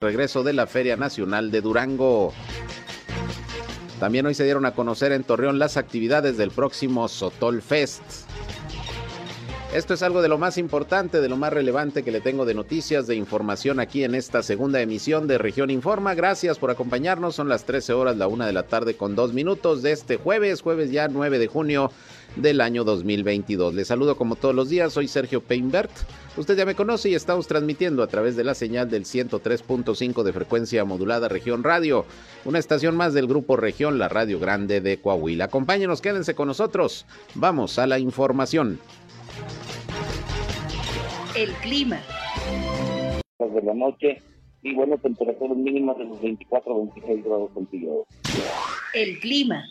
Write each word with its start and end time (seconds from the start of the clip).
regreso 0.00 0.44
de 0.44 0.52
la 0.52 0.68
Feria 0.68 0.96
Nacional 0.96 1.50
de 1.50 1.60
Durango. 1.60 2.32
También 3.98 4.26
hoy 4.26 4.34
se 4.34 4.44
dieron 4.44 4.64
a 4.64 4.70
conocer 4.70 5.10
en 5.10 5.24
Torreón 5.24 5.58
las 5.58 5.76
actividades 5.76 6.36
del 6.36 6.52
próximo 6.52 7.08
Sotol 7.08 7.60
Fest. 7.62 8.27
Esto 9.74 9.92
es 9.92 10.02
algo 10.02 10.22
de 10.22 10.28
lo 10.28 10.38
más 10.38 10.56
importante, 10.56 11.20
de 11.20 11.28
lo 11.28 11.36
más 11.36 11.52
relevante 11.52 12.02
que 12.02 12.10
le 12.10 12.22
tengo 12.22 12.46
de 12.46 12.54
noticias, 12.54 13.06
de 13.06 13.16
información 13.16 13.80
aquí 13.80 14.02
en 14.02 14.14
esta 14.14 14.42
segunda 14.42 14.80
emisión 14.80 15.28
de 15.28 15.36
Región 15.36 15.70
Informa. 15.70 16.14
Gracias 16.14 16.58
por 16.58 16.70
acompañarnos. 16.70 17.34
Son 17.34 17.50
las 17.50 17.64
13 17.64 17.92
horas, 17.92 18.16
la 18.16 18.28
una 18.28 18.46
de 18.46 18.54
la 18.54 18.62
tarde 18.62 18.96
con 18.96 19.14
dos 19.14 19.34
minutos 19.34 19.82
de 19.82 19.92
este 19.92 20.16
jueves, 20.16 20.62
jueves 20.62 20.90
ya 20.90 21.08
9 21.08 21.38
de 21.38 21.48
junio 21.48 21.92
del 22.36 22.62
año 22.62 22.82
2022. 22.82 23.74
Les 23.74 23.88
saludo 23.88 24.16
como 24.16 24.36
todos 24.36 24.54
los 24.54 24.70
días, 24.70 24.94
soy 24.94 25.06
Sergio 25.06 25.42
Peinbert. 25.42 25.90
Usted 26.38 26.56
ya 26.56 26.64
me 26.64 26.74
conoce 26.74 27.10
y 27.10 27.14
estamos 27.14 27.46
transmitiendo 27.46 28.02
a 28.02 28.06
través 28.06 28.36
de 28.36 28.44
la 28.44 28.54
señal 28.54 28.88
del 28.88 29.04
103.5 29.04 30.22
de 30.22 30.32
frecuencia 30.32 30.84
modulada 30.84 31.28
Región 31.28 31.62
Radio, 31.62 32.06
una 32.44 32.58
estación 32.58 32.96
más 32.96 33.12
del 33.12 33.26
grupo 33.26 33.56
Región, 33.56 33.98
la 33.98 34.08
Radio 34.08 34.38
Grande 34.38 34.80
de 34.80 34.98
Coahuila. 34.98 35.46
Acompáñenos, 35.46 36.00
quédense 36.00 36.34
con 36.34 36.48
nosotros. 36.48 37.06
Vamos 37.34 37.78
a 37.78 37.86
la 37.86 37.98
información. 37.98 38.78
El 41.36 41.52
clima. 41.62 42.00
De 43.38 43.62
la 43.62 43.74
noche 43.74 44.20
y 44.62 44.74
bueno, 44.74 44.98
temperaturas 44.98 45.56
mínimas 45.56 45.96
de 45.98 46.04
los 46.04 46.20
24 46.20 46.74
a 46.74 46.78
26 46.78 47.24
grados 47.24 47.50
centígrados. 47.54 48.06
El 48.92 49.20
clima. 49.20 49.64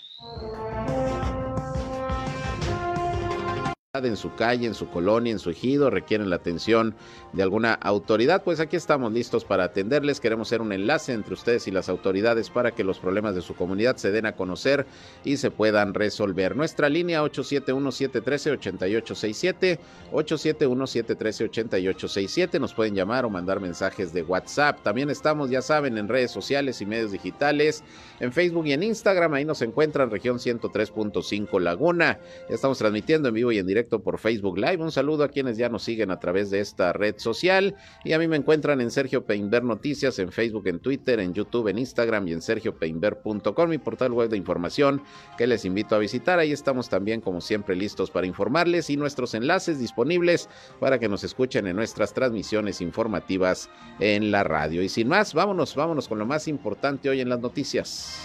En 4.05 4.17
su 4.17 4.35
calle, 4.35 4.67
en 4.67 4.73
su 4.73 4.89
colonia, 4.89 5.31
en 5.31 5.39
su 5.39 5.49
ejido, 5.49 5.89
requieren 5.89 6.29
la 6.29 6.35
atención 6.37 6.95
de 7.33 7.43
alguna 7.43 7.73
autoridad, 7.73 8.43
pues 8.43 8.59
aquí 8.59 8.75
estamos 8.75 9.13
listos 9.13 9.45
para 9.45 9.65
atenderles. 9.65 10.19
Queremos 10.19 10.47
ser 10.47 10.61
un 10.61 10.73
enlace 10.73 11.13
entre 11.13 11.33
ustedes 11.33 11.67
y 11.67 11.71
las 11.71 11.89
autoridades 11.89 12.49
para 12.49 12.71
que 12.71 12.83
los 12.83 12.97
problemas 12.99 13.35
de 13.35 13.41
su 13.41 13.55
comunidad 13.55 13.97
se 13.97 14.11
den 14.11 14.25
a 14.25 14.31
conocer 14.33 14.85
y 15.23 15.37
se 15.37 15.51
puedan 15.51 15.93
resolver. 15.93 16.55
Nuestra 16.55 16.89
línea 16.89 17.21
871-713-8867, 17.23 19.77
871-713-8867. 20.11 22.59
Nos 22.59 22.73
pueden 22.73 22.95
llamar 22.95 23.25
o 23.25 23.29
mandar 23.29 23.59
mensajes 23.59 24.11
de 24.13 24.23
WhatsApp. 24.23 24.81
También 24.83 25.09
estamos, 25.09 25.49
ya 25.49 25.61
saben, 25.61 25.97
en 25.97 26.07
redes 26.07 26.31
sociales 26.31 26.81
y 26.81 26.85
medios 26.85 27.11
digitales, 27.11 27.83
en 28.19 28.33
Facebook 28.33 28.67
y 28.67 28.73
en 28.73 28.83
Instagram. 28.83 29.33
Ahí 29.33 29.45
nos 29.45 29.61
encuentran 29.61 30.11
región 30.11 30.39
103.5 30.39 31.59
Laguna. 31.59 32.19
Ya 32.49 32.55
estamos 32.55 32.77
transmitiendo 32.77 33.29
en 33.29 33.35
vivo 33.35 33.51
y 33.51 33.57
en 33.59 33.67
directo 33.67 33.86
por 33.87 34.19
Facebook 34.19 34.57
Live. 34.57 34.77
Un 34.77 34.91
saludo 34.91 35.23
a 35.23 35.29
quienes 35.29 35.57
ya 35.57 35.69
nos 35.69 35.83
siguen 35.83 36.11
a 36.11 36.19
través 36.19 36.49
de 36.49 36.59
esta 36.59 36.93
red 36.93 37.15
social. 37.17 37.75
Y 38.03 38.13
a 38.13 38.19
mí 38.19 38.27
me 38.27 38.35
encuentran 38.35 38.81
en 38.81 38.91
Sergio 38.91 39.25
Peinber 39.25 39.63
Noticias, 39.63 40.19
en 40.19 40.31
Facebook, 40.31 40.67
en 40.67 40.79
Twitter, 40.79 41.19
en 41.19 41.33
YouTube, 41.33 41.69
en 41.69 41.79
Instagram 41.79 42.27
y 42.27 42.33
en 42.33 42.41
sergiopeinber.com, 42.41 43.69
mi 43.69 43.77
portal 43.77 44.11
web 44.11 44.29
de 44.29 44.37
información 44.37 45.01
que 45.37 45.47
les 45.47 45.65
invito 45.65 45.95
a 45.95 45.99
visitar. 45.99 46.39
Ahí 46.39 46.51
estamos 46.51 46.89
también, 46.89 47.21
como 47.21 47.41
siempre, 47.41 47.75
listos 47.75 48.11
para 48.11 48.27
informarles 48.27 48.89
y 48.89 48.97
nuestros 48.97 49.33
enlaces 49.33 49.79
disponibles 49.79 50.49
para 50.79 50.99
que 50.99 51.09
nos 51.09 51.23
escuchen 51.23 51.67
en 51.67 51.75
nuestras 51.75 52.13
transmisiones 52.13 52.81
informativas 52.81 53.69
en 53.99 54.31
la 54.31 54.43
radio. 54.43 54.81
Y 54.81 54.89
sin 54.89 55.07
más, 55.07 55.33
vámonos, 55.33 55.75
vámonos 55.75 56.07
con 56.07 56.19
lo 56.19 56.25
más 56.25 56.47
importante 56.47 57.09
hoy 57.09 57.21
en 57.21 57.29
las 57.29 57.39
noticias. 57.39 58.19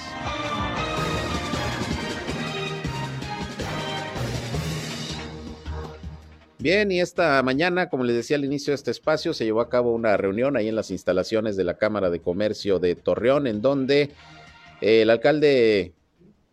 Bien, 6.62 6.92
y 6.92 7.00
esta 7.00 7.42
mañana, 7.42 7.88
como 7.88 8.04
les 8.04 8.14
decía 8.14 8.36
al 8.36 8.44
inicio 8.44 8.70
de 8.70 8.76
este 8.76 8.92
espacio, 8.92 9.34
se 9.34 9.44
llevó 9.44 9.62
a 9.62 9.68
cabo 9.68 9.92
una 9.92 10.16
reunión 10.16 10.56
ahí 10.56 10.68
en 10.68 10.76
las 10.76 10.92
instalaciones 10.92 11.56
de 11.56 11.64
la 11.64 11.76
Cámara 11.76 12.08
de 12.08 12.20
Comercio 12.20 12.78
de 12.78 12.94
Torreón, 12.94 13.48
en 13.48 13.60
donde 13.60 14.10
el 14.80 15.10
alcalde 15.10 15.92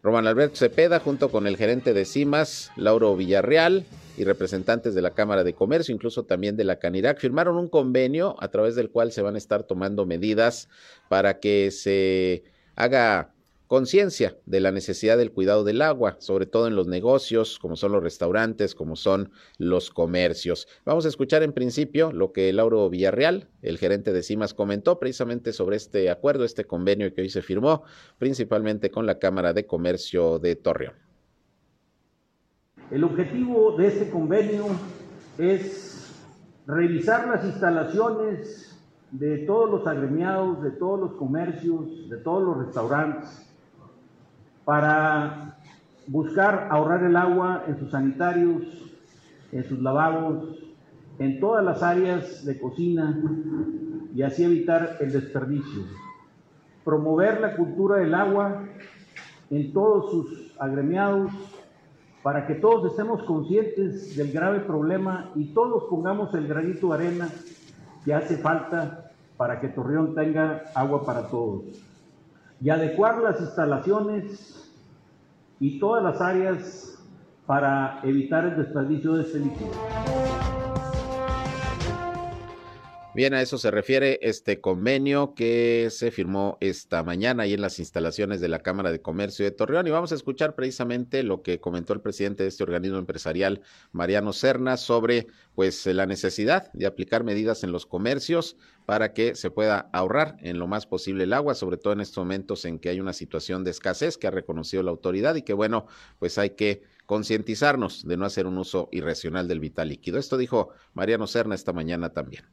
Román 0.01 0.25
Alberto 0.25 0.55
Cepeda, 0.55 0.99
junto 0.99 1.29
con 1.29 1.45
el 1.45 1.57
gerente 1.57 1.93
de 1.93 2.05
CIMAS, 2.05 2.71
Lauro 2.75 3.15
Villarreal, 3.15 3.85
y 4.17 4.23
representantes 4.23 4.95
de 4.95 5.03
la 5.03 5.11
Cámara 5.11 5.43
de 5.43 5.53
Comercio, 5.53 5.93
incluso 5.93 6.23
también 6.23 6.57
de 6.57 6.63
la 6.63 6.79
Canirac, 6.79 7.19
firmaron 7.19 7.57
un 7.57 7.69
convenio 7.69 8.35
a 8.39 8.47
través 8.47 8.73
del 8.73 8.89
cual 8.89 9.11
se 9.11 9.21
van 9.21 9.35
a 9.35 9.37
estar 9.37 9.61
tomando 9.61 10.07
medidas 10.07 10.69
para 11.07 11.39
que 11.39 11.69
se 11.69 12.41
haga 12.75 13.29
conciencia 13.69 14.35
de 14.47 14.61
la 14.61 14.71
necesidad 14.71 15.15
del 15.15 15.31
cuidado 15.31 15.63
del 15.63 15.83
agua, 15.83 16.15
sobre 16.17 16.47
todo 16.47 16.65
en 16.65 16.75
los 16.75 16.87
negocios, 16.87 17.59
como 17.59 17.75
son 17.75 17.91
los 17.91 18.01
restaurantes, 18.01 18.73
como 18.73 18.95
son 18.95 19.29
los 19.59 19.91
comercios. 19.91 20.67
Vamos 20.85 21.05
a 21.05 21.09
escuchar 21.09 21.43
en 21.43 21.53
principio 21.53 22.11
lo 22.11 22.31
que 22.31 22.51
Lauro 22.51 22.89
Villarreal, 22.89 23.47
el 23.61 23.77
gerente 23.77 24.11
de 24.11 24.23
CIMAS, 24.23 24.55
comentó 24.55 24.97
precisamente 24.97 25.53
sobre 25.53 25.77
este 25.77 26.09
acuerdo, 26.09 26.45
este 26.45 26.65
convenio 26.65 27.13
que 27.13 27.21
hoy 27.21 27.29
se 27.29 27.43
firmó, 27.43 27.83
principalmente 28.17 28.89
con 28.89 29.05
la 29.05 29.19
Cámara 29.19 29.53
de 29.53 29.67
Comercio 29.67 30.39
de 30.39 30.55
Torreón. 30.55 30.95
El 32.89 33.03
objetivo 33.03 33.77
de 33.77 33.85
este 33.85 34.09
convenio 34.09 34.65
es 35.37 36.11
revisar 36.65 37.27
las 37.27 37.45
instalaciones 37.45 38.81
de 39.11 39.37
todos 39.45 39.69
los 39.69 39.85
agremiados, 39.85 40.63
de 40.63 40.71
todos 40.71 40.99
los 40.99 41.11
comercios, 41.13 42.09
de 42.09 42.17
todos 42.17 42.43
los 42.43 42.65
restaurantes, 42.65 43.48
para 44.69 45.57
buscar 46.05 46.67
ahorrar 46.69 47.03
el 47.03 47.15
agua 47.15 47.63
en 47.65 47.79
sus 47.79 47.89
sanitarios, 47.89 48.61
en 49.51 49.63
sus 49.63 49.79
lavabos, 49.79 50.59
en 51.17 51.39
todas 51.39 51.65
las 51.65 51.81
áreas 51.81 52.45
de 52.45 52.59
cocina 52.59 53.19
y 54.13 54.21
así 54.21 54.43
evitar 54.43 54.97
el 54.99 55.11
desperdicio. 55.11 55.85
Promover 56.85 57.41
la 57.41 57.55
cultura 57.55 57.97
del 57.97 58.13
agua 58.13 58.63
en 59.49 59.73
todos 59.73 60.11
sus 60.11 60.55
agremiados 60.59 61.31
para 62.21 62.45
que 62.45 62.53
todos 62.53 62.91
estemos 62.91 63.23
conscientes 63.23 64.15
del 64.15 64.31
grave 64.31 64.59
problema 64.59 65.31
y 65.33 65.45
todos 65.45 65.85
pongamos 65.89 66.31
el 66.35 66.47
granito 66.47 66.89
de 66.89 66.93
arena 66.93 67.29
que 68.05 68.13
hace 68.13 68.37
falta 68.37 69.13
para 69.35 69.59
que 69.59 69.69
Torreón 69.69 70.13
tenga 70.13 70.65
agua 70.75 71.03
para 71.03 71.27
todos. 71.27 71.88
Y 72.61 72.69
adecuar 72.69 73.19
las 73.19 73.39
instalaciones 73.39 74.73
y 75.59 75.79
todas 75.79 76.03
las 76.03 76.21
áreas 76.21 77.03
para 77.45 78.01
evitar 78.03 78.45
el 78.45 78.57
desperdicio 78.57 79.13
de 79.13 79.23
este 79.23 79.39
líquido. 79.39 80.28
Bien, 83.19 83.33
a 83.33 83.41
eso 83.41 83.57
se 83.57 83.69
refiere 83.69 84.17
este 84.21 84.61
convenio 84.61 85.33
que 85.35 85.89
se 85.91 86.09
firmó 86.09 86.57
esta 86.61 87.03
mañana 87.03 87.43
ahí 87.43 87.53
en 87.53 87.59
las 87.59 87.77
instalaciones 87.77 88.39
de 88.39 88.47
la 88.47 88.59
Cámara 88.59 88.93
de 88.93 89.01
Comercio 89.01 89.43
de 89.43 89.51
Torreón 89.51 89.85
y 89.87 89.89
vamos 89.89 90.13
a 90.13 90.15
escuchar 90.15 90.55
precisamente 90.55 91.21
lo 91.23 91.41
que 91.41 91.59
comentó 91.59 91.91
el 91.91 91.99
presidente 91.99 92.43
de 92.43 92.49
este 92.49 92.63
organismo 92.63 92.97
empresarial, 92.97 93.59
Mariano 93.91 94.31
Cerna, 94.31 94.77
sobre 94.77 95.27
pues 95.53 95.85
la 95.85 96.05
necesidad 96.05 96.71
de 96.71 96.85
aplicar 96.85 97.25
medidas 97.25 97.65
en 97.65 97.73
los 97.73 97.85
comercios 97.85 98.55
para 98.85 99.11
que 99.11 99.35
se 99.35 99.51
pueda 99.51 99.89
ahorrar 99.91 100.37
en 100.39 100.57
lo 100.57 100.67
más 100.67 100.85
posible 100.85 101.25
el 101.25 101.33
agua, 101.33 101.55
sobre 101.55 101.75
todo 101.75 101.91
en 101.91 101.99
estos 101.99 102.23
momentos 102.23 102.63
en 102.63 102.79
que 102.79 102.87
hay 102.87 103.01
una 103.01 103.11
situación 103.11 103.65
de 103.65 103.71
escasez 103.71 104.17
que 104.17 104.27
ha 104.27 104.31
reconocido 104.31 104.81
la 104.81 104.91
autoridad 104.91 105.35
y 105.35 105.41
que 105.41 105.51
bueno, 105.51 105.87
pues 106.19 106.37
hay 106.37 106.51
que 106.51 106.83
concientizarnos 107.05 108.07
de 108.07 108.15
no 108.15 108.23
hacer 108.23 108.47
un 108.47 108.57
uso 108.57 108.87
irracional 108.93 109.49
del 109.49 109.59
vital 109.59 109.89
líquido. 109.89 110.19
Esto 110.19 110.37
dijo 110.37 110.69
Mariano 110.93 111.27
Cerna 111.27 111.53
esta 111.53 111.73
mañana 111.73 112.13
también. 112.13 112.45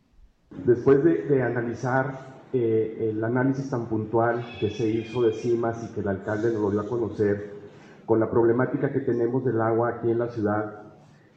Después 0.50 1.02
de, 1.02 1.42
analizar 1.42 2.36
eh, 2.52 3.10
el 3.10 3.22
análisis 3.24 3.68
tan 3.68 3.86
puntual 3.86 4.44
que 4.60 4.70
se 4.70 4.88
hizo 4.88 5.22
de 5.22 5.32
CIMAS 5.32 5.84
y 5.84 5.94
que 5.94 6.00
el 6.00 6.08
alcalde 6.08 6.52
nos 6.52 6.62
volvió 6.62 6.80
a 6.82 6.88
conocer, 6.88 7.56
con 8.04 8.20
la 8.20 8.30
problemática 8.30 8.92
que 8.92 9.00
tenemos 9.00 9.44
del 9.44 9.60
agua 9.60 9.88
aquí 9.88 10.10
en 10.10 10.20
la 10.20 10.28
ciudad, 10.28 10.82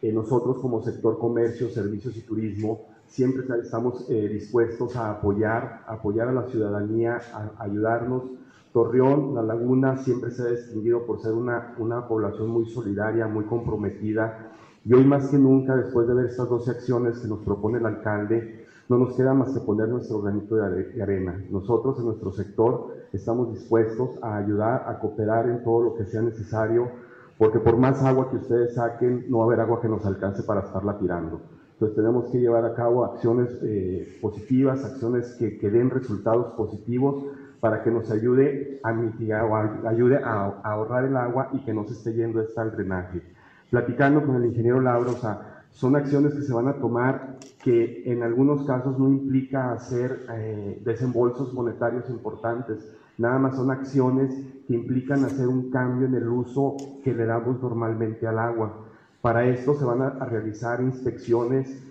eh, 0.03 0.13
nosotros 0.13 0.59
como 0.61 0.83
sector 0.83 1.17
comercio, 1.17 1.69
servicios 1.69 2.15
y 2.17 2.21
turismo, 2.21 2.85
siempre 3.07 3.43
estamos 3.61 4.05
eh, 4.09 4.29
dispuestos 4.29 4.95
a 4.95 5.11
apoyar, 5.11 5.83
apoyar 5.87 6.27
a 6.27 6.33
la 6.33 6.43
ciudadanía, 6.43 7.19
a, 7.33 7.63
ayudarnos. 7.63 8.23
Torreón, 8.71 9.33
La 9.33 9.41
Laguna, 9.41 9.97
siempre 9.97 10.29
se 10.29 10.43
ha 10.43 10.51
distinguido 10.51 11.07
por 11.07 11.19
ser 11.19 11.33
una, 11.33 11.73
una 11.79 12.07
población 12.07 12.49
muy 12.49 12.67
solidaria, 12.67 13.25
muy 13.25 13.45
comprometida. 13.45 14.51
Y 14.85 14.93
hoy 14.93 15.03
más 15.05 15.29
que 15.29 15.39
nunca, 15.39 15.75
después 15.75 16.07
de 16.07 16.13
ver 16.13 16.27
estas 16.27 16.47
dos 16.47 16.69
acciones 16.69 17.17
que 17.17 17.27
nos 17.27 17.39
propone 17.39 17.79
el 17.79 17.87
alcalde, 17.87 18.68
no 18.89 18.97
nos 18.97 19.15
queda 19.15 19.35
más 19.35 19.53
que 19.53 19.59
poner 19.59 19.87
nuestro 19.87 20.21
granito 20.21 20.55
de 20.55 21.01
arena. 21.01 21.39
Nosotros 21.51 21.99
en 21.99 22.05
nuestro 22.05 22.31
sector 22.31 22.95
estamos 23.13 23.53
dispuestos 23.53 24.09
a 24.21 24.37
ayudar, 24.37 24.85
a 24.87 24.99
cooperar 24.99 25.47
en 25.47 25.63
todo 25.63 25.83
lo 25.83 25.95
que 25.95 26.05
sea 26.05 26.23
necesario, 26.23 26.89
porque 27.37 27.59
por 27.59 27.77
más 27.77 28.03
agua 28.03 28.31
que 28.31 28.37
ustedes 28.37 28.73
saquen, 28.73 29.25
no 29.29 29.37
va 29.37 29.43
a 29.43 29.47
haber 29.47 29.59
agua 29.61 29.79
que 29.79 29.87
nos 29.87 30.03
alcance 30.05 30.41
para 30.41 30.61
estarla 30.61 30.97
tirando. 30.97 31.39
Entonces 31.73 31.95
tenemos 31.95 32.29
que 32.31 32.39
llevar 32.39 32.65
a 32.65 32.73
cabo 32.73 33.05
acciones 33.05 33.49
eh, 33.61 34.17
positivas, 34.21 34.83
acciones 34.83 35.35
que, 35.35 35.69
den 35.69 35.91
resultados 35.91 36.53
positivos 36.53 37.23
para 37.59 37.83
que 37.83 37.91
nos 37.91 38.09
ayude 38.09 38.79
a 38.83 38.91
mitigar 38.91 39.45
o 39.45 39.55
ayude 39.87 40.17
a, 40.17 40.59
ahorrar 40.63 41.05
el 41.05 41.15
agua 41.15 41.49
y 41.53 41.59
que 41.59 41.73
no 41.73 41.85
se 41.85 41.93
esté 41.93 42.13
yendo 42.13 42.41
esta 42.41 42.63
al 42.63 42.71
drenaje. 42.71 43.21
Platicando 43.69 44.25
con 44.25 44.35
el 44.35 44.45
ingeniero 44.45 44.81
Laura, 44.81 45.11
o 45.11 45.15
sea, 45.15 45.63
son 45.71 45.95
acciones 45.95 46.33
que 46.33 46.41
se 46.41 46.53
van 46.53 46.67
a 46.67 46.73
tomar 46.73 47.37
que 47.63 48.03
en 48.05 48.23
algunos 48.23 48.65
casos 48.65 48.97
no 48.97 49.09
implica 49.09 49.73
hacer 49.73 50.25
eh, 50.31 50.81
desembolsos 50.83 51.53
monetarios 51.53 52.09
importantes, 52.09 52.89
nada 53.17 53.37
más 53.37 53.55
son 53.55 53.69
acciones 53.69 54.33
que 54.65 54.73
implican 54.73 55.25
hacer 55.25 55.47
un 55.47 55.69
cambio 55.69 56.07
en 56.07 56.15
el 56.15 56.27
uso 56.29 56.77
que 57.03 57.13
le 57.13 57.25
damos 57.25 57.61
normalmente 57.61 58.25
al 58.27 58.39
agua. 58.39 58.85
Para 59.21 59.45
esto 59.45 59.75
se 59.75 59.83
van 59.83 60.01
a, 60.01 60.11
realizar 60.25 60.79
inspecciones 60.81 61.83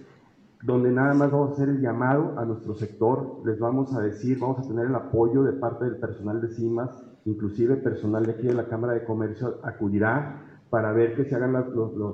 donde 0.63 0.91
nada 0.91 1.13
más 1.13 1.31
vamos 1.31 1.51
a 1.51 1.53
hacer 1.53 1.69
el 1.69 1.81
llamado 1.81 2.39
a 2.39 2.45
nuestro 2.47 2.75
sector, 2.75 3.43
les 3.45 3.59
vamos 3.59 3.95
a 3.95 4.01
decir, 4.01 4.39
vamos 4.39 4.59
a 4.61 4.67
tener 4.67 4.87
el 4.87 4.95
apoyo 4.95 5.43
de 5.43 5.53
parte 5.53 5.85
del 5.85 5.97
personal 5.97 6.41
de 6.41 6.49
CIMAS, 6.49 6.91
inclusive 7.27 7.77
personal 7.77 8.25
de 8.25 8.33
aquí 8.33 8.47
de 8.47 8.55
la 8.55 8.67
Cámara 8.67 8.95
de 8.95 9.05
Comercio 9.05 9.59
acudirá 9.63 10.58
para 10.71 10.93
ver 10.93 11.17
que 11.17 11.25
se 11.25 11.35
hagan 11.35 11.53
las, 11.53 11.67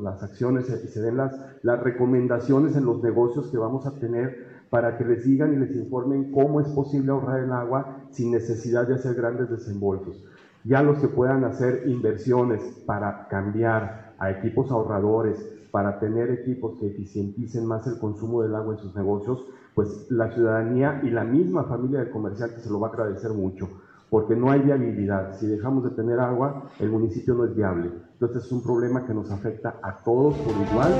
las 0.02 0.22
acciones 0.22 0.68
y 0.68 0.88
se 0.88 1.00
den 1.00 1.16
las, 1.16 1.34
las 1.62 1.80
recomendaciones 1.80 2.76
en 2.76 2.84
los 2.84 3.02
negocios 3.02 3.48
que 3.50 3.58
vamos 3.58 3.86
a 3.86 3.98
tener 3.98 4.64
para 4.70 4.96
que 4.96 5.04
les 5.04 5.24
digan 5.24 5.52
y 5.52 5.56
les 5.56 5.74
informen 5.76 6.32
cómo 6.32 6.60
es 6.60 6.68
posible 6.68 7.12
ahorrar 7.12 7.40
el 7.40 7.52
agua 7.52 8.02
sin 8.10 8.30
necesidad 8.32 8.86
de 8.86 8.94
hacer 8.94 9.14
grandes 9.14 9.50
desembolsos. 9.50 10.24
Ya 10.64 10.82
los 10.82 10.98
que 10.98 11.08
puedan 11.08 11.44
hacer 11.44 11.82
inversiones 11.86 12.62
para 12.86 13.28
cambiar 13.28 14.14
a 14.18 14.30
equipos 14.30 14.70
ahorradores, 14.70 15.36
para 15.70 15.98
tener 15.98 16.30
equipos 16.30 16.78
que 16.78 16.86
eficienticen 16.86 17.66
más 17.66 17.86
el 17.86 17.98
consumo 17.98 18.42
del 18.42 18.54
agua 18.54 18.74
en 18.74 18.80
sus 18.80 18.94
negocios, 18.94 19.44
pues 19.74 20.06
la 20.10 20.30
ciudadanía 20.32 21.00
y 21.02 21.10
la 21.10 21.24
misma 21.24 21.64
familia 21.64 21.98
del 21.98 22.10
comerciante 22.10 22.60
se 22.60 22.70
lo 22.70 22.78
va 22.78 22.88
a 22.88 22.90
agradecer 22.90 23.32
mucho 23.32 23.68
porque 24.14 24.36
no 24.36 24.52
hay 24.52 24.60
viabilidad. 24.60 25.36
Si 25.40 25.44
dejamos 25.44 25.82
de 25.82 25.90
tener 25.90 26.20
agua, 26.20 26.70
el 26.78 26.88
municipio 26.88 27.34
no 27.34 27.46
es 27.46 27.56
viable. 27.56 27.90
Entonces 28.12 28.44
es 28.44 28.52
un 28.52 28.62
problema 28.62 29.04
que 29.04 29.12
nos 29.12 29.28
afecta 29.32 29.80
a 29.82 30.04
todos 30.04 30.36
por 30.36 30.54
igual. 30.54 30.94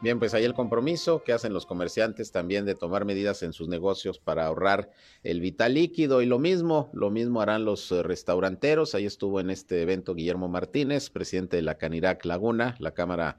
Bien, 0.00 0.18
pues 0.18 0.34
ahí 0.34 0.42
el 0.42 0.52
compromiso 0.52 1.22
que 1.22 1.32
hacen 1.32 1.52
los 1.52 1.64
comerciantes 1.64 2.32
también 2.32 2.64
de 2.64 2.74
tomar 2.74 3.04
medidas 3.04 3.44
en 3.44 3.52
sus 3.52 3.68
negocios 3.68 4.18
para 4.18 4.46
ahorrar 4.46 4.90
el 5.22 5.40
vital 5.40 5.74
líquido 5.74 6.22
y 6.22 6.26
lo 6.26 6.40
mismo, 6.40 6.90
lo 6.92 7.08
mismo 7.08 7.40
harán 7.40 7.64
los 7.64 7.92
eh, 7.92 8.02
restauranteros. 8.02 8.96
Ahí 8.96 9.06
estuvo 9.06 9.38
en 9.38 9.50
este 9.50 9.80
evento 9.80 10.12
Guillermo 10.12 10.48
Martínez, 10.48 11.08
presidente 11.08 11.54
de 11.56 11.62
la 11.62 11.76
Canirac 11.76 12.24
Laguna, 12.24 12.74
la 12.80 12.90
Cámara 12.94 13.38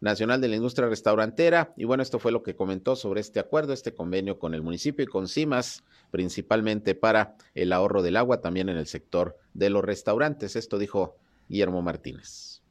Nacional 0.00 0.40
de 0.40 0.48
la 0.48 0.56
Industria 0.56 0.88
Restaurantera. 0.88 1.72
Y 1.76 1.84
bueno, 1.84 2.02
esto 2.02 2.18
fue 2.18 2.32
lo 2.32 2.42
que 2.42 2.54
comentó 2.54 2.96
sobre 2.96 3.20
este 3.20 3.40
acuerdo, 3.40 3.72
este 3.72 3.94
convenio 3.94 4.38
con 4.38 4.54
el 4.54 4.62
municipio 4.62 5.04
y 5.04 5.08
con 5.08 5.28
CIMAS, 5.28 5.82
principalmente 6.10 6.94
para 6.94 7.34
el 7.54 7.72
ahorro 7.72 8.02
del 8.02 8.16
agua, 8.16 8.40
también 8.40 8.68
en 8.68 8.76
el 8.76 8.86
sector 8.86 9.36
de 9.54 9.70
los 9.70 9.84
restaurantes. 9.84 10.56
Esto 10.56 10.78
dijo 10.78 11.16
Guillermo 11.48 11.82
Martínez. 11.82 12.62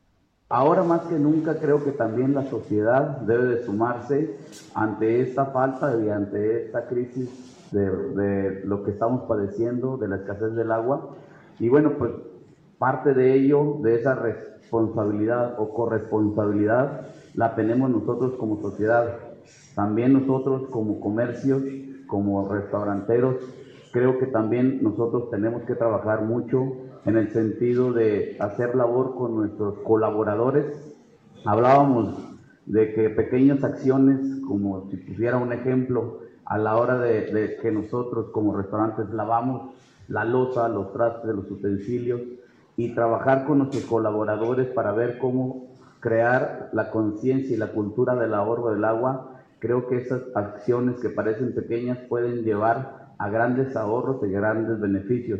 Ahora 0.49 0.81
más 0.83 1.01
que 1.01 1.19
nunca 1.19 1.59
creo 1.59 1.83
que 1.83 1.91
también 1.91 2.33
la 2.33 2.49
sociedad 2.49 3.17
debe 3.21 3.55
de 3.55 3.65
sumarse 3.65 4.37
ante 4.73 5.21
esta 5.21 5.47
falta 5.47 5.93
y 6.01 6.09
ante 6.09 6.67
esta 6.67 6.87
crisis 6.87 7.29
de, 7.71 7.81
de 7.81 8.61
lo 8.63 8.83
que 8.83 8.91
estamos 8.91 9.23
padeciendo, 9.27 9.97
de 9.97 10.07
la 10.07 10.15
escasez 10.15 10.55
del 10.55 10.71
agua. 10.71 11.15
Y 11.59 11.67
bueno, 11.67 11.97
pues 11.97 12.11
parte 12.77 13.13
de 13.13 13.33
ello, 13.33 13.77
de 13.81 13.95
esa 13.95 14.15
responsabilidad 14.15 15.55
o 15.59 15.73
corresponsabilidad, 15.73 17.07
la 17.37 17.55
tenemos 17.55 17.89
nosotros 17.89 18.33
como 18.37 18.59
sociedad. 18.61 19.19
También 19.75 20.11
nosotros 20.11 20.63
como 20.71 20.99
comercios, 20.99 21.61
como 22.07 22.51
restauranteros, 22.51 23.35
creo 23.93 24.17
que 24.17 24.25
también 24.25 24.79
nosotros 24.81 25.29
tenemos 25.29 25.61
que 25.63 25.75
trabajar 25.75 26.23
mucho 26.23 26.73
en 27.05 27.15
el 27.15 27.29
sentido 27.29 27.93
de 27.93 28.37
hacer 28.39 28.75
labor 28.75 29.15
con 29.15 29.35
nuestros 29.35 29.77
colaboradores. 29.79 30.65
Hablábamos 31.45 32.17
de 32.65 32.93
que 32.93 33.11
pequeñas 33.11 33.63
acciones, 33.63 34.41
como 34.47 34.89
si 34.89 34.97
pusiera 34.97 35.37
un 35.37 35.53
ejemplo, 35.53 36.19
a 36.43 36.57
la 36.57 36.75
hora 36.75 36.97
de, 36.97 37.31
de 37.31 37.57
que 37.57 37.71
nosotros 37.71 38.31
como 38.31 38.57
restaurantes 38.57 39.09
lavamos 39.11 39.75
la 40.07 40.25
losa, 40.25 40.67
los 40.69 40.91
trastes, 40.91 41.35
los 41.35 41.51
utensilios, 41.51 42.21
y 42.77 42.95
trabajar 42.95 43.45
con 43.45 43.59
nuestros 43.59 43.83
colaboradores 43.85 44.67
para 44.67 44.91
ver 44.91 45.19
cómo 45.19 45.66
crear 45.99 46.69
la 46.73 46.89
conciencia 46.91 47.55
y 47.55 47.59
la 47.59 47.71
cultura 47.71 48.15
del 48.15 48.33
ahorro 48.33 48.71
del 48.71 48.85
agua, 48.85 49.41
creo 49.59 49.87
que 49.87 49.97
esas 49.97 50.21
acciones 50.35 50.99
que 50.99 51.09
parecen 51.09 51.53
pequeñas 51.53 51.97
pueden 52.09 52.43
llevar 52.43 53.13
a 53.17 53.29
grandes 53.29 53.75
ahorros 53.75 54.17
y 54.23 54.31
grandes 54.31 54.79
beneficios. 54.79 55.39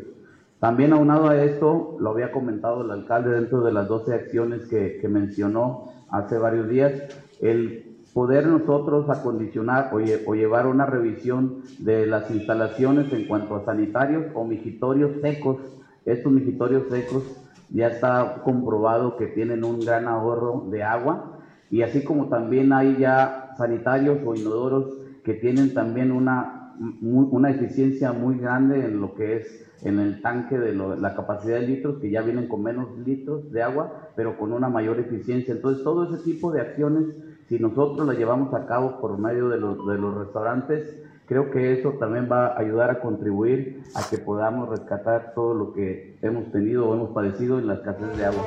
También 0.59 0.94
aunado 0.94 1.27
a 1.27 1.44
esto, 1.44 1.98
lo 2.00 2.09
había 2.09 2.31
comentado 2.31 2.83
el 2.83 2.92
alcalde 2.92 3.30
dentro 3.31 3.62
de 3.62 3.71
las 3.71 3.88
12 3.88 4.13
acciones 4.13 4.68
que, 4.68 4.98
que 5.00 5.07
mencionó 5.07 5.92
hace 6.09 6.38
varios 6.39 6.68
días, 6.68 6.94
el 7.42 7.88
poder 8.18 8.48
nosotros 8.48 9.07
acondicionar 9.12 9.92
o, 9.94 10.33
llevar 10.33 10.65
una 10.65 10.88
revisión 10.88 11.62
de 11.77 12.07
las 12.07 12.31
instalaciones 12.31 13.13
en 13.13 13.27
cuanto 13.27 13.56
a 13.56 13.63
sanitarios 13.63 14.25
o 14.33 14.44
migitorios 14.44 15.21
secos. 15.21 15.57
Estos 16.03 16.31
migitorios 16.31 16.89
secos 16.89 17.24
ya 17.69 17.88
está 17.88 18.42
comprobado 18.44 19.18
que 19.18 19.28
tienen 19.28 19.64
un 19.64 19.80
gran 19.80 20.08
ahorro 20.08 20.66
de 20.69 20.84
agua 20.84 21.40
y 21.69 21.81
así 21.81 22.04
como 22.04 22.28
también 22.30 22.72
hay 22.72 22.98
ya 22.98 23.54
sanitarios 23.58 24.19
o 24.25 24.36
inodoros 24.36 24.98
que 25.24 25.34
tienen 25.34 25.74
también 25.74 26.12
una, 26.12 26.74
una 27.02 27.50
eficiencia 27.50 28.14
muy 28.14 28.38
grande 28.38 28.86
en 28.86 29.02
lo 29.02 29.14
que 29.14 29.38
es 29.38 29.68
en 29.84 30.00
el 30.00 30.22
tanque 30.22 30.58
de 30.58 30.74
lo, 30.74 30.96
la 30.96 31.16
capacidad 31.16 31.60
de 31.60 31.68
litros, 31.68 32.00
que 32.00 32.10
ya 32.10 32.22
vienen 32.22 32.48
con 32.48 32.64
menos 32.64 32.98
litros 32.98 33.52
de 33.52 33.62
agua, 33.62 34.10
pero 34.16 34.38
con 34.38 34.52
una 34.54 34.70
mayor 34.70 35.00
eficiencia. 35.00 35.54
Entonces, 35.54 35.84
todo 35.84 36.12
ese 36.12 36.24
tipo 36.24 36.52
de 36.52 36.62
acciones, 36.62 37.16
si 37.48 37.60
nosotros 37.60 38.08
las 38.08 38.18
llevamos 38.18 38.54
a 38.54 38.66
cabo 38.66 39.00
por 39.00 39.18
medio 39.18 39.50
de 39.50 39.58
los, 39.58 39.86
de 39.86 39.98
los 39.98 40.16
restaurantes, 40.16 41.04
creo 41.27 41.51
que 41.51 41.74
eso 41.74 41.91
también 42.00 42.29
va 42.31 42.47
a 42.47 42.59
ayudar 42.59 42.89
a 42.89 43.00
contribuir 43.01 43.83
a 43.94 44.09
que 44.09 44.18
podamos 44.18 44.69
rescatar 44.69 45.33
todo 45.35 45.53
lo 45.53 45.74
que 45.74 46.18
hemos 46.21 46.51
tenido 46.51 46.88
o 46.88 46.94
hemos 46.95 47.12
padecido 47.12 47.59
en 47.59 47.68
la 47.68 47.75
escasez 47.75 48.18
de 48.18 48.25
agua. 48.25 48.45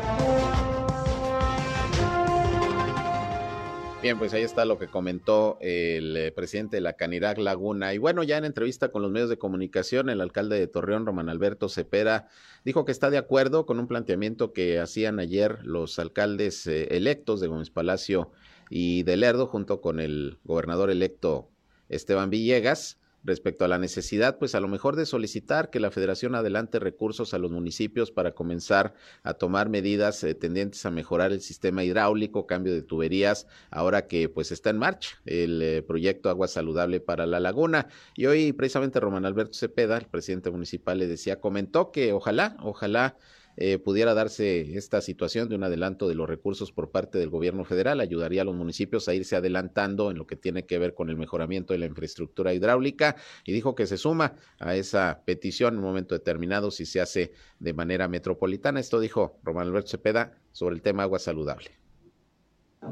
Bien, 4.02 4.18
pues 4.18 4.32
ahí 4.32 4.42
está 4.42 4.64
lo 4.64 4.78
que 4.78 4.86
comentó 4.86 5.58
el 5.60 6.16
eh, 6.16 6.32
presidente 6.32 6.78
de 6.78 6.80
la 6.80 6.94
Canirac 6.94 7.36
Laguna. 7.36 7.92
Y 7.92 7.98
bueno, 7.98 8.22
ya 8.22 8.38
en 8.38 8.46
entrevista 8.46 8.88
con 8.88 9.02
los 9.02 9.10
medios 9.10 9.28
de 9.28 9.36
comunicación, 9.36 10.08
el 10.08 10.22
alcalde 10.22 10.58
de 10.58 10.66
Torreón, 10.66 11.04
Román 11.04 11.28
Alberto 11.28 11.68
Cepera, 11.68 12.28
dijo 12.64 12.86
que 12.86 12.92
está 12.92 13.10
de 13.10 13.18
acuerdo 13.18 13.66
con 13.66 13.78
un 13.78 13.88
planteamiento 13.88 14.54
que 14.54 14.80
hacían 14.80 15.18
ayer 15.18 15.58
los 15.64 15.98
alcaldes 15.98 16.66
eh, 16.66 16.96
electos 16.96 17.40
de 17.40 17.48
Gómez 17.48 17.68
Palacio 17.68 18.30
y 18.70 19.02
de 19.02 19.18
Lerdo, 19.18 19.46
junto 19.46 19.82
con 19.82 20.00
el 20.00 20.38
gobernador 20.44 20.90
electo 20.90 21.50
Esteban 21.90 22.30
Villegas, 22.30 22.98
respecto 23.22 23.64
a 23.64 23.68
la 23.68 23.78
necesidad, 23.78 24.38
pues 24.38 24.54
a 24.54 24.60
lo 24.60 24.68
mejor 24.68 24.96
de 24.96 25.06
solicitar 25.06 25.70
que 25.70 25.80
la 25.80 25.90
federación 25.90 26.34
adelante 26.34 26.78
recursos 26.78 27.34
a 27.34 27.38
los 27.38 27.50
municipios 27.50 28.10
para 28.10 28.32
comenzar 28.32 28.94
a 29.22 29.34
tomar 29.34 29.68
medidas 29.68 30.24
eh, 30.24 30.34
tendientes 30.34 30.86
a 30.86 30.90
mejorar 30.90 31.32
el 31.32 31.40
sistema 31.40 31.84
hidráulico, 31.84 32.46
cambio 32.46 32.72
de 32.72 32.82
tuberías, 32.82 33.46
ahora 33.70 34.06
que 34.06 34.28
pues 34.28 34.52
está 34.52 34.70
en 34.70 34.78
marcha 34.78 35.18
el 35.26 35.60
eh, 35.62 35.82
proyecto 35.82 36.30
Agua 36.30 36.48
Saludable 36.48 37.00
para 37.00 37.26
la 37.26 37.40
Laguna. 37.40 37.88
Y 38.14 38.26
hoy 38.26 38.52
precisamente 38.52 39.00
Román 39.00 39.26
Alberto 39.26 39.54
Cepeda, 39.54 39.98
el 39.98 40.06
presidente 40.06 40.50
municipal, 40.50 40.98
le 40.98 41.06
decía, 41.06 41.40
comentó 41.40 41.92
que 41.92 42.12
ojalá, 42.12 42.56
ojalá 42.60 43.16
eh, 43.56 43.78
pudiera 43.78 44.14
darse 44.14 44.76
esta 44.76 45.00
situación 45.00 45.48
de 45.48 45.54
un 45.54 45.64
adelanto 45.64 46.08
de 46.08 46.14
los 46.14 46.28
recursos 46.28 46.72
por 46.72 46.90
parte 46.90 47.18
del 47.18 47.30
gobierno 47.30 47.64
federal, 47.64 48.00
ayudaría 48.00 48.42
a 48.42 48.44
los 48.44 48.54
municipios 48.54 49.08
a 49.08 49.14
irse 49.14 49.36
adelantando 49.36 50.10
en 50.10 50.18
lo 50.18 50.26
que 50.26 50.36
tiene 50.36 50.66
que 50.66 50.78
ver 50.78 50.94
con 50.94 51.10
el 51.10 51.16
mejoramiento 51.16 51.72
de 51.72 51.78
la 51.78 51.86
infraestructura 51.86 52.54
hidráulica 52.54 53.16
y 53.44 53.52
dijo 53.52 53.74
que 53.74 53.86
se 53.86 53.96
suma 53.96 54.36
a 54.58 54.76
esa 54.76 55.22
petición 55.24 55.74
en 55.74 55.80
un 55.80 55.86
momento 55.86 56.14
determinado 56.14 56.70
si 56.70 56.86
se 56.86 57.00
hace 57.00 57.32
de 57.58 57.72
manera 57.72 58.08
metropolitana. 58.08 58.80
Esto 58.80 59.00
dijo 59.00 59.38
Román 59.42 59.66
Alberto 59.66 59.90
Cepeda 59.90 60.32
sobre 60.52 60.74
el 60.74 60.82
tema 60.82 61.02
agua 61.02 61.18
saludable. 61.18 61.70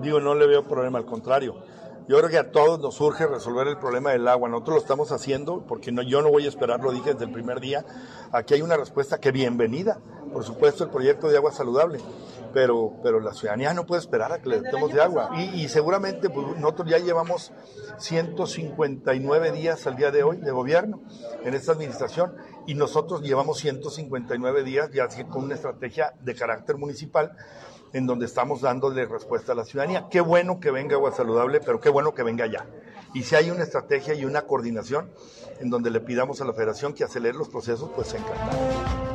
Digo, 0.03 0.21
no 0.21 0.35
le 0.35 0.47
veo 0.47 0.65
problema, 0.65 0.99
al 0.99 1.07
contrario 1.07 1.63
yo 2.09 2.17
creo 2.17 2.31
que 2.31 2.39
a 2.39 2.51
todos 2.51 2.81
nos 2.81 2.99
urge 3.03 3.27
resolver 3.27 3.69
el 3.69 3.77
problema 3.77 4.13
del 4.13 4.27
agua. 4.29 4.49
Nosotros 4.49 4.77
lo 4.77 4.81
estamos 4.81 5.13
haciendo 5.13 5.67
porque 5.69 5.93
no, 5.93 6.01
yo 6.01 6.23
no 6.23 6.31
voy 6.31 6.47
a 6.47 6.49
esperar, 6.49 6.81
lo 6.81 6.91
dije 6.91 7.13
desde 7.13 7.27
el 7.27 7.33
primer 7.33 7.61
día. 7.61 7.85
Aquí 8.33 8.55
hay 8.55 8.63
una 8.63 8.79
respuesta 8.79 9.21
que 9.21 9.31
bienvenida, 9.31 10.01
por 10.33 10.43
supuesto, 10.43 10.85
el 10.85 10.91
proyecto 10.91 11.29
de 11.29 11.37
agua 11.37 11.53
saludable. 11.53 12.01
Pero, 12.55 12.95
pero 13.03 13.21
la 13.21 13.35
ciudadanía 13.35 13.75
no 13.75 13.85
puede 13.85 14.01
esperar 14.01 14.33
a 14.33 14.41
que 14.41 14.49
le 14.49 14.63
demos 14.63 14.91
de 14.91 15.03
agua. 15.03 15.33
Y, 15.37 15.65
y 15.65 15.69
seguramente 15.69 16.31
pues, 16.31 16.57
nosotros 16.57 16.89
ya 16.89 16.97
llevamos 16.97 17.53
159 17.99 19.53
días 19.53 19.87
al 19.87 19.97
día 19.97 20.11
de 20.11 20.23
hoy 20.23 20.39
de 20.39 20.51
gobierno 20.51 21.03
en 21.45 21.53
esta 21.53 21.73
administración 21.73 22.35
y 22.67 22.73
nosotros 22.73 23.21
llevamos 23.21 23.59
159 23.59 24.65
días 24.65 24.91
ya 24.95 25.09
con 25.29 25.45
una 25.45 25.57
estrategia 25.57 26.15
de 26.23 26.35
carácter 26.35 26.79
municipal 26.79 27.37
en 27.93 28.07
donde 28.07 28.27
estamos 28.27 28.61
dándole 28.61 29.07
respuesta 29.07 29.53
a 29.53 29.55
la 29.55 29.65
ciudadanía. 29.65 30.07
Qué 30.11 30.21
bueno 30.21 30.61
que 30.61 30.71
venga 30.71 30.97
agua 30.97 31.13
saludable, 31.13 31.61
pero 31.61 31.81
qué 31.81 31.89
bueno 31.89 32.15
que 32.15 32.23
venga 32.23 32.47
ya. 32.47 32.67
Y 33.15 33.23
si 33.23 33.35
hay 33.35 33.51
una 33.51 33.63
estrategia 33.63 34.15
y 34.15 34.25
una 34.25 34.43
coordinación 34.43 35.11
en 35.61 35.71
donde 35.71 35.91
le 35.91 36.01
pidamos 36.01 36.41
a 36.41 36.45
la 36.45 36.53
federación 36.53 36.93
que 36.93 37.05
acelere 37.05 37.37
los 37.37 37.49
procesos, 37.49 37.91
pues 37.95 38.15
encantado. 38.15 39.09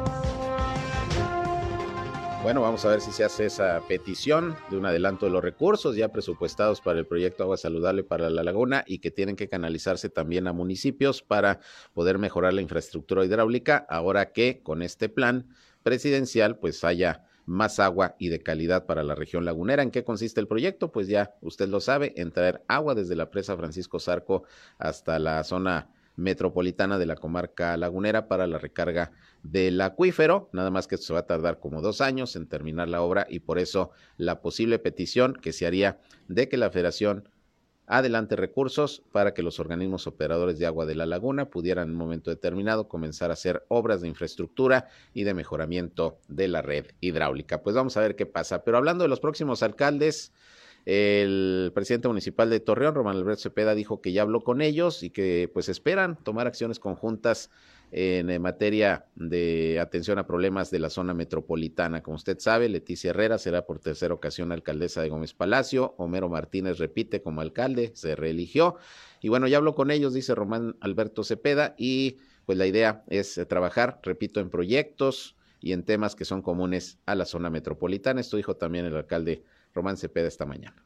Bueno, 2.44 2.60
vamos 2.60 2.84
a 2.84 2.90
ver 2.90 3.00
si 3.00 3.14
se 3.14 3.24
hace 3.24 3.46
esa 3.46 3.82
petición 3.88 4.58
de 4.70 4.76
un 4.76 4.86
adelanto 4.86 5.26
de 5.26 5.32
los 5.32 5.42
recursos 5.42 5.96
ya 5.96 6.10
presupuestados 6.10 6.82
para 6.82 7.00
el 7.00 7.08
proyecto 7.08 7.44
Agua 7.44 7.56
Saludable 7.56 8.04
para 8.04 8.30
la 8.30 8.44
Laguna 8.44 8.84
y 8.86 9.00
que 9.00 9.12
tienen 9.12 9.38
que 9.38 9.48
canalizarse 9.48 10.10
también 10.10 10.48
a 10.48 10.52
municipios 10.52 11.22
para 11.22 11.62
poder 11.94 12.18
mejorar 12.18 12.54
la 12.54 12.62
infraestructura 12.62 13.24
hidráulica, 13.24 13.86
ahora 13.90 14.34
que 14.34 14.62
con 14.62 14.82
este 14.82 15.08
plan 15.08 15.48
presidencial 15.84 16.58
pues 16.58 16.84
haya 16.84 17.24
más 17.46 17.80
agua 17.80 18.16
y 18.20 18.30
de 18.30 18.42
calidad 18.42 18.86
para 18.86 19.04
la 19.04 19.16
región 19.16 19.46
lagunera. 19.46 19.84
¿En 19.84 19.92
qué 19.92 20.04
consiste 20.04 20.40
el 20.40 20.48
proyecto? 20.48 20.92
Pues 20.92 21.08
ya 21.08 21.36
usted 21.42 21.68
lo 21.68 21.80
sabe, 21.80 22.14
en 22.18 22.32
traer 22.32 22.64
agua 22.68 22.96
desde 22.96 23.16
la 23.16 23.30
presa 23.30 23.58
Francisco 23.58 24.00
Zarco 24.00 24.44
hasta 24.78 25.20
la 25.20 25.44
zona 25.44 25.90
metropolitana 26.16 26.98
de 26.98 27.06
la 27.06 27.16
comarca 27.16 27.76
lagunera 27.78 28.28
para 28.28 28.48
la 28.48 28.60
recarga 28.60 29.12
del 29.42 29.82
acuífero, 29.82 30.50
nada 30.54 30.70
más 30.70 30.88
que 30.88 30.98
se 30.98 31.14
va 31.14 31.20
a 31.20 31.28
tardar 31.28 31.60
como 31.60 31.82
dos 31.82 32.02
años 32.02 32.36
en 32.36 32.48
terminar 32.48 32.88
la 32.88 33.02
obra 33.02 33.26
y 33.30 33.40
por 33.40 33.60
eso 33.60 33.92
la 34.18 34.42
posible 34.42 34.80
petición 34.80 35.34
que 35.34 35.52
se 35.52 35.66
haría 35.66 36.00
de 36.28 36.48
que 36.48 36.58
la 36.58 36.70
federación 36.70 37.28
adelante 37.88 38.36
recursos 38.36 39.04
para 39.12 39.34
que 39.34 39.44
los 39.44 39.60
organismos 39.60 40.08
operadores 40.08 40.58
de 40.60 40.66
agua 40.66 40.86
de 40.86 40.96
la 40.96 41.06
laguna 41.06 41.50
pudieran 41.50 41.90
en 41.90 41.92
un 41.92 41.98
momento 41.98 42.30
determinado 42.30 42.88
comenzar 42.88 43.30
a 43.30 43.34
hacer 43.34 43.66
obras 43.68 44.02
de 44.02 44.08
infraestructura 44.08 44.88
y 45.14 45.24
de 45.24 45.34
mejoramiento 45.34 46.18
de 46.28 46.48
la 46.48 46.62
red 46.62 46.88
hidráulica. 47.02 47.62
Pues 47.62 47.76
vamos 47.76 47.98
a 47.98 48.02
ver 48.02 48.16
qué 48.16 48.26
pasa. 48.26 48.64
Pero 48.64 48.78
hablando 48.78 49.04
de 49.04 49.10
los 49.10 49.20
próximos 49.20 49.64
alcaldes, 49.64 50.32
el 50.86 51.72
presidente 51.74 52.08
municipal 52.08 52.50
de 52.50 52.60
Torreón, 52.60 52.96
Román 52.96 53.16
Alberto 53.16 53.44
Cepeda, 53.44 53.74
dijo 53.74 54.02
que 54.02 54.12
ya 54.12 54.22
habló 54.22 54.42
con 54.42 54.62
ellos 54.62 55.04
y 55.04 55.10
que 55.10 55.50
pues 55.54 55.70
esperan 55.70 56.18
tomar 56.24 56.48
acciones 56.48 56.80
conjuntas 56.80 57.50
en 57.96 58.42
materia 58.42 59.06
de 59.16 59.80
atención 59.80 60.18
a 60.18 60.26
problemas 60.26 60.72
de 60.72 60.80
la 60.80 60.90
zona 60.90 61.14
metropolitana. 61.14 62.02
Como 62.02 62.16
usted 62.16 62.40
sabe, 62.40 62.68
Leticia 62.68 63.12
Herrera 63.12 63.38
será 63.38 63.68
por 63.68 63.80
tercera 63.80 64.16
ocasión 64.16 64.52
alcaldesa 64.52 65.04
de 65.04 65.10
Gómez 65.10 65.36
Palacio, 65.36 65.94
Homero 65.98 66.28
Martínez 66.28 66.80
repite 66.80 67.22
como 67.22 67.42
alcalde, 67.42 67.92
se 67.94 68.16
reeligió. 68.16 68.78
Y 69.22 69.30
bueno, 69.30 69.48
ya 69.48 69.58
habló 69.58 69.76
con 69.76 69.92
ellos, 69.92 70.16
dice 70.16 70.34
Román 70.34 70.76
Alberto 70.82 71.24
Cepeda, 71.24 71.76
y 71.78 72.18
pues 72.48 72.58
la 72.58 72.66
idea 72.66 73.04
es 73.10 73.40
trabajar, 73.48 74.00
repito, 74.02 74.40
en 74.40 74.50
proyectos 74.50 75.36
y 75.60 75.74
en 75.74 75.84
temas 75.84 76.16
que 76.16 76.26
son 76.26 76.42
comunes 76.42 76.98
a 77.06 77.14
la 77.14 77.26
zona 77.26 77.52
metropolitana. 77.52 78.22
Esto 78.22 78.38
dijo 78.38 78.56
también 78.56 78.86
el 78.86 78.96
alcalde 78.96 79.44
Román 79.72 79.98
Cepeda 79.98 80.28
esta 80.28 80.48
mañana. 80.48 80.84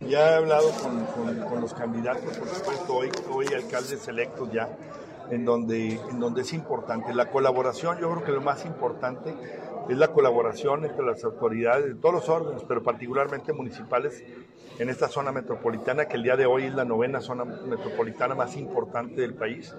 Ya 0.00 0.30
he 0.30 0.34
hablado 0.34 0.70
con, 0.70 1.60
los 1.60 1.74
candidatos, 1.74 2.36
por 2.36 2.48
supuesto, 2.48 2.94
hoy, 2.94 3.10
hoy 3.30 3.46
alcaldes 3.46 4.06
electos 4.06 4.52
ya, 4.52 4.68
en 5.30 5.44
donde, 5.44 6.00
en 6.10 6.20
donde 6.20 6.42
es 6.42 6.52
importante. 6.52 7.14
La 7.14 7.30
colaboración, 7.30 7.98
yo 7.98 8.10
creo 8.10 8.24
que 8.24 8.32
lo 8.32 8.40
más 8.40 8.64
importante 8.64 9.34
es 9.88 9.96
la 9.96 10.08
colaboración 10.08 10.84
entre 10.84 11.04
las 11.04 11.22
autoridades 11.24 11.86
de 11.86 11.94
todos 11.94 12.14
los 12.14 12.28
órdenes, 12.28 12.64
pero 12.66 12.82
particularmente 12.82 13.52
municipales 13.52 14.24
en 14.78 14.88
esta 14.88 15.08
zona 15.08 15.32
metropolitana, 15.32 16.06
que 16.06 16.16
el 16.16 16.22
día 16.22 16.36
de 16.36 16.46
hoy 16.46 16.64
es 16.64 16.74
la 16.74 16.84
novena 16.84 17.20
zona 17.20 17.44
metropolitana 17.44 18.34
más 18.34 18.56
importante 18.56 19.20
del 19.20 19.34
país. 19.34 19.74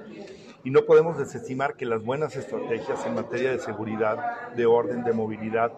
Y 0.63 0.71
no 0.71 0.83
podemos 0.83 1.17
desestimar 1.17 1.75
que 1.75 1.85
las 1.85 2.03
buenas 2.03 2.35
estrategias 2.35 3.05
en 3.05 3.15
materia 3.15 3.51
de 3.51 3.59
seguridad, 3.59 4.53
de 4.55 4.65
orden, 4.65 5.03
de 5.03 5.13
movilidad, 5.13 5.71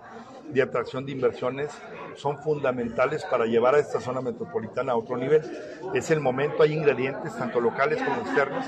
de 0.48 0.62
atracción 0.62 1.06
de 1.06 1.12
inversiones 1.12 1.70
son 2.16 2.40
fundamentales 2.40 3.24
para 3.26 3.46
llevar 3.46 3.76
a 3.76 3.80
esta 3.80 4.00
zona 4.00 4.22
metropolitana 4.22 4.94
a 4.94 4.96
otro 4.96 5.16
nivel. 5.18 5.42
Es 5.94 6.10
el 6.12 6.20
momento, 6.20 6.64
hay 6.64 6.74
ingredientes, 6.74 7.38
tanto 7.38 7.60
locales 7.60 8.02
como 8.02 8.22
externos, 8.22 8.66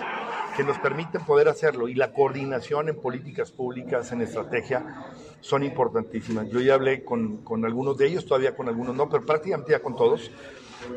que 0.55 0.63
nos 0.63 0.77
permiten 0.79 1.24
poder 1.25 1.48
hacerlo 1.48 1.88
y 1.88 1.96
la 1.96 2.13
coordinación 2.13 2.89
en 2.89 2.96
políticas 2.96 3.51
públicas, 3.51 4.12
en 4.12 4.22
estrategia, 4.22 5.05
son 5.39 5.63
importantísimas. 5.63 6.50
Yo 6.50 6.60
ya 6.60 6.75
hablé 6.75 7.03
con, 7.03 7.38
con 7.38 7.65
algunos 7.65 7.98
de 7.98 8.08
ellos, 8.08 8.25
todavía 8.25 8.55
con 8.55 8.67
algunos 8.67 8.96
no, 8.96 9.10
pero 9.10 9.25
prácticamente 9.25 9.72
ya 9.72 9.81
con 9.81 9.96
todos. 9.96 10.31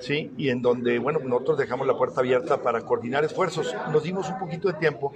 ¿sí? 0.00 0.32
Y 0.36 0.48
en 0.50 0.62
donde, 0.62 0.98
bueno, 0.98 1.20
nosotros 1.20 1.58
dejamos 1.58 1.86
la 1.86 1.96
puerta 1.96 2.20
abierta 2.20 2.62
para 2.62 2.82
coordinar 2.82 3.24
esfuerzos. 3.24 3.74
Nos 3.92 4.02
dimos 4.02 4.28
un 4.28 4.38
poquito 4.38 4.68
de 4.68 4.74
tiempo 4.74 5.12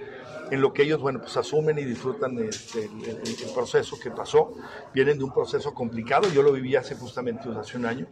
en 0.50 0.60
lo 0.60 0.72
que 0.72 0.82
ellos, 0.82 1.00
bueno, 1.00 1.20
pues 1.20 1.36
asumen 1.36 1.78
y 1.78 1.84
disfrutan 1.84 2.38
este, 2.38 2.84
el, 2.84 3.52
proceso 3.54 3.98
que 4.02 4.10
pasó. 4.10 4.54
Vienen 4.94 5.18
de 5.18 5.24
un 5.24 5.32
proceso 5.32 5.74
complicado, 5.74 6.28
yo 6.30 6.42
lo 6.42 6.52
viví 6.52 6.76
hace 6.76 6.94
justamente 6.94 7.48
hace 7.48 7.76
un 7.76 7.86
año, 7.86 8.06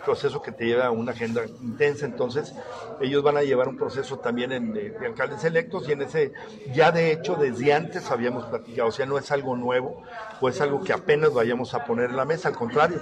proceso 0.00 0.42
que 0.42 0.52
te 0.52 0.66
lleva 0.66 0.86
a 0.86 0.90
una 0.90 1.12
agenda 1.12 1.42
intensa, 1.62 2.06
entonces 2.06 2.54
ellos 3.00 3.22
van 3.22 3.36
a 3.36 3.42
llevar 3.42 3.68
un 3.68 3.76
proceso 3.76 4.18
también 4.18 4.52
en, 4.52 4.72
de, 4.72 4.94
alcaldes 5.04 5.44
electos 5.44 5.88
y 5.88 5.92
en 5.92 6.02
ese, 6.02 6.32
ya 6.72 6.92
de 6.92 7.12
hecho 7.12 7.34
desde 7.34 7.72
antes 7.72 8.10
habíamos 8.10 8.46
platicado, 8.46 8.88
o 8.88 8.92
sea, 8.92 9.06
no 9.06 9.18
es 9.18 9.30
algo 9.30 9.56
nuevo 9.56 10.02
o 10.40 10.48
es 10.48 10.60
algo 10.60 10.82
que 10.82 10.92
apenas 10.92 11.32
vayamos 11.32 11.74
a 11.74 11.84
poner 11.84 12.10
en 12.10 12.16
la 12.16 12.24
mesa, 12.24 12.48
al 12.48 12.56
contrario, 12.56 13.00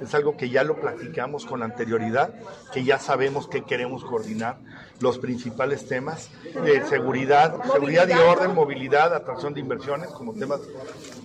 es 0.00 0.14
algo 0.14 0.36
que 0.36 0.50
ya 0.50 0.64
lo 0.64 0.80
platicamos 0.80 1.46
con 1.46 1.62
anterioridad, 1.62 2.34
que 2.72 2.84
ya 2.84 2.98
sabemos 2.98 3.48
que 3.48 3.62
queremos 3.64 4.04
coordinar 4.04 4.58
los 5.00 5.18
principales 5.18 5.86
temas 5.86 6.30
de 6.64 6.84
seguridad, 6.86 7.56
seguridad 7.72 8.08
y 8.08 8.12
orden, 8.12 8.54
movilidad, 8.54 9.14
atracción 9.14 9.54
de 9.54 9.60
inversiones 9.60 10.10
como 10.10 10.34
temas 10.34 10.60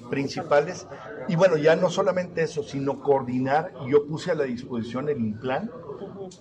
principales. 0.10 0.88
Y 1.28 1.36
bueno, 1.36 1.58
ya 1.58 1.76
no 1.76 1.90
solamente 1.90 2.44
eso, 2.44 2.64
sino 2.64 3.02
coordinar. 3.02 3.74
Yo 3.88 4.06
puse 4.06 4.32
a 4.32 4.36
la 4.36 4.44
disposición 4.44 5.10
el 5.10 5.18
INPLAN, 5.18 5.72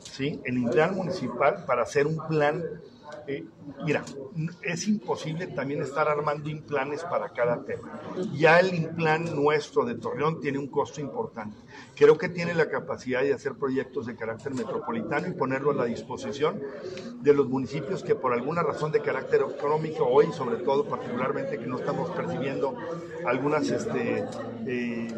¿sí? 0.00 0.40
el 0.44 0.58
INPLAN 0.58 0.94
municipal 0.94 1.64
para 1.66 1.82
hacer 1.82 2.06
un 2.06 2.18
plan 2.28 2.62
mira, 3.84 4.04
es 4.62 4.88
imposible 4.88 5.46
también 5.48 5.82
estar 5.82 6.08
armando 6.08 6.48
implanes 6.48 7.02
para 7.04 7.30
cada 7.30 7.64
tema. 7.64 8.00
Ya 8.32 8.60
el 8.60 8.74
implan 8.74 9.34
nuestro 9.34 9.84
de 9.84 9.94
Torreón 9.94 10.40
tiene 10.40 10.58
un 10.58 10.68
costo 10.68 11.00
importante. 11.00 11.56
Creo 11.94 12.18
que 12.18 12.28
tiene 12.28 12.54
la 12.54 12.68
capacidad 12.68 13.22
de 13.22 13.32
hacer 13.32 13.54
proyectos 13.54 14.06
de 14.06 14.16
carácter 14.16 14.54
metropolitano 14.54 15.28
y 15.28 15.32
ponerlo 15.32 15.70
a 15.70 15.74
la 15.74 15.84
disposición 15.84 16.60
de 17.22 17.34
los 17.34 17.48
municipios 17.48 18.02
que 18.02 18.14
por 18.14 18.32
alguna 18.32 18.62
razón 18.62 18.92
de 18.92 19.00
carácter 19.00 19.42
económico 19.42 20.04
hoy, 20.04 20.32
sobre 20.32 20.56
todo 20.56 20.84
particularmente 20.86 21.58
que 21.58 21.66
no 21.66 21.78
estamos 21.78 22.10
percibiendo 22.10 22.76
algunas 23.26 23.70
este, 23.70 24.24
eh, 24.66 25.08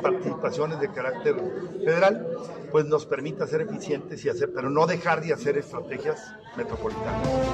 participaciones 0.00 0.80
de 0.80 0.88
carácter 0.90 1.36
federal, 1.84 2.26
pues 2.70 2.86
nos 2.86 3.06
permita 3.06 3.46
ser 3.46 3.62
eficientes 3.62 4.24
y 4.24 4.28
hacer, 4.28 4.52
pero 4.54 4.70
no 4.70 4.86
dejar 4.86 5.20
de 5.22 5.32
hacer 5.32 5.58
estrategias 5.58 6.34
metropolitanas. 6.56 7.49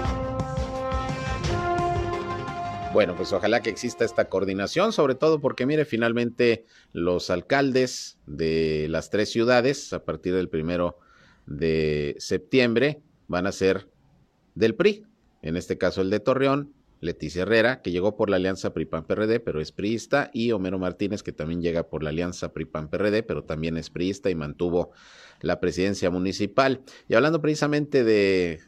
Bueno, 2.97 3.15
pues 3.15 3.31
ojalá 3.35 3.61
que 3.61 3.69
exista 3.69 4.07
esta 4.07 4.31
coordinación, 4.31 4.91
sobre 4.91 5.15
todo 5.15 5.39
porque, 5.39 5.67
mire, 5.67 5.85
finalmente 5.85 6.65
los 6.95 7.29
alcaldes 7.29 8.17
de 8.27 8.87
las 8.89 9.11
tres 9.11 9.31
ciudades, 9.31 9.93
a 9.93 10.03
partir 10.03 10.33
del 10.35 10.49
primero 10.49 10.99
de 11.45 12.17
septiembre, 12.19 13.03
van 13.29 13.47
a 13.47 13.53
ser 13.53 13.91
del 14.55 14.75
PRI. 14.75 15.05
En 15.43 15.59
este 15.59 15.77
caso, 15.77 16.01
el 16.01 16.09
de 16.09 16.21
Torreón, 16.21 16.73
Leticia 17.01 17.43
Herrera, 17.43 17.83
que 17.83 17.91
llegó 17.91 18.17
por 18.17 18.31
la 18.31 18.37
alianza 18.37 18.73
PRI-PAN-PRD, 18.73 19.41
pero 19.41 19.61
es 19.61 19.73
priista, 19.73 20.31
y 20.33 20.53
Homero 20.53 20.79
Martínez, 20.79 21.23
que 21.23 21.33
también 21.33 21.61
llega 21.61 21.89
por 21.91 22.03
la 22.03 22.09
alianza 22.09 22.55
PRI-PAN-PRD, 22.55 23.23
pero 23.25 23.45
también 23.45 23.77
es 23.77 23.91
priista 23.91 24.31
y 24.31 24.35
mantuvo 24.35 24.93
la 25.43 25.61
presidencia 25.61 26.09
municipal. 26.09 26.81
Y 27.09 27.15
hablando 27.15 27.43
precisamente 27.43 28.05
de 28.05 28.61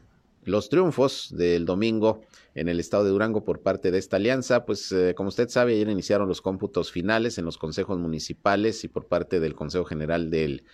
los 0.48 0.68
triunfos 0.68 1.28
del 1.36 1.64
domingo 1.64 2.22
en 2.54 2.68
el 2.68 2.80
estado 2.80 3.04
de 3.04 3.10
Durango 3.10 3.44
por 3.44 3.60
parte 3.60 3.90
de 3.90 3.98
esta 3.98 4.16
alianza, 4.16 4.64
pues 4.64 4.90
eh, 4.92 5.14
como 5.14 5.28
usted 5.28 5.48
sabe, 5.48 5.74
ayer 5.74 5.88
iniciaron 5.88 6.28
los 6.28 6.40
cómputos 6.40 6.90
finales 6.90 7.38
en 7.38 7.44
los 7.44 7.58
consejos 7.58 7.98
municipales 7.98 8.82
y 8.84 8.88
por 8.88 9.06
parte 9.06 9.40
del 9.40 9.54
Consejo 9.54 9.84
General 9.84 10.30
del 10.30 10.64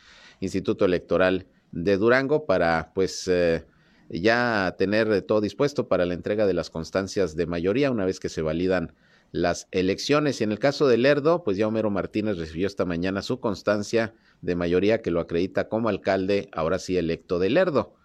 Instituto 0.40 0.84
Electoral 0.84 1.46
de 1.72 1.96
Durango 1.96 2.46
para 2.46 2.92
pues 2.94 3.28
eh, 3.28 3.64
ya 4.08 4.74
tener 4.78 5.22
todo 5.22 5.40
dispuesto 5.40 5.88
para 5.88 6.06
la 6.06 6.14
entrega 6.14 6.46
de 6.46 6.54
las 6.54 6.70
constancias 6.70 7.36
de 7.36 7.46
mayoría 7.46 7.90
una 7.90 8.04
vez 8.04 8.20
que 8.20 8.28
se 8.28 8.42
validan 8.42 8.94
las 9.32 9.66
elecciones. 9.72 10.40
Y 10.40 10.44
en 10.44 10.52
el 10.52 10.60
caso 10.60 10.86
de 10.86 10.96
Lerdo, 10.96 11.42
pues 11.42 11.56
ya 11.56 11.66
Homero 11.66 11.90
Martínez 11.90 12.38
recibió 12.38 12.68
esta 12.68 12.84
mañana 12.84 13.20
su 13.20 13.40
constancia 13.40 14.14
de 14.42 14.54
mayoría 14.54 15.02
que 15.02 15.10
lo 15.10 15.20
acredita 15.20 15.68
como 15.68 15.88
alcalde, 15.88 16.48
ahora 16.52 16.78
sí 16.78 16.96
electo 16.96 17.40
de 17.40 17.50
Lerdo. 17.50 17.96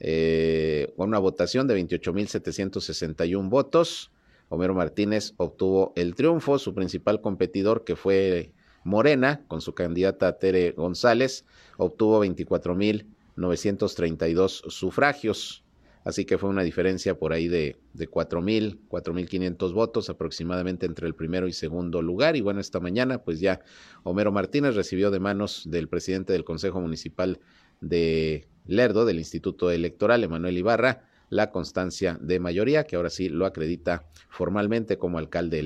Eh, 0.00 0.92
una 0.96 1.18
votación 1.18 1.66
de 1.66 1.76
28.761 1.76 3.48
votos. 3.48 4.12
Homero 4.48 4.74
Martínez 4.74 5.34
obtuvo 5.36 5.92
el 5.96 6.14
triunfo, 6.14 6.58
su 6.58 6.72
principal 6.74 7.20
competidor 7.20 7.84
que 7.84 7.96
fue 7.96 8.52
Morena, 8.84 9.44
con 9.48 9.60
su 9.60 9.74
candidata 9.74 10.38
Tere 10.38 10.70
González, 10.72 11.44
obtuvo 11.76 12.24
24.932 12.24 14.70
sufragios. 14.70 15.64
Así 16.04 16.24
que 16.24 16.38
fue 16.38 16.48
una 16.48 16.62
diferencia 16.62 17.18
por 17.18 17.34
ahí 17.34 17.48
de, 17.48 17.76
de 17.92 18.08
4.000, 18.08 18.78
4.500 18.88 19.74
votos 19.74 20.08
aproximadamente 20.08 20.86
entre 20.86 21.06
el 21.06 21.14
primero 21.14 21.46
y 21.48 21.52
segundo 21.52 22.00
lugar. 22.00 22.34
Y 22.36 22.40
bueno, 22.40 22.60
esta 22.60 22.80
mañana 22.80 23.22
pues 23.22 23.40
ya 23.40 23.60
Homero 24.04 24.32
Martínez 24.32 24.74
recibió 24.74 25.10
de 25.10 25.20
manos 25.20 25.64
del 25.66 25.86
presidente 25.88 26.32
del 26.32 26.44
Consejo 26.44 26.80
Municipal 26.80 27.40
de 27.82 28.48
Lerdo, 28.68 29.04
del 29.04 29.18
Instituto 29.18 29.70
Electoral, 29.72 30.22
Emanuel 30.22 30.56
Ibarra, 30.56 31.02
la 31.30 31.50
constancia 31.50 32.16
de 32.20 32.38
mayoría, 32.38 32.84
que 32.84 32.96
ahora 32.96 33.10
sí 33.10 33.28
lo 33.28 33.44
acredita 33.46 34.04
formalmente 34.28 34.96
como 34.96 35.18
alcalde 35.18 35.60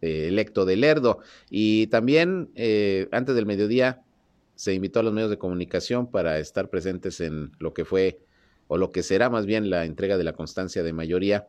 eh, 0.00 0.28
electo 0.28 0.64
de 0.64 0.76
Lerdo. 0.76 1.20
Y 1.50 1.86
también 1.86 2.50
eh, 2.54 3.08
antes 3.10 3.34
del 3.34 3.46
mediodía 3.46 4.02
se 4.54 4.74
invitó 4.74 5.00
a 5.00 5.02
los 5.02 5.12
medios 5.12 5.30
de 5.30 5.38
comunicación 5.38 6.10
para 6.10 6.38
estar 6.38 6.68
presentes 6.68 7.20
en 7.20 7.52
lo 7.58 7.72
que 7.72 7.84
fue 7.84 8.20
o 8.66 8.76
lo 8.76 8.90
que 8.90 9.02
será 9.02 9.30
más 9.30 9.46
bien 9.46 9.70
la 9.70 9.84
entrega 9.84 10.18
de 10.18 10.24
la 10.24 10.34
constancia 10.34 10.82
de 10.82 10.92
mayoría 10.92 11.48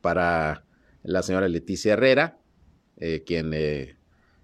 para 0.00 0.64
la 1.02 1.22
señora 1.22 1.48
Leticia 1.48 1.94
Herrera, 1.94 2.38
eh, 2.98 3.22
quien 3.24 3.54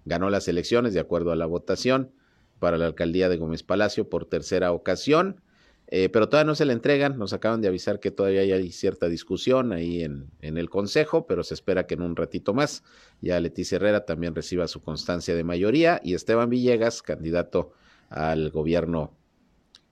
ganó 0.05 0.29
las 0.29 0.47
elecciones 0.47 0.93
de 0.93 1.01
acuerdo 1.01 1.31
a 1.31 1.35
la 1.35 1.45
votación 1.45 2.11
para 2.59 2.77
la 2.77 2.87
alcaldía 2.87 3.29
de 3.29 3.37
Gómez 3.37 3.63
Palacio 3.63 4.09
por 4.09 4.25
tercera 4.25 4.71
ocasión. 4.71 5.41
Eh, 5.89 6.09
pero 6.09 6.27
todavía 6.27 6.47
no 6.47 6.55
se 6.55 6.65
le 6.65 6.73
entregan. 6.73 7.17
Nos 7.17 7.33
acaban 7.33 7.61
de 7.61 7.69
avisar 7.69 7.99
que 7.99 8.11
todavía 8.11 8.41
hay 8.41 8.71
cierta 8.71 9.07
discusión 9.07 9.71
ahí 9.71 10.03
en, 10.03 10.29
el 10.41 10.69
Consejo, 10.69 11.25
pero 11.25 11.43
se 11.43 11.53
espera 11.53 11.87
que 11.87 11.93
en 11.95 12.01
un 12.01 12.15
ratito 12.15 12.53
más 12.53 12.83
ya 13.21 13.39
Leticia 13.39 13.77
Herrera 13.77 14.05
también 14.05 14.35
reciba 14.35 14.67
su 14.67 14.81
constancia 14.81 15.35
de 15.35 15.43
mayoría 15.43 16.01
y 16.03 16.13
Esteban 16.13 16.49
Villegas, 16.49 17.01
candidato 17.01 17.71
al 18.09 18.51
gobierno 18.51 19.13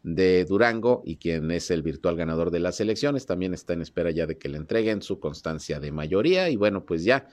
de 0.03 0.45
Durango 0.45 1.01
y 1.03 1.15
quien 1.15 1.49
es 1.49 1.71
el 1.71 1.81
virtual 1.81 2.15
ganador 2.15 2.51
de 2.51 2.59
las 2.59 2.79
elecciones, 2.79 3.25
también 3.25 3.53
está 3.53 3.73
en 3.73 3.81
espera 3.81 4.11
ya 4.11 4.27
de 4.27 4.37
que 4.37 4.49
le 4.49 4.57
entreguen 4.57 5.01
su 5.01 5.19
constancia 5.19 5.79
de 5.79 5.91
mayoría. 5.91 6.49
Y 6.49 6.57
bueno, 6.57 6.85
pues 6.85 7.03
ya 7.03 7.27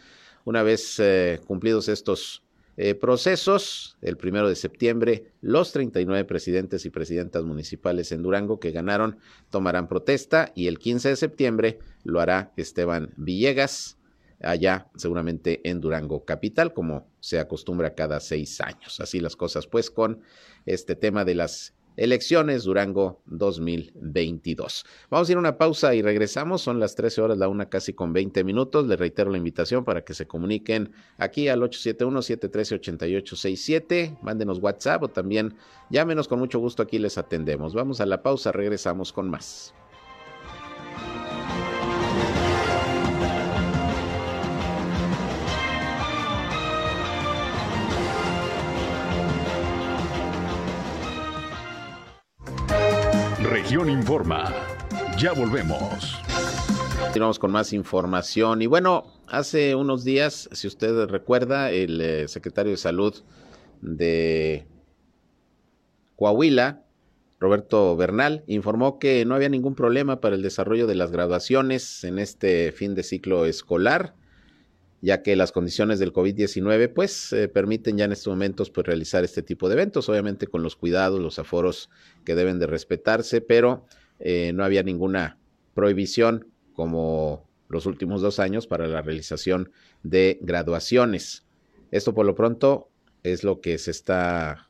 una 0.44 0.62
vez 0.62 0.98
eh, 0.98 1.40
cumplidos 1.46 1.88
estos 1.88 2.42
eh, 2.76 2.94
procesos. 2.94 3.96
El 4.00 4.16
primero 4.16 4.48
de 4.48 4.56
septiembre, 4.56 5.32
los 5.40 5.72
39 5.72 6.24
presidentes 6.24 6.86
y 6.86 6.90
presidentas 6.90 7.44
municipales 7.44 8.12
en 8.12 8.22
Durango 8.22 8.60
que 8.60 8.70
ganaron 8.70 9.18
tomarán 9.50 9.88
protesta 9.88 10.52
y 10.54 10.68
el 10.68 10.78
15 10.78 11.10
de 11.10 11.16
septiembre 11.16 11.78
lo 12.04 12.20
hará 12.20 12.52
Esteban 12.56 13.12
Villegas, 13.16 13.98
allá 14.40 14.88
seguramente 14.96 15.60
en 15.68 15.80
Durango 15.80 16.24
Capital, 16.24 16.72
como 16.72 17.06
se 17.20 17.38
acostumbra 17.38 17.94
cada 17.94 18.20
seis 18.20 18.60
años. 18.60 19.00
Así 19.00 19.20
las 19.20 19.36
cosas, 19.36 19.66
pues, 19.66 19.90
con 19.90 20.20
este 20.66 20.96
tema 20.96 21.24
de 21.24 21.34
las 21.34 21.74
Elecciones 21.96 22.64
Durango 22.64 23.22
2022. 23.26 24.84
Vamos 25.10 25.28
a 25.28 25.32
ir 25.32 25.36
a 25.36 25.40
una 25.40 25.58
pausa 25.58 25.94
y 25.94 26.02
regresamos. 26.02 26.62
Son 26.62 26.80
las 26.80 26.94
13 26.94 27.20
horas, 27.20 27.38
la 27.38 27.48
una 27.48 27.68
casi 27.68 27.92
con 27.92 28.12
20 28.12 28.44
minutos. 28.44 28.86
Les 28.86 28.98
reitero 28.98 29.30
la 29.30 29.38
invitación 29.38 29.84
para 29.84 30.02
que 30.02 30.14
se 30.14 30.26
comuniquen 30.26 30.92
aquí 31.18 31.48
al 31.48 31.60
871-713-8867. 31.62 34.18
Mándenos 34.22 34.58
WhatsApp 34.58 35.02
o 35.02 35.08
también 35.08 35.54
llámenos 35.90 36.28
con 36.28 36.38
mucho 36.38 36.58
gusto. 36.58 36.82
Aquí 36.82 36.98
les 36.98 37.18
atendemos. 37.18 37.74
Vamos 37.74 38.00
a 38.00 38.06
la 38.06 38.22
pausa, 38.22 38.52
regresamos 38.52 39.12
con 39.12 39.28
más. 39.28 39.74
Región 53.42 53.90
Informa. 53.90 54.54
Ya 55.18 55.32
volvemos. 55.32 56.20
Continuamos 57.00 57.38
con 57.38 57.50
más 57.50 57.72
información. 57.72 58.62
Y 58.62 58.66
bueno, 58.66 59.12
hace 59.26 59.74
unos 59.74 60.04
días, 60.04 60.48
si 60.52 60.68
usted 60.68 61.06
recuerda, 61.06 61.70
el 61.70 62.00
eh, 62.00 62.28
secretario 62.28 62.70
de 62.70 62.76
Salud 62.76 63.14
de 63.80 64.66
Coahuila, 66.16 66.84
Roberto 67.40 67.96
Bernal, 67.96 68.44
informó 68.46 68.98
que 68.98 69.24
no 69.24 69.34
había 69.34 69.48
ningún 69.48 69.74
problema 69.74 70.20
para 70.20 70.36
el 70.36 70.42
desarrollo 70.42 70.86
de 70.86 70.94
las 70.94 71.10
graduaciones 71.10 72.04
en 72.04 72.20
este 72.20 72.70
fin 72.70 72.94
de 72.94 73.02
ciclo 73.02 73.44
escolar 73.44 74.14
ya 75.02 75.22
que 75.22 75.34
las 75.34 75.50
condiciones 75.50 75.98
del 75.98 76.12
COVID-19 76.12 76.92
pues 76.94 77.32
eh, 77.32 77.48
permiten 77.48 77.98
ya 77.98 78.04
en 78.04 78.12
estos 78.12 78.28
momentos 78.28 78.70
pues 78.70 78.86
realizar 78.86 79.24
este 79.24 79.42
tipo 79.42 79.68
de 79.68 79.74
eventos, 79.74 80.08
obviamente 80.08 80.46
con 80.46 80.62
los 80.62 80.76
cuidados, 80.76 81.20
los 81.20 81.40
aforos 81.40 81.90
que 82.24 82.36
deben 82.36 82.60
de 82.60 82.68
respetarse, 82.68 83.40
pero 83.40 83.84
eh, 84.20 84.52
no 84.54 84.64
había 84.64 84.84
ninguna 84.84 85.38
prohibición 85.74 86.46
como 86.72 87.48
los 87.68 87.86
últimos 87.86 88.22
dos 88.22 88.38
años 88.38 88.68
para 88.68 88.86
la 88.86 89.02
realización 89.02 89.72
de 90.04 90.38
graduaciones. 90.40 91.44
Esto 91.90 92.14
por 92.14 92.24
lo 92.24 92.36
pronto 92.36 92.88
es 93.24 93.42
lo 93.42 93.60
que 93.60 93.78
se 93.78 93.90
está 93.90 94.68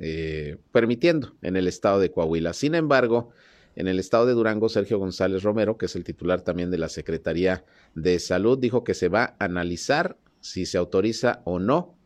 eh, 0.00 0.56
permitiendo 0.72 1.34
en 1.42 1.56
el 1.56 1.66
estado 1.66 2.00
de 2.00 2.10
Coahuila. 2.10 2.54
Sin 2.54 2.74
embargo, 2.74 3.30
en 3.76 3.88
el 3.88 3.98
estado 3.98 4.26
de 4.26 4.32
Durango, 4.32 4.68
Sergio 4.68 4.98
González 4.98 5.42
Romero, 5.42 5.76
que 5.78 5.86
es 5.86 5.96
el 5.96 6.04
titular 6.04 6.42
también 6.42 6.70
de 6.70 6.78
la 6.78 6.88
Secretaría 6.88 7.64
de 7.94 8.18
Salud, 8.18 8.58
dijo 8.58 8.84
que 8.84 8.94
se 8.94 9.08
va 9.08 9.36
a 9.38 9.44
analizar 9.44 10.16
si 10.40 10.66
se 10.66 10.78
autoriza 10.78 11.42
o 11.44 11.58
no 11.58 11.98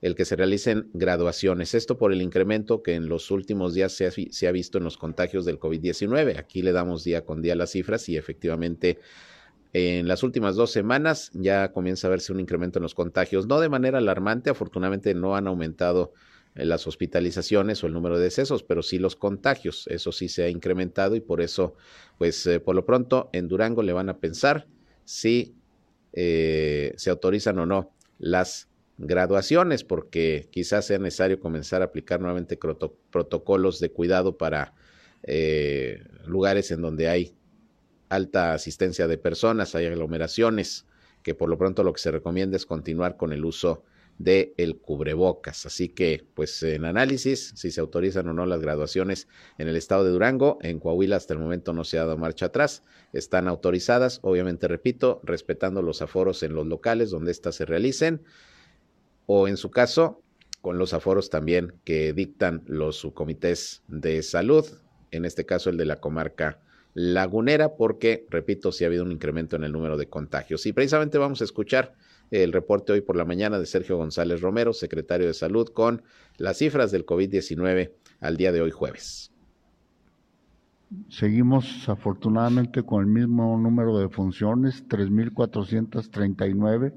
el 0.00 0.14
que 0.14 0.24
se 0.24 0.36
realicen 0.36 0.88
graduaciones. 0.94 1.74
Esto 1.74 1.98
por 1.98 2.12
el 2.12 2.22
incremento 2.22 2.82
que 2.82 2.94
en 2.94 3.08
los 3.08 3.30
últimos 3.30 3.74
días 3.74 3.92
se 3.92 4.48
ha, 4.48 4.52
visto 4.52 4.78
en 4.78 4.84
los 4.84 4.96
contagios 4.96 5.44
del 5.44 5.58
COVID-19. 5.58 6.38
Aquí 6.38 6.62
le 6.62 6.72
damos 6.72 7.04
día 7.04 7.24
con 7.24 7.42
día 7.42 7.54
las 7.54 7.70
cifras 7.70 8.08
y 8.08 8.16
efectivamente 8.16 8.98
en 9.72 10.08
las 10.08 10.22
últimas 10.22 10.56
dos 10.56 10.72
semanas 10.72 11.30
ya 11.34 11.72
comienza 11.72 12.06
a 12.06 12.10
verse 12.10 12.32
un 12.32 12.40
incremento 12.40 12.78
en 12.78 12.82
los 12.82 12.94
contagios, 12.94 13.46
no 13.46 13.60
de 13.60 13.68
manera 13.68 13.98
alarmante, 13.98 14.50
afortunadamente 14.50 15.14
no 15.14 15.36
han 15.36 15.46
aumentado 15.46 16.12
las 16.54 16.86
hospitalizaciones 16.86 17.82
o 17.82 17.86
el 17.86 17.92
número 17.92 18.18
de 18.18 18.24
decesos, 18.24 18.62
pero 18.62 18.82
sí 18.82 18.98
los 18.98 19.16
contagios. 19.16 19.86
Eso 19.88 20.12
sí 20.12 20.28
se 20.28 20.44
ha 20.44 20.48
incrementado 20.48 21.16
y 21.16 21.20
por 21.20 21.40
eso, 21.40 21.74
pues 22.18 22.46
eh, 22.46 22.60
por 22.60 22.74
lo 22.74 22.84
pronto 22.84 23.30
en 23.32 23.48
Durango 23.48 23.82
le 23.82 23.92
van 23.92 24.08
a 24.08 24.18
pensar 24.18 24.66
si 25.04 25.54
eh, 26.12 26.92
se 26.96 27.10
autorizan 27.10 27.58
o 27.58 27.66
no 27.66 27.92
las 28.18 28.68
graduaciones, 28.98 29.84
porque 29.84 30.48
quizás 30.50 30.86
sea 30.86 30.98
necesario 30.98 31.40
comenzar 31.40 31.80
a 31.82 31.86
aplicar 31.86 32.20
nuevamente 32.20 32.58
protocolos 33.10 33.80
de 33.80 33.90
cuidado 33.90 34.36
para 34.36 34.74
lugares 36.26 36.70
en 36.70 36.80
donde 36.80 37.08
hay 37.08 37.34
alta 38.10 38.52
asistencia 38.52 39.06
de 39.06 39.16
personas, 39.16 39.74
hay 39.74 39.86
aglomeraciones, 39.86 40.86
que 41.22 41.34
por 41.34 41.48
lo 41.48 41.56
pronto 41.56 41.82
lo 41.82 41.92
que 41.92 42.00
se 42.00 42.10
recomienda 42.10 42.56
es 42.56 42.66
continuar 42.66 43.16
con 43.16 43.32
el 43.32 43.44
uso 43.44 43.84
de 44.20 44.52
el 44.58 44.76
cubrebocas. 44.76 45.64
Así 45.64 45.88
que, 45.88 46.26
pues 46.34 46.62
en 46.62 46.84
análisis, 46.84 47.54
si 47.56 47.70
se 47.70 47.80
autorizan 47.80 48.28
o 48.28 48.34
no 48.34 48.44
las 48.44 48.60
graduaciones 48.60 49.28
en 49.56 49.66
el 49.66 49.76
estado 49.76 50.04
de 50.04 50.10
Durango, 50.10 50.58
en 50.60 50.78
Coahuila 50.78 51.16
hasta 51.16 51.32
el 51.32 51.40
momento 51.40 51.72
no 51.72 51.84
se 51.84 51.98
ha 51.98 52.04
dado 52.04 52.18
marcha 52.18 52.46
atrás, 52.46 52.84
están 53.14 53.48
autorizadas, 53.48 54.20
obviamente 54.22 54.68
repito, 54.68 55.22
respetando 55.24 55.80
los 55.80 56.02
aforos 56.02 56.42
en 56.42 56.52
los 56.54 56.66
locales 56.66 57.10
donde 57.10 57.30
éstas 57.30 57.54
se 57.54 57.64
realicen, 57.64 58.22
o 59.24 59.48
en 59.48 59.56
su 59.56 59.70
caso, 59.70 60.22
con 60.60 60.76
los 60.76 60.92
aforos 60.92 61.30
también 61.30 61.72
que 61.84 62.12
dictan 62.12 62.62
los 62.66 62.96
subcomités 62.96 63.82
de 63.88 64.22
salud, 64.22 64.66
en 65.12 65.24
este 65.24 65.46
caso 65.46 65.70
el 65.70 65.78
de 65.78 65.86
la 65.86 65.96
comarca 65.96 66.60
lagunera, 66.92 67.74
porque, 67.76 68.26
repito, 68.28 68.70
si 68.70 68.84
ha 68.84 68.88
habido 68.88 69.04
un 69.04 69.12
incremento 69.12 69.56
en 69.56 69.64
el 69.64 69.72
número 69.72 69.96
de 69.96 70.10
contagios. 70.10 70.66
Y 70.66 70.74
precisamente 70.74 71.16
vamos 71.16 71.40
a 71.40 71.44
escuchar 71.44 71.94
el 72.30 72.52
reporte 72.52 72.92
hoy 72.92 73.00
por 73.00 73.16
la 73.16 73.24
mañana 73.24 73.58
de 73.58 73.66
Sergio 73.66 73.96
González 73.96 74.40
Romero, 74.40 74.72
secretario 74.72 75.26
de 75.26 75.34
Salud, 75.34 75.66
con 75.68 76.02
las 76.38 76.58
cifras 76.58 76.92
del 76.92 77.04
COVID-19 77.04 77.90
al 78.20 78.36
día 78.36 78.52
de 78.52 78.60
hoy 78.60 78.70
jueves. 78.70 79.32
Seguimos 81.08 81.88
afortunadamente 81.88 82.82
con 82.82 83.02
el 83.02 83.06
mismo 83.06 83.56
número 83.58 83.96
de 83.98 84.08
funciones, 84.08 84.84
3.439, 84.88 86.92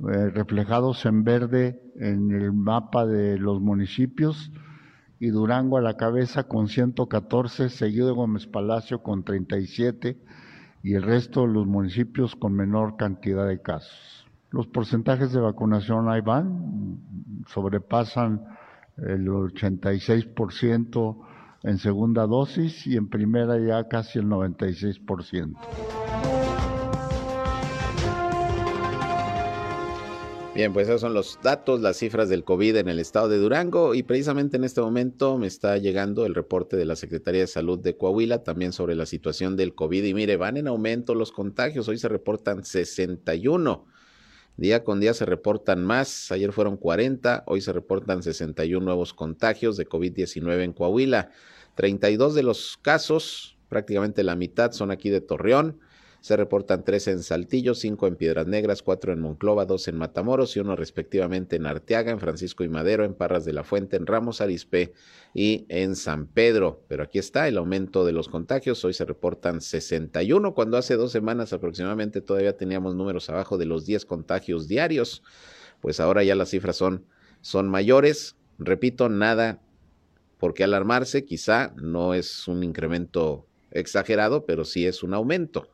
eh, 0.00 0.30
reflejados 0.30 1.04
en 1.06 1.24
verde 1.24 1.82
en 1.96 2.30
el 2.30 2.52
mapa 2.52 3.06
de 3.06 3.38
los 3.38 3.60
municipios, 3.60 4.52
y 5.18 5.28
Durango 5.28 5.78
a 5.78 5.82
la 5.82 5.96
cabeza 5.96 6.44
con 6.44 6.68
114, 6.68 7.70
seguido 7.70 8.08
de 8.08 8.12
Gómez 8.12 8.46
Palacio 8.46 9.02
con 9.02 9.24
37, 9.24 10.18
y 10.82 10.94
el 10.94 11.02
resto 11.02 11.42
de 11.42 11.48
los 11.48 11.66
municipios 11.66 12.36
con 12.36 12.52
menor 12.52 12.96
cantidad 12.96 13.48
de 13.48 13.60
casos. 13.60 14.26
Los 14.50 14.66
porcentajes 14.66 15.32
de 15.32 15.40
vacunación 15.40 16.08
ahí 16.08 16.20
van, 16.20 17.00
sobrepasan 17.46 18.57
el 19.06 19.26
86% 19.26 21.16
en 21.62 21.78
segunda 21.78 22.26
dosis 22.26 22.86
y 22.86 22.96
en 22.96 23.08
primera 23.08 23.58
ya 23.58 23.88
casi 23.88 24.18
el 24.18 24.26
96%. 24.26 25.56
Bien, 30.58 30.72
pues 30.72 30.88
esos 30.88 31.00
son 31.00 31.14
los 31.14 31.38
datos, 31.40 31.80
las 31.80 31.98
cifras 31.98 32.28
del 32.28 32.42
COVID 32.42 32.78
en 32.78 32.88
el 32.88 32.98
estado 32.98 33.28
de 33.28 33.38
Durango 33.38 33.94
y 33.94 34.02
precisamente 34.02 34.56
en 34.56 34.64
este 34.64 34.80
momento 34.80 35.38
me 35.38 35.46
está 35.46 35.78
llegando 35.78 36.26
el 36.26 36.34
reporte 36.34 36.76
de 36.76 36.84
la 36.84 36.96
Secretaría 36.96 37.42
de 37.42 37.46
Salud 37.46 37.78
de 37.78 37.96
Coahuila 37.96 38.42
también 38.42 38.72
sobre 38.72 38.96
la 38.96 39.06
situación 39.06 39.56
del 39.56 39.76
COVID 39.76 40.02
y 40.02 40.14
mire, 40.14 40.36
van 40.36 40.56
en 40.56 40.66
aumento 40.66 41.14
los 41.14 41.30
contagios, 41.30 41.86
hoy 41.86 41.96
se 41.96 42.08
reportan 42.08 42.64
61. 42.64 43.86
Día 44.58 44.82
con 44.82 44.98
día 44.98 45.14
se 45.14 45.24
reportan 45.24 45.84
más, 45.84 46.32
ayer 46.32 46.50
fueron 46.50 46.76
40, 46.76 47.44
hoy 47.46 47.60
se 47.60 47.72
reportan 47.72 48.24
61 48.24 48.84
nuevos 48.84 49.14
contagios 49.14 49.76
de 49.76 49.88
COVID-19 49.88 50.64
en 50.64 50.72
Coahuila. 50.72 51.30
32 51.76 52.34
de 52.34 52.42
los 52.42 52.76
casos, 52.82 53.56
prácticamente 53.68 54.24
la 54.24 54.34
mitad, 54.34 54.72
son 54.72 54.90
aquí 54.90 55.10
de 55.10 55.20
Torreón. 55.20 55.78
Se 56.28 56.36
reportan 56.36 56.84
tres 56.84 57.08
en 57.08 57.22
Saltillo, 57.22 57.74
cinco 57.74 58.06
en 58.06 58.14
Piedras 58.14 58.46
Negras, 58.46 58.82
cuatro 58.82 59.14
en 59.14 59.18
Monclova, 59.18 59.64
dos 59.64 59.88
en 59.88 59.96
Matamoros 59.96 60.54
y 60.54 60.60
uno 60.60 60.76
respectivamente 60.76 61.56
en 61.56 61.64
Arteaga, 61.64 62.12
en 62.12 62.20
Francisco 62.20 62.64
y 62.64 62.68
Madero, 62.68 63.06
en 63.06 63.14
Parras 63.14 63.46
de 63.46 63.54
la 63.54 63.64
Fuente, 63.64 63.96
en 63.96 64.04
Ramos 64.04 64.42
Arizpe 64.42 64.92
y 65.32 65.64
en 65.70 65.96
San 65.96 66.26
Pedro. 66.26 66.84
Pero 66.86 67.02
aquí 67.02 67.18
está 67.18 67.48
el 67.48 67.56
aumento 67.56 68.04
de 68.04 68.12
los 68.12 68.28
contagios. 68.28 68.84
Hoy 68.84 68.92
se 68.92 69.06
reportan 69.06 69.62
61, 69.62 70.52
cuando 70.52 70.76
hace 70.76 70.96
dos 70.96 71.12
semanas 71.12 71.54
aproximadamente 71.54 72.20
todavía 72.20 72.58
teníamos 72.58 72.94
números 72.94 73.30
abajo 73.30 73.56
de 73.56 73.64
los 73.64 73.86
10 73.86 74.04
contagios 74.04 74.68
diarios. 74.68 75.22
Pues 75.80 75.98
ahora 75.98 76.24
ya 76.24 76.34
las 76.34 76.50
cifras 76.50 76.76
son, 76.76 77.06
son 77.40 77.70
mayores. 77.70 78.36
Repito, 78.58 79.08
nada 79.08 79.62
por 80.36 80.52
qué 80.52 80.64
alarmarse. 80.64 81.24
Quizá 81.24 81.72
no 81.76 82.12
es 82.12 82.46
un 82.48 82.64
incremento 82.64 83.46
exagerado, 83.70 84.44
pero 84.44 84.66
sí 84.66 84.86
es 84.86 85.02
un 85.02 85.14
aumento. 85.14 85.70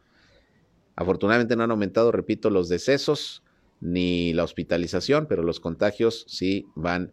Afortunadamente 0.97 1.57
no 1.57 1.65
han 1.65 1.71
aumentado, 1.71 2.13
repito, 2.13 2.51
los 2.51 2.69
decesos 2.69 3.43
ni 3.81 4.33
la 4.33 4.45
hospitalización, 4.45 5.27
pero 5.27 5.43
los 5.43 5.59
contagios 5.61 6.25
sí 6.29 6.67
van 6.75 7.13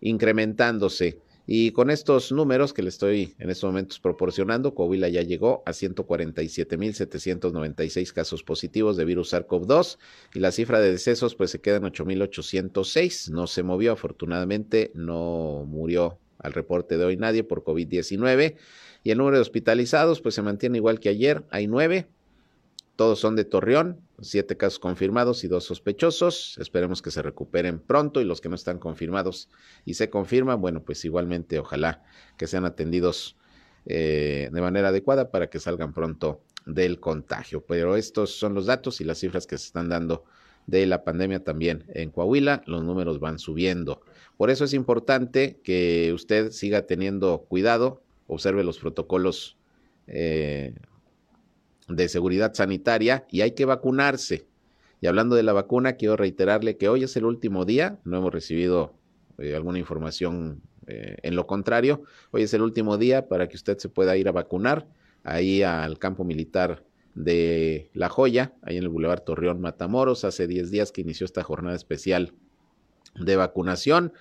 incrementándose. 0.00 1.20
Y 1.46 1.72
con 1.72 1.90
estos 1.90 2.32
números 2.32 2.72
que 2.72 2.82
le 2.82 2.88
estoy 2.88 3.34
en 3.38 3.50
estos 3.50 3.68
momentos 3.68 4.00
proporcionando, 4.00 4.74
Coahuila 4.74 5.10
ya 5.10 5.20
llegó 5.20 5.62
a 5.66 5.72
147.796 5.72 8.12
casos 8.12 8.42
positivos 8.42 8.96
de 8.96 9.04
virus 9.04 9.34
SARS-CoV-2 9.34 9.98
y 10.34 10.40
la 10.40 10.52
cifra 10.52 10.80
de 10.80 10.90
decesos 10.90 11.34
pues 11.34 11.50
se 11.50 11.60
queda 11.60 11.76
en 11.76 11.82
8.806. 11.82 13.30
No 13.30 13.46
se 13.46 13.62
movió, 13.62 13.92
afortunadamente 13.92 14.90
no 14.94 15.66
murió 15.68 16.18
al 16.38 16.54
reporte 16.54 16.96
de 16.96 17.04
hoy 17.04 17.18
nadie 17.18 17.44
por 17.44 17.62
COVID-19 17.62 18.54
y 19.02 19.10
el 19.10 19.18
número 19.18 19.36
de 19.36 19.42
hospitalizados 19.42 20.22
pues 20.22 20.34
se 20.34 20.40
mantiene 20.42 20.78
igual 20.78 20.98
que 20.98 21.10
ayer, 21.10 21.44
hay 21.50 21.66
nueve 21.66 22.08
todos 22.96 23.18
son 23.18 23.34
de 23.34 23.44
Torreón, 23.44 24.00
siete 24.20 24.56
casos 24.56 24.78
confirmados 24.78 25.42
y 25.42 25.48
dos 25.48 25.64
sospechosos. 25.64 26.56
Esperemos 26.58 27.02
que 27.02 27.10
se 27.10 27.22
recuperen 27.22 27.80
pronto 27.80 28.20
y 28.20 28.24
los 28.24 28.40
que 28.40 28.48
no 28.48 28.54
están 28.54 28.78
confirmados 28.78 29.48
y 29.84 29.94
se 29.94 30.10
confirman, 30.10 30.60
bueno, 30.60 30.82
pues 30.84 31.04
igualmente 31.04 31.58
ojalá 31.58 32.04
que 32.36 32.46
sean 32.46 32.64
atendidos 32.64 33.36
eh, 33.86 34.48
de 34.52 34.60
manera 34.60 34.88
adecuada 34.88 35.30
para 35.30 35.50
que 35.50 35.58
salgan 35.58 35.92
pronto 35.92 36.40
del 36.66 37.00
contagio. 37.00 37.64
Pero 37.66 37.96
estos 37.96 38.30
son 38.30 38.54
los 38.54 38.66
datos 38.66 39.00
y 39.00 39.04
las 39.04 39.18
cifras 39.18 39.46
que 39.46 39.58
se 39.58 39.66
están 39.66 39.88
dando 39.88 40.24
de 40.66 40.86
la 40.86 41.02
pandemia 41.02 41.42
también 41.42 41.84
en 41.88 42.10
Coahuila. 42.10 42.62
Los 42.66 42.84
números 42.84 43.18
van 43.18 43.40
subiendo. 43.40 44.02
Por 44.36 44.50
eso 44.50 44.64
es 44.64 44.72
importante 44.72 45.60
que 45.64 46.12
usted 46.14 46.52
siga 46.52 46.82
teniendo 46.82 47.44
cuidado, 47.48 48.02
observe 48.28 48.62
los 48.62 48.78
protocolos 48.78 49.56
eh, 50.06 50.74
de 51.88 52.08
seguridad 52.08 52.54
sanitaria 52.54 53.26
y 53.30 53.42
hay 53.42 53.52
que 53.52 53.64
vacunarse. 53.64 54.46
Y 55.00 55.06
hablando 55.06 55.36
de 55.36 55.42
la 55.42 55.52
vacuna, 55.52 55.94
quiero 55.94 56.16
reiterarle 56.16 56.76
que 56.76 56.88
hoy 56.88 57.04
es 57.04 57.16
el 57.16 57.24
último 57.24 57.64
día, 57.64 57.98
no 58.04 58.18
hemos 58.18 58.32
recibido 58.32 58.94
eh, 59.38 59.54
alguna 59.54 59.78
información 59.78 60.62
eh, 60.86 61.16
en 61.22 61.36
lo 61.36 61.46
contrario, 61.46 62.02
hoy 62.30 62.42
es 62.42 62.54
el 62.54 62.62
último 62.62 62.98
día 62.98 63.28
para 63.28 63.48
que 63.48 63.56
usted 63.56 63.78
se 63.78 63.88
pueda 63.88 64.16
ir 64.16 64.28
a 64.28 64.32
vacunar 64.32 64.86
ahí 65.22 65.62
al 65.62 65.98
campo 65.98 66.24
militar 66.24 66.84
de 67.14 67.90
La 67.94 68.08
Joya, 68.08 68.54
ahí 68.62 68.76
en 68.76 68.82
el 68.82 68.88
Boulevard 68.88 69.20
Torreón 69.20 69.60
Matamoros, 69.60 70.24
hace 70.24 70.46
10 70.46 70.70
días 70.70 70.92
que 70.92 71.00
inició 71.00 71.24
esta 71.24 71.42
jornada 71.42 71.76
especial 71.76 72.32
de 73.14 73.36
vacunación. 73.36 74.12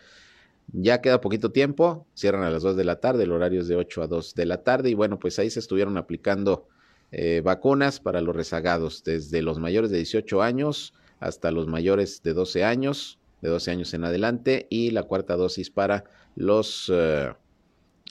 Ya 0.72 1.02
queda 1.02 1.20
poquito 1.20 1.52
tiempo, 1.52 2.08
cierran 2.14 2.44
a 2.44 2.50
las 2.50 2.64
2 2.64 2.78
de 2.78 2.86
la 2.86 3.00
tarde, 3.00 3.24
el 3.24 3.32
horario 3.32 3.62
es 3.62 3.68
de 3.68 3.76
8 3.76 4.04
a 4.04 4.08
2 4.08 4.36
de 4.36 4.46
la 4.46 4.64
tarde 4.64 4.90
y 4.90 4.94
bueno, 4.94 5.20
pues 5.20 5.40
ahí 5.40 5.50
se 5.50 5.60
estuvieron 5.60 5.98
aplicando 5.98 6.68
eh, 7.16 7.42
vacunas 7.44 8.00
para 8.00 8.22
los 8.22 8.36
rezagados, 8.36 9.04
desde 9.04 9.44
los 9.44 9.60
mayores 9.60 9.92
de 9.92 9.98
18 9.98 10.42
años 10.42 10.96
hasta 11.20 11.52
los 11.52 11.68
mayores 11.68 12.24
de 12.24 12.34
12 12.34 12.64
años, 12.64 13.20
de 13.42 13.50
12 13.50 13.70
años 13.70 13.94
en 13.94 14.04
adelante, 14.04 14.66
y 14.72 14.90
la 14.90 15.04
cuarta 15.04 15.36
dosis 15.36 15.70
para 15.70 16.06
los 16.36 16.92
eh, 16.92 17.32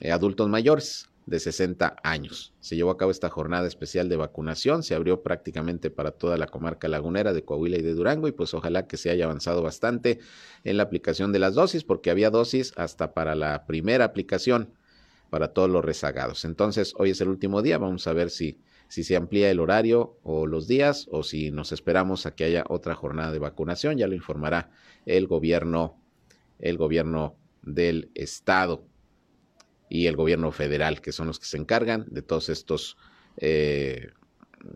adultos 0.09 0.49
mayores 0.49 1.11
de 1.27 1.41
60 1.41 1.97
años. 2.05 2.53
Se 2.61 2.77
llevó 2.77 2.93
a 2.93 2.97
cabo 2.97 3.11
esta 3.11 3.29
jornada 3.29 3.67
especial 3.67 4.09
de 4.09 4.15
vacunación, 4.15 4.85
se 4.85 4.95
abrió 4.95 5.21
prácticamente 5.21 5.91
para 5.91 6.13
toda 6.13 6.37
la 6.37 6.47
comarca 6.47 6.87
lagunera 6.87 7.33
de 7.33 7.45
Coahuila 7.45 7.79
y 7.79 7.83
de 7.83 7.95
Durango 7.95 8.29
y 8.29 8.33
pues 8.33 8.55
ojalá 8.55 8.87
que 8.87 8.97
se 8.97 9.11
haya 9.11 9.25
avanzado 9.25 9.63
bastante 9.63 10.21
en 10.63 10.77
la 10.77 10.85
aplicación 10.85 11.33
de 11.33 11.41
las 11.41 11.55
dosis 11.55 11.83
porque 11.83 12.13
había 12.13 12.31
dosis 12.31 12.73
hasta 12.77 13.15
para 13.15 13.35
la 13.35 13.67
primera 13.67 14.05
aplicación 14.05 14.71
para 15.29 15.49
todos 15.49 15.69
los 15.69 15.85
rezagados. 15.85 16.45
Entonces, 16.45 16.95
hoy 16.99 17.11
es 17.11 17.21
el 17.21 17.29
último 17.29 17.63
día, 17.63 17.79
vamos 17.79 18.07
a 18.07 18.13
ver 18.13 18.31
si 18.31 18.61
si 18.93 19.05
se 19.05 19.17
amplía 19.17 19.51
el 19.51 19.59
horario 19.59 20.19
o 20.23 20.47
los 20.47 20.69
días 20.69 21.09
o 21.11 21.23
si 21.23 21.51
nos 21.51 21.73
esperamos 21.73 22.27
a 22.27 22.35
que 22.35 22.45
haya 22.45 22.63
otra 22.69 22.95
jornada 22.95 23.33
de 23.33 23.39
vacunación, 23.39 23.97
ya 23.97 24.07
lo 24.07 24.15
informará 24.15 24.69
el 25.07 25.27
gobierno, 25.27 25.99
el 26.59 26.77
gobierno 26.77 27.35
del 27.63 28.11
estado 28.15 28.85
y 29.89 30.09
el 30.09 30.17
gobierno 30.17 30.53
federal, 30.53 31.01
que 31.01 31.13
son 31.13 31.27
los 31.27 31.39
que 31.39 31.47
se 31.47 31.57
encargan 31.57 32.05
de 32.11 32.21
todos 32.21 32.51
estos 32.51 32.99
eh, 33.39 34.11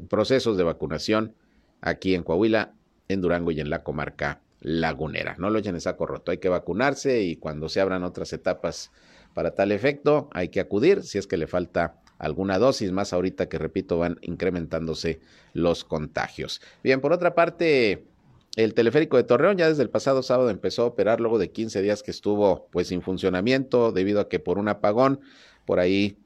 procesos 0.08 0.56
de 0.56 0.64
vacunación 0.64 1.34
aquí 1.82 2.14
en 2.14 2.22
Coahuila, 2.22 2.72
en 3.08 3.20
Durango 3.20 3.50
y 3.50 3.60
en 3.60 3.68
la 3.68 3.82
comarca 3.82 4.40
lagunera. 4.60 5.36
No 5.38 5.50
lo 5.50 5.58
echen 5.58 5.74
en 5.74 5.82
saco 5.82 6.06
roto, 6.06 6.30
hay 6.30 6.38
que 6.38 6.48
vacunarse 6.48 7.20
y 7.20 7.36
cuando 7.36 7.68
se 7.68 7.82
abran 7.82 8.02
otras 8.02 8.32
etapas 8.32 8.92
para 9.34 9.54
tal 9.54 9.72
efecto, 9.72 10.30
hay 10.32 10.48
que 10.48 10.60
acudir 10.60 11.02
si 11.02 11.18
es 11.18 11.26
que 11.26 11.36
le 11.36 11.46
falta 11.46 12.00
alguna 12.18 12.58
dosis 12.58 12.92
más 12.92 13.12
ahorita 13.12 13.48
que 13.48 13.58
repito 13.58 13.98
van 13.98 14.18
incrementándose 14.22 15.20
los 15.52 15.84
contagios. 15.84 16.60
Bien, 16.82 17.00
por 17.00 17.12
otra 17.12 17.34
parte, 17.34 18.04
el 18.56 18.74
teleférico 18.74 19.16
de 19.16 19.24
Torreón 19.24 19.58
ya 19.58 19.68
desde 19.68 19.82
el 19.82 19.90
pasado 19.90 20.22
sábado 20.22 20.50
empezó 20.50 20.82
a 20.82 20.86
operar 20.86 21.20
luego 21.20 21.38
de 21.38 21.50
15 21.50 21.82
días 21.82 22.02
que 22.02 22.10
estuvo 22.10 22.68
pues 22.70 22.88
sin 22.88 23.02
funcionamiento 23.02 23.92
debido 23.92 24.20
a 24.20 24.28
que 24.28 24.38
por 24.38 24.58
un 24.58 24.68
apagón 24.68 25.20
por 25.66 25.78
ahí 25.78 26.16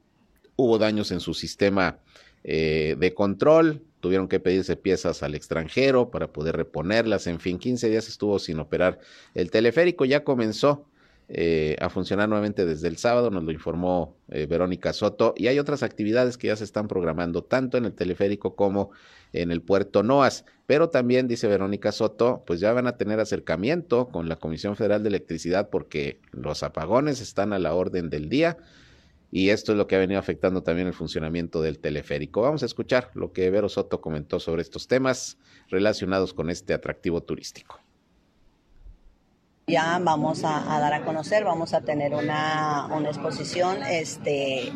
hubo 0.55 0.77
daños 0.77 1.11
en 1.11 1.19
su 1.19 1.33
sistema 1.33 1.99
eh, 2.43 2.95
de 2.97 3.13
control, 3.13 3.83
tuvieron 3.99 4.27
que 4.27 4.39
pedirse 4.39 4.75
piezas 4.75 5.23
al 5.23 5.35
extranjero 5.35 6.09
para 6.09 6.31
poder 6.31 6.55
reponerlas, 6.55 7.27
en 7.27 7.39
fin, 7.39 7.59
15 7.59 7.89
días 7.89 8.07
estuvo 8.07 8.39
sin 8.39 8.59
operar 8.59 8.99
el 9.35 9.51
teleférico, 9.51 10.05
ya 10.05 10.23
comenzó 10.23 10.85
eh, 11.33 11.77
a 11.79 11.89
funcionar 11.89 12.27
nuevamente 12.27 12.65
desde 12.65 12.89
el 12.89 12.97
sábado, 12.97 13.29
nos 13.29 13.45
lo 13.45 13.53
informó 13.53 14.17
eh, 14.27 14.47
Verónica 14.47 14.91
Soto, 14.91 15.33
y 15.37 15.47
hay 15.47 15.59
otras 15.59 15.81
actividades 15.81 16.37
que 16.37 16.47
ya 16.47 16.57
se 16.57 16.65
están 16.65 16.89
programando 16.89 17.41
tanto 17.41 17.77
en 17.77 17.85
el 17.85 17.93
teleférico 17.93 18.57
como 18.57 18.91
en 19.31 19.49
el 19.51 19.61
puerto 19.61 20.03
Noas, 20.03 20.43
pero 20.65 20.89
también, 20.89 21.29
dice 21.29 21.47
Verónica 21.47 21.93
Soto, 21.93 22.43
pues 22.45 22.59
ya 22.59 22.73
van 22.73 22.85
a 22.85 22.97
tener 22.97 23.21
acercamiento 23.21 24.09
con 24.09 24.27
la 24.27 24.35
Comisión 24.35 24.75
Federal 24.75 25.03
de 25.03 25.09
Electricidad 25.09 25.69
porque 25.69 26.19
los 26.31 26.63
apagones 26.63 27.21
están 27.21 27.53
a 27.53 27.59
la 27.59 27.75
orden 27.75 28.09
del 28.09 28.27
día 28.27 28.57
y 29.31 29.51
esto 29.51 29.71
es 29.71 29.77
lo 29.77 29.87
que 29.87 29.95
ha 29.95 29.99
venido 29.99 30.19
afectando 30.19 30.63
también 30.63 30.87
el 30.87 30.93
funcionamiento 30.93 31.61
del 31.61 31.79
teleférico. 31.79 32.41
Vamos 32.41 32.63
a 32.63 32.65
escuchar 32.65 33.09
lo 33.13 33.31
que 33.31 33.49
Vero 33.49 33.69
Soto 33.69 34.01
comentó 34.01 34.41
sobre 34.41 34.63
estos 34.63 34.89
temas 34.89 35.37
relacionados 35.69 36.33
con 36.33 36.49
este 36.49 36.73
atractivo 36.73 37.23
turístico 37.23 37.79
ya 39.71 39.99
vamos 40.03 40.43
a, 40.43 40.79
dar 40.79 40.93
a 40.93 41.03
conocer, 41.03 41.45
vamos 41.45 41.73
a 41.73 41.81
tener 41.81 42.13
una, 42.13 42.87
una 42.91 43.09
exposición 43.09 43.81
este, 43.83 44.71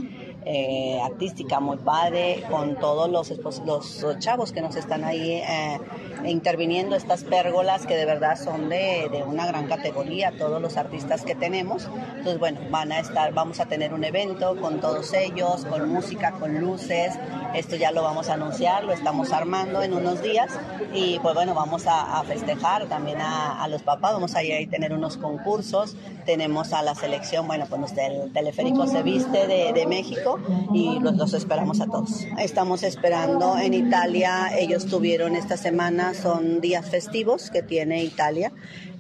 eh, 0.48 1.00
artística 1.04 1.60
muy 1.60 1.78
padre, 1.78 2.44
con 2.52 2.76
todos 2.76 3.10
los, 3.10 3.32
los 3.66 4.20
chavos 4.20 4.52
que 4.52 4.62
nos 4.62 4.76
están 4.76 5.04
ahí 5.04 5.32
eh, 5.32 5.80
interviniendo, 6.24 6.96
estas 6.96 7.24
pérgolas 7.24 7.88
que 7.88 7.96
de 7.96 8.06
verdad 8.06 8.38
son 8.38 8.70
de, 8.70 9.10
de, 9.12 9.24
una 9.24 9.48
gran 9.48 9.68
categoría, 9.68 10.38
todos 10.38 10.62
los 10.62 10.78
artistas 10.78 11.24
que 11.24 11.34
tenemos. 11.34 11.90
Entonces, 12.10 12.38
bueno, 12.38 12.60
van 12.70 12.92
a 12.92 13.00
estar, 13.00 13.34
vamos 13.34 13.60
a 13.60 13.66
tener 13.66 13.92
un 13.92 14.04
evento 14.04 14.56
con 14.62 14.80
todos 14.80 15.14
ellos, 15.14 15.66
con 15.66 15.90
música, 15.90 16.34
con 16.34 16.60
luces. 16.62 17.14
Esto 17.56 17.76
ya 17.76 17.92
lo 17.92 18.04
vamos 18.04 18.30
a 18.30 18.36
anunciar, 18.36 18.84
lo 18.84 18.94
estamos 18.94 19.32
armando 19.32 19.82
en 19.82 19.94
unos 19.94 20.22
días 20.22 20.52
y 20.94 21.18
pues 21.20 21.34
bueno, 21.34 21.56
vamos 21.56 21.86
a, 21.88 22.24
festejar 22.26 22.88
también 22.88 23.18
a, 23.20 23.68
los 23.68 23.82
papás, 23.82 24.14
vamos 24.14 24.36
a 24.36 24.44
ir 24.44 24.68
a 24.68 24.70
tener 24.70 24.94
unos 24.94 25.18
concursos, 25.18 25.96
tenemos 26.26 26.74
a 26.74 26.82
la 26.82 26.96
selección, 26.96 27.48
bueno, 27.48 27.66
pues 27.70 27.94
el 27.98 28.32
teleférico 28.34 28.88
se 28.88 29.04
viste 29.04 29.48
de 29.48 29.86
México 29.88 30.35
y 30.74 31.00
los, 31.00 31.34
esperamos 31.34 31.82
a 31.82 31.86
todos. 31.86 32.26
Estamos 32.39 32.84
esperando 32.84 33.58
en 33.58 33.74
Italia, 33.74 34.50
ellos 34.58 34.86
tuvieron 34.86 35.36
esta 35.36 35.58
semana 35.58 36.13
son 36.13 36.62
días 36.62 36.89
festivos 36.89 37.50
que 37.50 37.63
tiene 37.63 38.04
Italia. 38.04 38.52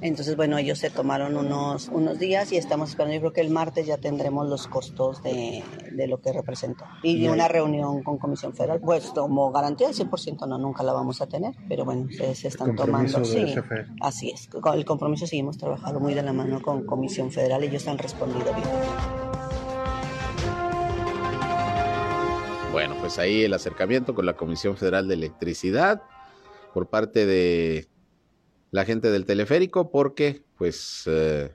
Entonces, 0.01 0.35
bueno, 0.35 0.57
ellos 0.57 0.79
se 0.79 0.89
tomaron 0.89 1.37
unos, 1.37 1.89
unos 1.89 2.19
días 2.19 2.51
y 2.51 2.57
estamos 2.57 2.89
esperando, 2.89 3.15
yo 3.15 3.21
creo 3.21 3.33
que 3.33 3.41
el 3.41 3.49
martes 3.49 3.85
ya 3.87 3.97
tendremos 3.97 4.47
los 4.47 4.67
costos 4.67 5.23
de, 5.23 5.63
de 5.91 6.07
lo 6.07 6.19
que 6.21 6.33
representó. 6.33 6.85
Y 7.01 7.27
una 7.27 7.47
reunión 7.47 8.03
con 8.03 8.17
Comisión 8.17 8.53
Federal, 8.53 8.79
pues 8.81 9.05
como 9.07 9.51
garantía 9.51 9.87
del 9.87 9.95
100% 9.95 10.47
no, 10.47 10.57
nunca 10.57 10.83
la 10.83 10.93
vamos 10.93 11.21
a 11.21 11.27
tener, 11.27 11.55
pero 11.67 11.85
bueno, 11.85 12.07
se, 12.11 12.35
se 12.35 12.49
están 12.49 12.75
tomando. 12.75 13.23
Sí, 13.23 13.55
así 14.01 14.31
es. 14.31 14.47
Con 14.47 14.73
el 14.75 14.85
compromiso 14.85 15.25
sí 15.25 15.39
hemos 15.39 15.57
trabajado 15.57 15.99
muy 15.99 16.13
de 16.13 16.23
la 16.23 16.33
mano 16.33 16.61
con 16.61 16.85
Comisión 16.85 17.31
Federal 17.31 17.63
y 17.63 17.67
ellos 17.67 17.87
han 17.87 17.97
respondido 17.97 18.53
bien. 18.53 19.34
Bueno, 22.75 22.97
pues 22.99 23.19
ahí 23.19 23.43
el 23.43 23.53
acercamiento 23.53 24.13
con 24.13 24.25
la 24.25 24.35
Comisión 24.35 24.75
Federal 24.75 25.07
de 25.07 25.13
Electricidad 25.13 26.01
por 26.73 26.89
parte 26.89 27.25
de 27.25 27.87
la 28.71 28.83
gente 28.83 29.11
del 29.11 29.25
teleférico 29.25 29.89
porque 29.91 30.43
pues 30.57 31.03
eh, 31.05 31.53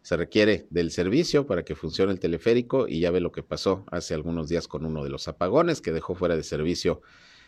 se 0.00 0.16
requiere 0.16 0.66
del 0.70 0.92
servicio 0.92 1.46
para 1.46 1.62
que 1.62 1.74
funcione 1.74 2.12
el 2.12 2.20
teleférico 2.20 2.88
y 2.88 3.00
ya 3.00 3.10
ve 3.10 3.20
lo 3.20 3.32
que 3.32 3.42
pasó 3.42 3.84
hace 3.90 4.14
algunos 4.14 4.48
días 4.48 4.66
con 4.66 4.86
uno 4.86 5.04
de 5.04 5.10
los 5.10 5.28
apagones 5.28 5.82
que 5.82 5.92
dejó 5.92 6.14
fuera 6.14 6.36
de 6.36 6.42
servicio 6.42 7.02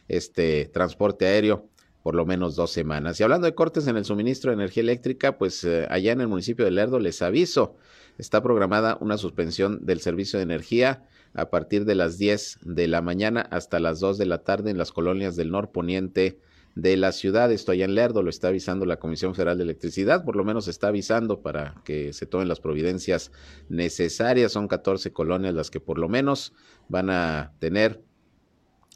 este 0.08 0.66
transporte 0.66 1.24
aéreo 1.24 1.70
por 2.02 2.14
lo 2.14 2.26
menos 2.26 2.56
dos 2.56 2.72
semanas. 2.72 3.18
Y 3.18 3.22
hablando 3.22 3.46
de 3.46 3.54
cortes 3.54 3.86
en 3.86 3.96
el 3.96 4.04
suministro 4.04 4.50
de 4.50 4.56
energía 4.56 4.82
eléctrica, 4.82 5.38
pues 5.38 5.64
eh, 5.64 5.86
allá 5.88 6.12
en 6.12 6.20
el 6.20 6.28
municipio 6.28 6.66
de 6.66 6.72
Lerdo 6.72 6.98
les 6.98 7.22
aviso, 7.22 7.74
está 8.18 8.42
programada 8.42 8.98
una 9.00 9.16
suspensión 9.16 9.86
del 9.86 10.00
servicio 10.00 10.38
de 10.38 10.42
energía 10.42 11.06
a 11.34 11.50
partir 11.50 11.84
de 11.84 11.94
las 11.94 12.18
10 12.18 12.58
de 12.62 12.88
la 12.88 13.02
mañana 13.02 13.40
hasta 13.50 13.80
las 13.80 14.00
2 14.00 14.18
de 14.18 14.26
la 14.26 14.38
tarde 14.38 14.70
en 14.70 14.78
las 14.78 14.92
colonias 14.92 15.36
del 15.36 15.50
norponiente 15.50 16.38
de 16.74 16.96
la 16.96 17.12
ciudad. 17.12 17.52
Esto 17.52 17.72
allá 17.72 17.84
en 17.84 17.94
Lerdo 17.94 18.22
lo 18.22 18.30
está 18.30 18.48
avisando 18.48 18.86
la 18.86 18.98
Comisión 18.98 19.34
Federal 19.34 19.58
de 19.58 19.64
Electricidad, 19.64 20.24
por 20.24 20.36
lo 20.36 20.44
menos 20.44 20.68
está 20.68 20.88
avisando 20.88 21.40
para 21.42 21.74
que 21.84 22.12
se 22.12 22.26
tomen 22.26 22.48
las 22.48 22.60
providencias 22.60 23.30
necesarias. 23.68 24.52
Son 24.52 24.68
14 24.68 25.12
colonias 25.12 25.54
las 25.54 25.70
que 25.70 25.80
por 25.80 25.98
lo 25.98 26.08
menos 26.08 26.52
van 26.88 27.10
a 27.10 27.52
tener 27.58 28.02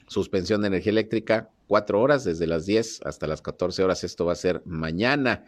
suspensión 0.09 0.61
de 0.61 0.68
energía 0.68 0.92
eléctrica 0.92 1.51
cuatro 1.66 2.01
horas, 2.01 2.25
desde 2.25 2.46
las 2.46 2.66
10 2.66 3.01
hasta 3.05 3.27
las 3.27 3.42
14 3.42 3.83
horas. 3.83 4.05
Esto 4.05 4.25
va 4.25 4.33
a 4.33 4.37
ser 4.37 4.62
mañana. 4.64 5.44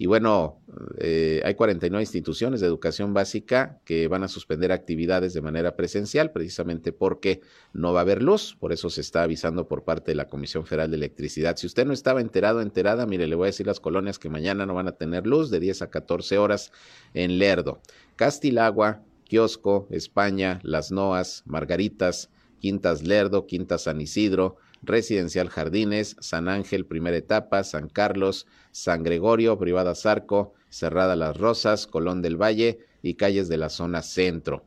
Y 0.00 0.06
bueno, 0.06 0.62
eh, 0.96 1.42
hay 1.44 1.54
49 1.56 2.00
instituciones 2.02 2.62
de 2.62 2.66
educación 2.66 3.12
básica 3.12 3.80
que 3.84 4.08
van 4.08 4.22
a 4.22 4.28
suspender 4.28 4.72
actividades 4.72 5.34
de 5.34 5.42
manera 5.42 5.76
presencial, 5.76 6.32
precisamente 6.32 6.90
porque 6.90 7.42
no 7.74 7.92
va 7.92 8.00
a 8.00 8.02
haber 8.04 8.22
luz. 8.22 8.56
Por 8.58 8.72
eso 8.72 8.88
se 8.88 9.02
está 9.02 9.24
avisando 9.24 9.68
por 9.68 9.84
parte 9.84 10.12
de 10.12 10.14
la 10.14 10.26
Comisión 10.26 10.64
Federal 10.64 10.90
de 10.90 10.96
Electricidad. 10.96 11.58
Si 11.58 11.66
usted 11.66 11.84
no 11.84 11.92
estaba 11.92 12.22
enterado, 12.22 12.62
enterada, 12.62 13.04
mire, 13.04 13.26
le 13.26 13.34
voy 13.34 13.44
a 13.44 13.52
decir 13.52 13.66
las 13.66 13.78
colonias 13.78 14.18
que 14.18 14.30
mañana 14.30 14.64
no 14.64 14.72
van 14.72 14.88
a 14.88 14.92
tener 14.92 15.26
luz 15.26 15.50
de 15.50 15.60
10 15.60 15.82
a 15.82 15.90
14 15.90 16.38
horas 16.38 16.72
en 17.12 17.38
Lerdo. 17.38 17.82
Castilagua, 18.16 19.02
Kiosco, 19.24 19.86
España, 19.90 20.60
Las 20.62 20.90
Noas, 20.90 21.42
Margaritas, 21.44 22.30
Quintas 22.58 23.02
Lerdo, 23.02 23.46
Quintas 23.46 23.82
San 23.82 24.00
Isidro, 24.00 24.56
Residencial 24.82 25.48
Jardines, 25.48 26.16
San 26.20 26.48
Ángel, 26.48 26.86
primera 26.86 27.16
etapa, 27.16 27.64
San 27.64 27.88
Carlos, 27.88 28.46
San 28.72 29.02
Gregorio, 29.02 29.58
Privada 29.58 29.94
Zarco, 29.94 30.54
Cerrada 30.68 31.16
Las 31.16 31.36
Rosas, 31.36 31.86
Colón 31.86 32.22
del 32.22 32.40
Valle 32.40 32.80
y 33.02 33.14
calles 33.14 33.48
de 33.48 33.56
la 33.56 33.68
zona 33.68 34.02
centro. 34.02 34.64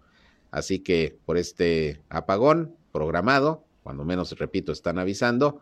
Así 0.51 0.79
que 0.79 1.17
por 1.25 1.37
este 1.37 2.01
apagón 2.09 2.75
programado, 2.91 3.65
cuando 3.81 4.05
menos 4.05 4.37
repito, 4.37 4.71
están 4.71 4.99
avisando, 4.99 5.61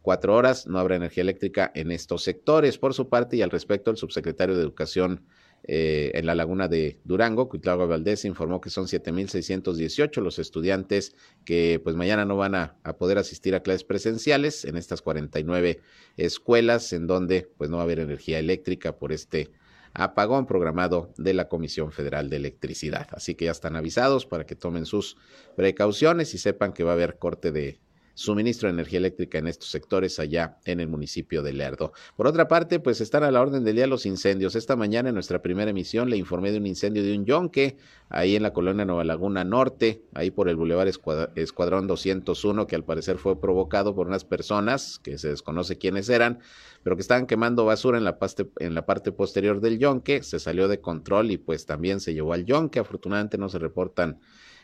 cuatro 0.00 0.34
horas 0.34 0.66
no 0.66 0.78
habrá 0.78 0.96
energía 0.96 1.22
eléctrica 1.22 1.70
en 1.74 1.90
estos 1.90 2.22
sectores. 2.22 2.78
Por 2.78 2.94
su 2.94 3.08
parte, 3.08 3.36
y 3.36 3.42
al 3.42 3.50
respecto, 3.50 3.90
el 3.90 3.96
subsecretario 3.96 4.56
de 4.56 4.62
Educación 4.62 5.22
eh, 5.64 6.10
en 6.14 6.26
la 6.26 6.34
laguna 6.34 6.68
de 6.68 6.98
Durango. 7.04 7.48
Cuitlagua 7.48 7.86
Valdés 7.86 8.24
informó 8.24 8.60
que 8.60 8.70
son 8.70 8.86
7.618 8.86 10.20
los 10.20 10.38
estudiantes 10.38 11.14
que 11.44 11.80
pues 11.82 11.96
mañana 11.96 12.24
no 12.24 12.36
van 12.36 12.54
a, 12.54 12.76
a, 12.82 12.96
poder 12.96 13.18
asistir 13.18 13.54
a 13.54 13.62
clases 13.62 13.84
presenciales 13.84 14.64
en 14.64 14.76
estas 14.76 15.02
49 15.02 15.80
escuelas 16.16 16.92
en 16.92 17.06
donde 17.06 17.48
pues 17.56 17.70
no 17.70 17.76
va 17.76 17.82
a 17.82 17.84
haber 17.84 18.00
energía 18.00 18.38
eléctrica 18.38 18.96
por 18.96 19.12
este 19.12 19.50
apagón 19.94 20.46
programado 20.46 21.12
de 21.16 21.34
la 21.34 21.48
Comisión 21.48 21.92
Federal 21.92 22.30
de 22.30 22.36
Electricidad. 22.36 23.08
Así 23.12 23.34
que 23.34 23.46
ya 23.46 23.50
están 23.50 23.76
avisados 23.76 24.26
para 24.26 24.46
que 24.46 24.56
tomen 24.56 24.86
sus 24.86 25.16
precauciones 25.56 26.34
y 26.34 26.38
sepan 26.38 26.72
que 26.72 26.84
va 26.84 26.92
a 26.92 26.94
haber 26.94 27.18
corte 27.18 27.52
de 27.52 27.78
suministro 28.14 28.68
de 28.68 28.74
energía 28.74 28.98
eléctrica 28.98 29.38
en 29.38 29.48
estos 29.48 29.70
sectores 29.70 30.18
allá 30.18 30.58
en 30.64 30.80
el 30.80 30.88
municipio 30.88 31.42
de 31.42 31.52
Lerdo. 31.52 31.92
Por 32.16 32.26
otra 32.26 32.48
parte, 32.48 32.80
pues 32.80 33.00
están 33.00 33.24
a 33.24 33.30
la 33.30 33.40
orden 33.40 33.64
del 33.64 33.76
día 33.76 33.86
los 33.86 34.06
incendios. 34.06 34.54
Esta 34.54 34.76
mañana 34.76 35.08
en 35.08 35.14
nuestra 35.14 35.42
primera 35.42 35.70
emisión 35.70 36.10
le 36.10 36.16
informé 36.16 36.52
de 36.52 36.58
un 36.58 36.66
incendio 36.66 37.02
de 37.02 37.16
un 37.16 37.24
yonque 37.24 37.76
ahí 38.08 38.36
en 38.36 38.42
la 38.42 38.52
colonia 38.52 38.84
Nueva 38.84 39.04
Laguna 39.04 39.44
Norte, 39.44 40.02
ahí 40.14 40.30
por 40.30 40.48
el 40.48 40.56
Boulevard 40.56 40.88
Escuadrón 41.34 41.86
201, 41.86 42.66
que 42.66 42.76
al 42.76 42.84
parecer 42.84 43.16
fue 43.16 43.40
provocado 43.40 43.94
por 43.94 44.06
unas 44.06 44.24
personas 44.24 44.98
que 45.02 45.16
se 45.16 45.28
desconoce 45.28 45.78
quiénes 45.78 46.08
eran, 46.10 46.40
pero 46.82 46.96
que 46.96 47.02
estaban 47.02 47.26
quemando 47.26 47.64
basura 47.64 47.96
en 47.96 48.04
la, 48.04 48.18
parte, 48.18 48.50
en 48.58 48.74
la 48.74 48.84
parte 48.84 49.12
posterior 49.12 49.60
del 49.60 49.78
yonque. 49.78 50.22
Se 50.22 50.38
salió 50.38 50.68
de 50.68 50.80
control 50.80 51.30
y 51.30 51.38
pues 51.38 51.64
también 51.64 52.00
se 52.00 52.12
llevó 52.12 52.34
al 52.34 52.44
yonque. 52.44 52.80
Afortunadamente 52.80 53.38
no 53.38 53.48
se 53.48 53.58
reportan 53.58 54.20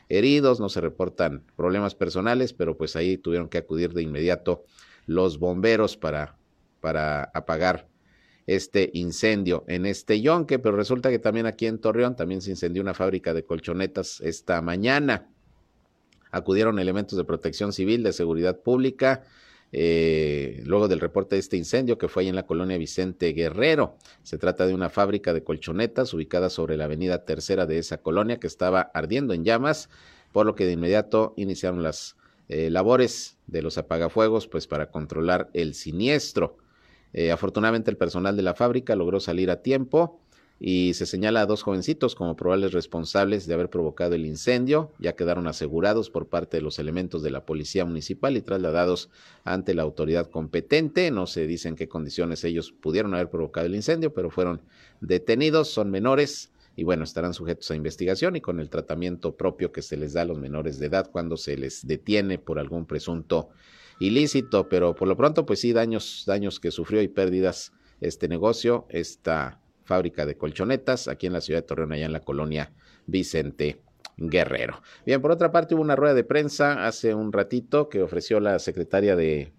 heridos, 0.08 0.60
no 0.60 0.68
se 0.68 0.80
reportan 0.80 1.44
problemas 1.56 1.94
personales, 1.94 2.52
pero 2.52 2.76
pues 2.76 2.96
ahí 2.96 3.18
tuvieron 3.18 3.48
que 3.48 3.58
acudir 3.58 3.92
de 3.92 4.02
inmediato 4.02 4.64
los 5.06 5.38
bomberos 5.38 5.96
para, 5.96 6.36
para 6.80 7.24
apagar 7.34 7.88
este 8.46 8.90
incendio 8.94 9.64
en 9.68 9.84
este 9.84 10.20
yonque, 10.22 10.58
pero 10.58 10.74
resulta 10.76 11.10
que 11.10 11.18
también 11.18 11.46
aquí 11.46 11.66
en 11.66 11.78
Torreón 11.78 12.16
también 12.16 12.40
se 12.40 12.50
incendió 12.50 12.80
una 12.80 12.94
fábrica 12.94 13.34
de 13.34 13.44
colchonetas 13.44 14.22
esta 14.22 14.62
mañana. 14.62 15.28
Acudieron 16.30 16.78
elementos 16.78 17.18
de 17.18 17.24
protección 17.24 17.74
civil, 17.74 18.02
de 18.02 18.12
seguridad 18.14 18.58
pública, 18.60 19.24
eh, 19.72 20.62
luego 20.64 20.88
del 20.88 21.00
reporte 21.00 21.36
de 21.36 21.40
este 21.40 21.56
incendio 21.56 21.98
que 21.98 22.08
fue 22.08 22.22
ahí 22.22 22.28
en 22.28 22.36
la 22.36 22.46
colonia 22.46 22.78
Vicente 22.78 23.32
Guerrero. 23.32 23.96
Se 24.22 24.38
trata 24.38 24.66
de 24.66 24.74
una 24.74 24.88
fábrica 24.88 25.34
de 25.34 25.44
colchonetas 25.44 26.14
ubicada 26.14 26.48
sobre 26.48 26.76
la 26.76 26.84
avenida 26.84 27.24
tercera 27.24 27.66
de 27.66 27.78
esa 27.78 27.98
colonia 27.98 28.40
que 28.40 28.46
estaba 28.46 28.90
ardiendo 28.94 29.34
en 29.34 29.44
llamas, 29.44 29.90
por 30.32 30.46
lo 30.46 30.54
que 30.54 30.64
de 30.64 30.72
inmediato 30.72 31.34
iniciaron 31.36 31.82
las 31.82 32.16
eh, 32.48 32.70
labores 32.70 33.36
de 33.46 33.62
los 33.62 33.76
apagafuegos 33.76 34.48
pues 34.48 34.66
para 34.66 34.90
controlar 34.90 35.50
el 35.52 35.74
siniestro. 35.74 36.56
Eh, 37.12 37.30
afortunadamente 37.30 37.90
el 37.90 37.96
personal 37.96 38.36
de 38.36 38.42
la 38.42 38.54
fábrica 38.54 38.96
logró 38.96 39.20
salir 39.20 39.50
a 39.50 39.62
tiempo 39.62 40.20
y 40.60 40.94
se 40.94 41.06
señala 41.06 41.42
a 41.42 41.46
dos 41.46 41.62
jovencitos 41.62 42.16
como 42.16 42.34
probables 42.34 42.72
responsables 42.72 43.46
de 43.46 43.54
haber 43.54 43.70
provocado 43.70 44.14
el 44.16 44.26
incendio. 44.26 44.92
Ya 44.98 45.14
quedaron 45.14 45.46
asegurados 45.46 46.10
por 46.10 46.28
parte 46.28 46.56
de 46.56 46.62
los 46.62 46.80
elementos 46.80 47.22
de 47.22 47.30
la 47.30 47.46
policía 47.46 47.84
municipal 47.84 48.36
y 48.36 48.42
trasladados 48.42 49.08
ante 49.44 49.74
la 49.74 49.82
autoridad 49.82 50.28
competente. 50.30 51.10
No 51.12 51.26
se 51.26 51.46
dice 51.46 51.68
en 51.68 51.76
qué 51.76 51.88
condiciones 51.88 52.42
ellos 52.42 52.72
pudieron 52.72 53.14
haber 53.14 53.30
provocado 53.30 53.66
el 53.66 53.76
incendio, 53.76 54.12
pero 54.12 54.30
fueron 54.30 54.60
detenidos, 55.00 55.68
son 55.68 55.90
menores 55.90 56.50
y 56.74 56.84
bueno, 56.84 57.04
estarán 57.04 57.34
sujetos 57.34 57.70
a 57.70 57.76
investigación 57.76 58.36
y 58.36 58.40
con 58.40 58.60
el 58.60 58.70
tratamiento 58.70 59.36
propio 59.36 59.72
que 59.72 59.82
se 59.82 59.96
les 59.96 60.12
da 60.12 60.22
a 60.22 60.24
los 60.24 60.38
menores 60.38 60.78
de 60.78 60.86
edad 60.86 61.10
cuando 61.10 61.36
se 61.36 61.56
les 61.56 61.86
detiene 61.86 62.38
por 62.38 62.58
algún 62.58 62.86
presunto 62.86 63.48
ilícito, 64.00 64.68
pero 64.68 64.94
por 64.94 65.08
lo 65.08 65.16
pronto 65.16 65.44
pues 65.44 65.60
sí 65.60 65.72
daños, 65.72 66.22
daños 66.26 66.60
que 66.60 66.70
sufrió 66.70 67.02
y 67.02 67.08
pérdidas 67.08 67.72
este 68.00 68.28
negocio, 68.28 68.86
esta 68.90 69.60
fábrica 69.88 70.26
de 70.26 70.36
colchonetas 70.36 71.08
aquí 71.08 71.26
en 71.26 71.32
la 71.32 71.40
ciudad 71.40 71.62
de 71.62 71.66
Torreón, 71.66 71.92
allá 71.92 72.04
en 72.04 72.12
la 72.12 72.20
colonia 72.20 72.70
Vicente 73.06 73.80
Guerrero. 74.18 74.82
Bien, 75.06 75.22
por 75.22 75.30
otra 75.30 75.50
parte 75.50 75.74
hubo 75.74 75.82
una 75.82 75.96
rueda 75.96 76.12
de 76.12 76.24
prensa 76.24 76.86
hace 76.86 77.14
un 77.14 77.32
ratito 77.32 77.88
que 77.88 78.02
ofreció 78.02 78.38
la 78.38 78.58
secretaria 78.58 79.16
de 79.16 79.50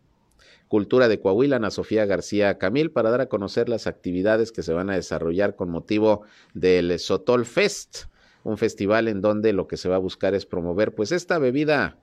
Cultura 0.67 1.07
de 1.07 1.19
Coahuila, 1.19 1.55
Ana 1.55 1.71
Sofía 1.71 2.05
García 2.05 2.59
Camil, 2.59 2.91
para 2.91 3.09
dar 3.09 3.21
a 3.21 3.25
conocer 3.25 3.69
las 3.69 3.87
actividades 3.87 4.51
que 4.51 4.61
se 4.61 4.71
van 4.71 4.91
a 4.91 4.95
desarrollar 4.95 5.55
con 5.55 5.71
motivo 5.71 6.21
del 6.53 6.99
Sotol 6.99 7.47
Fest, 7.47 8.03
un 8.43 8.59
festival 8.59 9.07
en 9.07 9.21
donde 9.21 9.51
lo 9.51 9.67
que 9.67 9.77
se 9.77 9.89
va 9.89 9.95
a 9.95 9.99
buscar 9.99 10.35
es 10.35 10.45
promover 10.45 10.93
pues 10.93 11.11
esta 11.11 11.39
bebida 11.39 11.97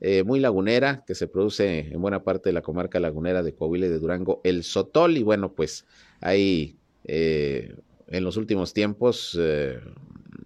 eh, 0.00 0.22
muy 0.22 0.38
lagunera 0.38 1.04
que 1.04 1.16
se 1.16 1.26
produce 1.26 1.88
en 1.92 2.00
buena 2.00 2.22
parte 2.22 2.50
de 2.50 2.52
la 2.52 2.62
comarca 2.62 3.00
lagunera 3.00 3.42
de 3.42 3.54
Coahuila 3.54 3.86
y 3.86 3.88
de 3.88 3.98
Durango, 3.98 4.40
el 4.44 4.62
Sotol, 4.62 5.16
y 5.16 5.24
bueno, 5.24 5.52
pues 5.52 5.84
hay 6.20 6.78
eh, 7.06 7.74
en 8.08 8.24
los 8.24 8.36
últimos 8.36 8.72
tiempos, 8.72 9.36
eh, 9.40 9.80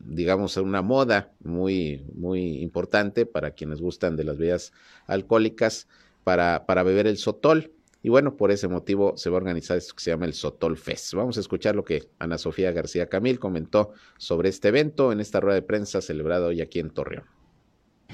digamos, 0.04 0.56
una 0.56 0.82
moda 0.82 1.32
muy, 1.42 2.04
muy 2.14 2.62
importante 2.62 3.26
para 3.26 3.52
quienes 3.52 3.80
gustan 3.80 4.16
de 4.16 4.24
las 4.24 4.38
bebidas 4.38 4.72
alcohólicas 5.06 5.88
para, 6.24 6.66
para 6.66 6.82
beber 6.82 7.06
el 7.06 7.16
sotol. 7.16 7.72
Y 8.02 8.08
bueno, 8.08 8.36
por 8.36 8.50
ese 8.50 8.66
motivo 8.68 9.14
se 9.16 9.28
va 9.28 9.36
a 9.36 9.38
organizar 9.38 9.76
esto 9.76 9.94
que 9.94 10.02
se 10.02 10.10
llama 10.10 10.24
el 10.24 10.32
Sotol 10.32 10.78
Fest. 10.78 11.12
Vamos 11.12 11.36
a 11.36 11.40
escuchar 11.40 11.76
lo 11.76 11.84
que 11.84 12.08
Ana 12.18 12.38
Sofía 12.38 12.72
García 12.72 13.10
Camil 13.10 13.38
comentó 13.38 13.92
sobre 14.16 14.48
este 14.48 14.68
evento 14.68 15.12
en 15.12 15.20
esta 15.20 15.40
rueda 15.40 15.56
de 15.56 15.62
prensa 15.62 16.00
celebrada 16.00 16.46
hoy 16.46 16.62
aquí 16.62 16.78
en 16.78 16.90
Torreón. 16.90 17.24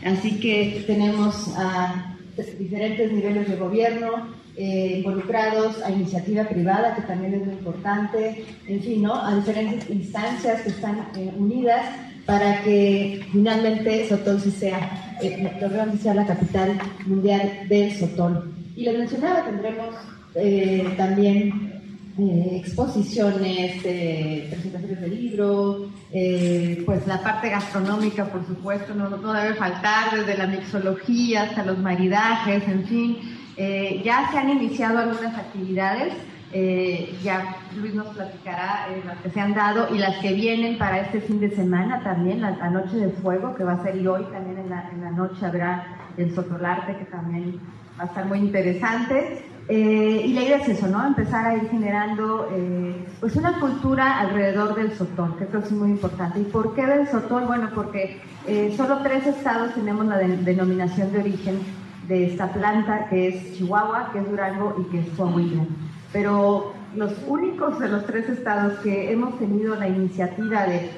Así 0.04 0.40
que 0.40 0.82
tenemos 0.87 1.48
a 1.56 2.18
diferentes 2.59 3.12
niveles 3.12 3.49
de 3.49 3.57
gobierno 3.57 4.29
eh, 4.57 4.99
involucrados, 4.99 5.83
a 5.83 5.90
iniciativa 5.90 6.44
privada, 6.44 6.94
que 6.94 7.03
también 7.03 7.35
es 7.35 7.46
muy 7.46 7.55
importante, 7.55 8.44
en 8.66 8.81
fin, 8.83 9.03
¿no? 9.03 9.14
a 9.14 9.37
diferentes 9.37 9.88
instancias 9.90 10.62
que 10.62 10.70
están 10.70 11.09
eh, 11.16 11.33
unidas 11.37 11.85
para 12.27 12.62
que 12.62 13.25
finalmente 13.33 14.09
Sotol 14.09 14.40
sí 14.40 14.51
sea, 14.51 15.16
eh, 15.22 15.99
sea 16.03 16.14
la 16.14 16.27
capital 16.27 16.79
mundial 17.07 17.66
del 17.68 17.92
Sotol. 17.92 18.53
Y 18.75 18.83
les 18.83 18.99
mencionaba, 18.99 19.44
tendremos 19.44 19.94
eh, 20.35 20.92
también 20.96 21.75
eh, 22.18 22.62
exposiciones, 22.64 23.85
eh, 23.85 24.46
presentaciones 24.48 25.00
de 25.02 25.09
libros, 25.09 25.83
eh, 26.11 26.83
pues 26.87 27.07
la 27.07 27.20
parte 27.20 27.50
gastronómica, 27.50 28.24
por 28.24 28.46
supuesto, 28.46 28.94
no, 28.94 29.11
no 29.11 29.33
debe 29.35 29.55
faltar, 29.55 30.16
desde 30.16 30.38
la 30.38 30.46
mixología 30.46 31.42
hasta 31.42 31.62
los 31.62 31.79
maridajes, 31.79 32.66
en 32.68 32.85
fin. 32.85 33.18
ya 34.02 34.31
se 34.31 34.38
han 34.38 34.48
iniciado 34.48 34.98
algunas 34.98 35.37
actividades, 35.37 36.14
ya 37.22 37.57
Luis 37.76 37.94
nos 37.94 38.07
platicará 38.09 38.88
las 39.05 39.18
que 39.18 39.31
se 39.31 39.40
han 39.40 39.52
dado 39.52 39.94
y 39.94 39.98
las 39.98 40.16
que 40.18 40.33
vienen 40.33 40.79
para 40.79 41.00
este 41.00 41.20
fin 41.20 41.38
de 41.38 41.50
semana 41.50 42.02
también, 42.02 42.40
la, 42.40 42.70
Noche 42.70 42.96
de 42.96 43.11
Fuego, 43.11 43.55
que 43.55 43.64
va 43.64 43.72
a 43.72 43.83
ser 43.83 43.94
hoy 44.09 44.24
también 44.33 44.59
en 44.59 44.70
la, 44.70 44.88
en 44.90 45.02
la 45.02 45.11
noche 45.11 45.44
habrá 45.44 46.05
el 46.16 46.35
Sotolarte, 46.35 46.96
que 46.96 47.05
también 47.07 47.61
va 47.98 48.05
a 48.05 48.07
estar 48.07 48.26
muy 48.26 48.38
interesante. 48.38 49.44
Eh, 49.68 50.22
y 50.26 50.33
la 50.33 50.42
idea 50.42 50.59
es 50.59 50.68
eso, 50.68 50.87
¿no? 50.87 51.05
Empezar 51.05 51.44
a 51.44 51.57
ir 51.57 51.68
generando 51.68 52.48
eh, 52.52 53.05
pues 53.18 53.35
una 53.35 53.59
cultura 53.59 54.20
alrededor 54.20 54.76
del 54.76 54.92
sotol, 54.92 55.37
que 55.38 55.46
creo 55.46 55.61
que 55.61 55.66
es 55.66 55.72
muy 55.72 55.90
importante. 55.90 56.40
¿Y 56.40 56.44
por 56.44 56.74
qué 56.74 56.87
del 56.87 57.09
sotol? 57.09 57.46
Bueno, 57.46 57.70
porque 57.74 58.20
eh, 58.46 58.72
solo 58.76 59.00
tres 59.02 59.26
estados 59.26 59.74
tenemos 59.74 60.07
la 60.07 60.18
denominación 60.18 61.12
de 61.12 61.18
origen 61.18 61.59
de 62.07 62.26
esta 62.26 62.52
planta, 62.52 63.09
que 63.09 63.29
es 63.29 63.59
Chihuahua, 63.59 64.11
que 64.12 64.20
es 64.20 64.31
Durango 64.31 64.76
y 64.79 64.90
que 64.92 65.00
es 65.00 65.09
Coahuila. 65.16 65.64
Pero 66.12 66.72
los 66.94 67.12
únicos 67.26 67.81
de 67.81 67.88
los 67.88 68.07
tres 68.07 68.29
estados 68.29 68.79
que 68.79 69.11
hemos 69.11 69.37
tenido 69.40 69.74
la 69.74 69.88
iniciativa 69.88 70.64
de 70.66 70.90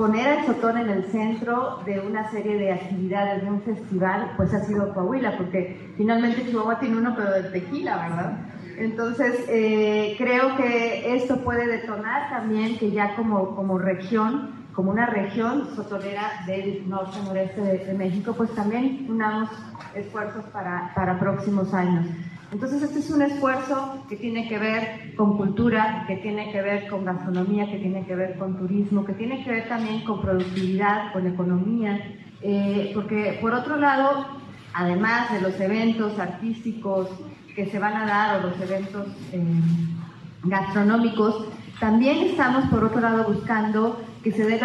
poner 0.00 0.28
al 0.28 0.46
Sotón 0.46 0.78
en 0.78 0.88
el 0.88 1.04
centro 1.12 1.82
de 1.84 2.00
una 2.00 2.30
serie 2.30 2.56
de 2.56 2.72
actividades, 2.72 3.42
de 3.42 3.50
un 3.50 3.60
festival, 3.60 4.32
pues 4.38 4.54
ha 4.54 4.64
sido 4.64 4.94
Coahuila, 4.94 5.36
porque 5.36 5.92
finalmente 5.98 6.46
Chihuahua 6.46 6.78
tiene 6.80 6.96
uno, 6.96 7.12
pero 7.14 7.30
de 7.32 7.42
tequila, 7.50 8.08
¿verdad? 8.08 8.38
Entonces, 8.78 9.44
eh, 9.46 10.14
creo 10.16 10.56
que 10.56 11.16
esto 11.16 11.44
puede 11.44 11.66
detonar 11.66 12.30
también 12.30 12.78
que 12.78 12.92
ya 12.92 13.14
como, 13.14 13.54
como 13.54 13.76
región, 13.76 14.64
como 14.72 14.90
una 14.90 15.04
región 15.04 15.68
sotonera 15.76 16.44
del 16.46 16.88
norte-noreste 16.88 17.60
de, 17.60 17.84
de, 17.84 17.92
México, 17.92 18.32
pues 18.34 18.54
también 18.54 19.06
unamos 19.06 19.50
esfuerzos 19.94 20.46
para, 20.46 20.92
para 20.94 21.20
próximos 21.20 21.74
años. 21.74 22.06
Entonces, 22.52 22.82
este 22.82 22.98
es 22.98 23.10
un 23.10 23.22
esfuerzo 23.22 24.04
que 24.08 24.16
tiene 24.16 24.48
que 24.48 24.58
ver 24.58 25.14
con 25.16 25.36
cultura, 25.36 26.04
que 26.08 26.16
tiene 26.16 26.50
que 26.50 26.60
ver 26.60 26.88
con 26.88 27.04
gastronomía, 27.04 27.70
que 27.70 27.78
tiene 27.78 28.04
que 28.04 28.16
ver 28.16 28.38
con 28.38 28.58
turismo, 28.58 29.04
que 29.04 29.12
tiene 29.12 29.44
que 29.44 29.50
ver 29.52 29.68
también 29.68 30.04
con 30.04 30.20
productividad, 30.20 31.12
con 31.12 31.26
economía, 31.28 32.00
eh, 32.42 32.90
porque 32.92 33.38
por 33.40 33.54
otro 33.54 33.76
lado, 33.76 34.26
además 34.74 35.32
de 35.32 35.42
los 35.42 35.60
eventos 35.60 36.18
artísticos 36.18 37.08
que 37.54 37.66
se 37.66 37.78
van 37.78 37.94
a 37.94 38.06
dar 38.06 38.40
o 38.40 38.48
los 38.48 38.60
eventos 38.60 39.06
eh, 39.32 39.44
gastronómicos, 40.42 41.46
también 41.78 42.18
estamos 42.18 42.64
por 42.66 42.82
otro 42.84 43.00
lado 43.00 43.32
buscando 43.32 44.00
que 44.24 44.32
se 44.32 44.44
dé 44.44 44.60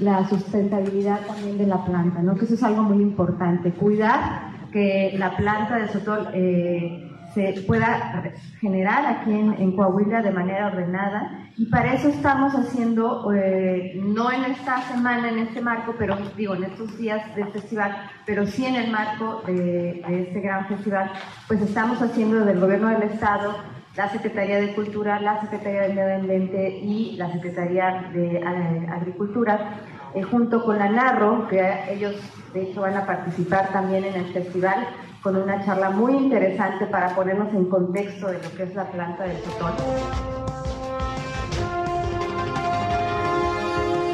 la, 0.00 0.28
sustentabilidad 0.28 1.26
también 1.26 1.58
de 1.58 1.66
la 1.66 1.84
planta, 1.84 2.22
¿no? 2.22 2.36
que 2.36 2.44
eso 2.44 2.54
es 2.54 2.62
algo 2.62 2.84
muy 2.84 3.02
importante, 3.02 3.72
cuidar 3.72 4.54
que 4.72 5.14
la 5.18 5.36
planta 5.36 5.76
de 5.76 5.88
Sotol 5.88 6.28
eh, 6.32 7.13
se 7.34 7.64
pueda 7.66 8.22
generar 8.60 9.04
aquí 9.06 9.32
en, 9.32 9.76
Coahuila 9.76 10.22
de 10.22 10.30
manera 10.30 10.68
ordenada. 10.68 11.50
Y 11.56 11.66
para 11.66 11.94
eso 11.94 12.08
estamos 12.08 12.52
haciendo, 12.54 13.32
eh, 13.32 14.00
no 14.02 14.30
en 14.30 14.44
esta 14.44 14.80
semana, 14.82 15.28
en 15.28 15.38
este 15.38 15.60
marco, 15.60 15.94
pero 15.98 16.16
digo, 16.36 16.54
en 16.54 16.64
estos 16.64 16.96
días 16.98 17.34
del 17.36 17.48
festival, 17.48 17.96
pero 18.24 18.46
sí 18.46 18.64
en 18.64 18.76
el 18.76 18.90
marco 18.90 19.42
de, 19.46 20.02
este 20.08 20.40
gran 20.40 20.66
festival, 20.66 21.10
pues 21.46 21.60
estamos 21.60 22.00
haciendo 22.00 22.38
desde 22.38 22.52
el 22.52 22.60
gobierno 22.60 22.88
del 22.88 23.02
estado, 23.02 23.56
la 23.96 24.08
Secretaría 24.08 24.58
de 24.58 24.74
Cultura, 24.74 25.20
la 25.20 25.40
Secretaría 25.40 25.82
del 25.82 25.94
Medio 25.94 26.16
Ambiente 26.16 26.78
y 26.78 27.16
la 27.16 27.30
Secretaría 27.32 28.10
de 28.12 28.38
eh, 28.38 28.86
Agricultura, 28.90 29.74
eh, 30.14 30.22
junto 30.22 30.64
con 30.64 30.78
la 30.78 30.88
Narro, 30.88 31.46
que 31.48 31.60
ellos 31.90 32.14
de 32.52 32.62
hecho 32.62 32.80
van 32.80 32.96
a 32.96 33.06
participar 33.06 33.68
también 33.72 34.04
en 34.04 34.14
el 34.14 34.32
festival, 34.32 34.86
con 35.24 35.36
una 35.36 35.64
charla 35.64 35.88
muy 35.88 36.12
interesante 36.12 36.86
para 36.86 37.16
ponernos 37.16 37.52
en 37.54 37.64
contexto 37.70 38.26
de 38.26 38.42
lo 38.42 38.54
que 38.54 38.64
es 38.64 38.74
la 38.74 38.92
planta 38.92 39.24
del 39.24 39.38
sotol. 39.38 39.72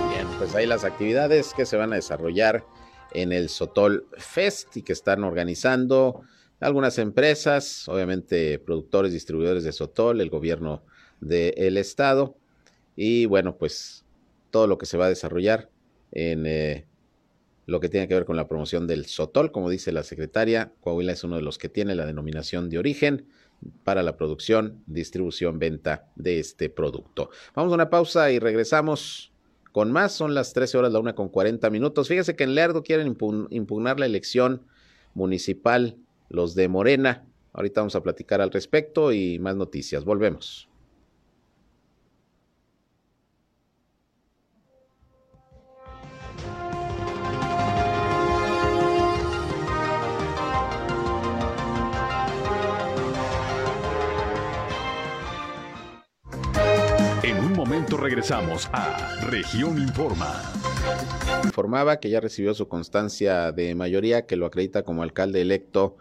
Bien, 0.09 0.27
pues 0.39 0.55
ahí 0.55 0.67
las 0.67 0.85
actividades 0.85 1.53
que 1.53 1.67
se 1.67 1.77
van 1.77 1.93
a 1.93 1.97
desarrollar 1.97 2.65
en 3.13 3.33
el 3.33 3.49
Sotol 3.49 4.07
Fest 4.19 4.77
y 4.77 4.83
que 4.83 4.93
están 4.93 5.25
organizando 5.25 6.21
algunas 6.61 6.97
empresas, 6.99 7.89
obviamente 7.89 8.61
productores, 8.61 9.13
distribuidores 9.13 9.65
de 9.65 9.73
Sotol, 9.73 10.21
el 10.21 10.31
gobierno 10.31 10.85
del 11.21 11.77
estado 11.77 12.37
y 12.95 13.27
bueno, 13.27 13.57
pues 13.57 14.05
todo 14.53 14.69
lo 14.69 14.79
que 14.79 14.87
se 14.87 14.97
va 14.97 15.07
a 15.07 15.09
desarrollar 15.09 15.71
en 16.13 16.47
eh, 16.47 16.87
lo 17.71 17.79
que 17.79 17.89
tiene 17.89 18.09
que 18.09 18.15
ver 18.15 18.25
con 18.25 18.37
la 18.37 18.49
promoción 18.49 18.89
del 18.89 19.07
Sotol, 19.07 19.53
como 19.53 19.71
dice 19.71 19.93
la 19.93 20.03
secretaria, 20.03 20.73
Coahuila 20.81 21.13
es 21.13 21.23
uno 21.23 21.37
de 21.37 21.43
los 21.43 21.57
que 21.57 21.69
tiene 21.69 21.95
la 21.95 22.05
denominación 22.05 22.69
de 22.69 22.79
origen 22.79 23.27
para 23.85 24.03
la 24.03 24.17
producción, 24.17 24.83
distribución, 24.87 25.61
venta 25.61 26.09
de 26.17 26.41
este 26.41 26.69
producto. 26.69 27.31
Vamos 27.55 27.71
a 27.71 27.77
una 27.77 27.89
pausa 27.89 28.33
y 28.33 28.41
regresamos 28.41 29.33
con 29.71 29.93
más. 29.93 30.13
Son 30.13 30.35
las 30.35 30.53
13 30.53 30.79
horas, 30.79 30.93
la 30.93 30.99
una 30.99 31.15
con 31.15 31.29
40 31.29 31.71
minutos. 31.71 32.09
Fíjese 32.09 32.35
que 32.35 32.43
en 32.43 32.57
Lerdo 32.57 32.83
quieren 32.83 33.17
impugnar 33.51 34.01
la 34.01 34.07
elección 34.07 34.63
municipal, 35.15 35.97
los 36.29 36.57
de 36.57 36.67
Morena. 36.67 37.25
Ahorita 37.53 37.83
vamos 37.83 37.95
a 37.95 38.03
platicar 38.03 38.41
al 38.41 38.51
respecto 38.51 39.13
y 39.13 39.39
más 39.39 39.55
noticias. 39.55 40.05
Volvemos. 40.05 40.70
Regresamos 57.97 58.69
a 58.73 59.21
Región 59.27 59.79
Informa. 59.79 60.43
Informaba 61.45 62.01
que 62.01 62.11
ya 62.11 62.21
recibió 62.21 62.55
su 62.55 62.67
constancia 62.67 63.53
de 63.53 63.75
mayoría 63.75 64.27
que 64.27 64.37
lo 64.37 64.47
acredita 64.47 64.83
como 64.83 65.03
alcalde 65.03 65.41
electo 65.41 65.97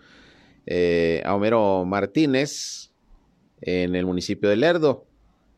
eh, 0.66 1.22
a 1.26 1.36
Homero 1.36 1.86
Martínez 1.86 2.92
en 3.62 3.96
el 3.96 4.06
municipio 4.06 4.50
de 4.50 4.56
Lerdo. 4.56 5.06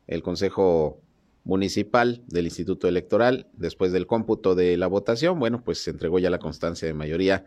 El 0.07 0.23
Consejo 0.23 0.99
Municipal 1.43 2.21
del 2.27 2.45
Instituto 2.45 2.87
Electoral, 2.87 3.47
después 3.53 3.91
del 3.91 4.07
cómputo 4.07 4.55
de 4.55 4.77
la 4.77 4.87
votación, 4.87 5.39
bueno, 5.39 5.63
pues 5.63 5.83
se 5.83 5.91
entregó 5.91 6.19
ya 6.19 6.29
la 6.29 6.39
constancia 6.39 6.87
de 6.87 6.93
mayoría 6.93 7.45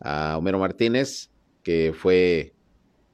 a 0.00 0.36
Homero 0.38 0.58
Martínez, 0.58 1.30
que 1.62 1.92
fue 1.92 2.54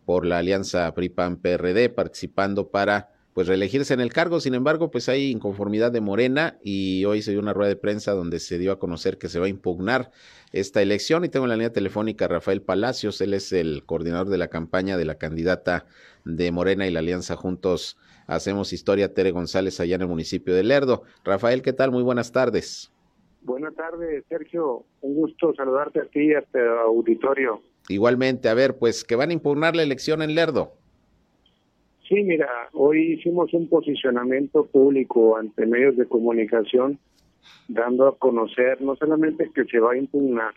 por 0.05 0.27
la 0.27 0.39
alianza 0.39 0.93
PRI-PAN-PRD 0.95 1.89
participando 1.89 2.69
para 2.69 3.20
pues 3.35 3.47
reelegirse 3.47 3.95
en 3.95 4.01
el 4.01 4.13
cargo. 4.13 4.41
Sin 4.41 4.55
embargo, 4.55 4.91
pues 4.91 5.09
hay 5.09 5.31
inconformidad 5.31 5.93
de 5.93 6.01
Morena 6.01 6.59
y 6.63 7.05
hoy 7.05 7.23
se 7.23 7.31
dio 7.31 7.41
una 7.41 7.53
rueda 7.53 7.69
de 7.69 7.77
prensa 7.77 8.13
donde 8.13 8.41
se 8.41 8.59
dio 8.59 8.73
a 8.73 8.79
conocer 8.79 9.19
que 9.19 9.29
se 9.29 9.39
va 9.39 9.47
a 9.47 9.51
impugnar 9.51 10.11
esta 10.53 10.83
elección 10.83 11.25
y 11.25 11.29
tengo 11.29 11.47
en 11.47 11.51
la 11.51 11.57
línea 11.57 11.73
telefónica 11.73 12.25
a 12.25 12.29
Rafael 12.29 12.63
Palacios, 12.63 13.21
él 13.21 13.35
es 13.35 13.53
el 13.53 13.85
coordinador 13.85 14.29
de 14.29 14.39
la 14.39 14.49
campaña 14.49 14.97
de 14.97 15.05
la 15.05 15.15
candidata 15.15 15.87
de 16.25 16.51
Morena 16.51 16.87
y 16.87 16.91
la 16.91 17.01
Alianza 17.01 17.37
Juntos 17.37 17.97
Hacemos 18.31 18.73
Historia, 18.73 19.13
Tere 19.13 19.33
González, 19.33 19.81
allá 19.81 19.97
en 19.97 20.03
el 20.03 20.07
municipio 20.07 20.55
de 20.55 20.63
Lerdo. 20.63 21.03
Rafael, 21.25 21.63
¿qué 21.63 21.73
tal? 21.73 21.91
Muy 21.91 22.05
buenas 22.05 22.31
tardes. 22.31 22.93
Buenas 23.43 23.75
tardes, 23.75 24.25
Sergio. 24.29 24.85
Un 25.01 25.15
gusto 25.15 25.53
saludarte 25.57 26.01
a 26.01 26.05
ti 26.05 26.27
y 26.27 26.35
a 26.35 26.39
este 26.39 26.61
auditorio. 26.61 27.61
Igualmente, 27.89 28.49
a 28.49 28.55
ver, 28.55 28.79
pues 28.79 29.03
que 29.03 29.17
van 29.17 29.31
a 29.31 29.33
impugnar 29.33 29.75
la 29.75 29.83
elección 29.83 30.23
en 30.23 30.37
Lerdo. 30.37 30.75
Sí, 32.11 32.25
mira, 32.25 32.49
hoy 32.73 33.13
hicimos 33.13 33.55
un 33.55 33.69
posicionamiento 33.69 34.67
público 34.67 35.37
ante 35.37 35.65
medios 35.65 35.97
de 35.97 36.07
comunicación, 36.07 36.99
dando 37.69 38.09
a 38.09 38.19
conocer 38.19 38.83
no 38.83 38.97
solamente 38.97 39.49
que 39.55 39.65
se 39.67 39.79
va 39.79 39.93
a 39.93 39.97
impugnar, 39.97 40.53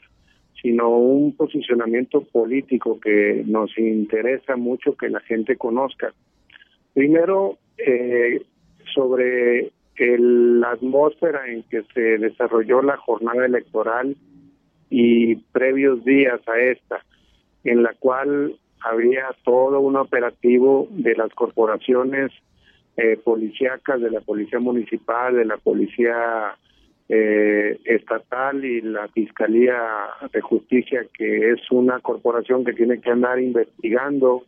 sino 0.59 0.89
un 0.89 1.35
posicionamiento 1.35 2.23
político 2.23 2.99
que 2.99 3.43
nos 3.45 3.77
interesa 3.77 4.55
mucho 4.55 4.97
que 4.97 5.09
la 5.09 5.19
gente 5.19 5.55
conozca. 5.55 6.11
Primero, 6.95 7.59
eh, 7.77 8.41
sobre 8.95 9.71
la 9.99 10.71
atmósfera 10.71 11.51
en 11.51 11.61
que 11.69 11.83
se 11.93 12.17
desarrolló 12.17 12.81
la 12.81 12.97
jornada 12.97 13.45
electoral 13.45 14.17
y 14.89 15.35
previos 15.35 16.03
días 16.03 16.41
a 16.47 16.59
esta. 16.59 17.05
en 17.63 17.81
la 17.81 17.93
cual 17.93 18.57
había 18.83 19.29
todo 19.43 19.79
un 19.79 19.95
operativo 19.95 20.87
de 20.91 21.15
las 21.15 21.33
corporaciones 21.33 22.31
eh, 22.97 23.17
policíacas, 23.17 24.01
de 24.01 24.11
la 24.11 24.21
Policía 24.21 24.59
Municipal, 24.59 25.35
de 25.35 25.45
la 25.45 25.57
Policía 25.57 26.55
eh, 27.09 27.79
Estatal 27.85 28.63
y 28.63 28.81
la 28.81 29.07
Fiscalía 29.07 29.81
de 30.31 30.41
Justicia, 30.41 31.05
que 31.17 31.51
es 31.51 31.71
una 31.71 31.99
corporación 31.99 32.63
que 32.63 32.73
tiene 32.73 32.99
que 33.01 33.09
andar 33.09 33.39
investigando 33.39 34.43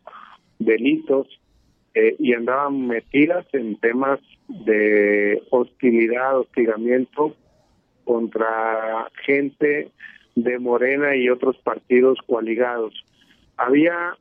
delitos 0.59 1.27
eh, 1.93 2.15
y 2.19 2.33
andaban 2.33 2.87
metidas 2.87 3.45
en 3.53 3.77
temas 3.77 4.19
de 4.47 5.41
hostilidad, 5.49 6.39
hostigamiento 6.39 7.35
contra 8.03 9.09
gente 9.25 9.89
de 10.35 10.59
Morena 10.59 11.15
y 11.15 11.29
otros 11.29 11.57
partidos 11.57 12.19
coaligados. 12.27 12.93
Había 13.57 14.17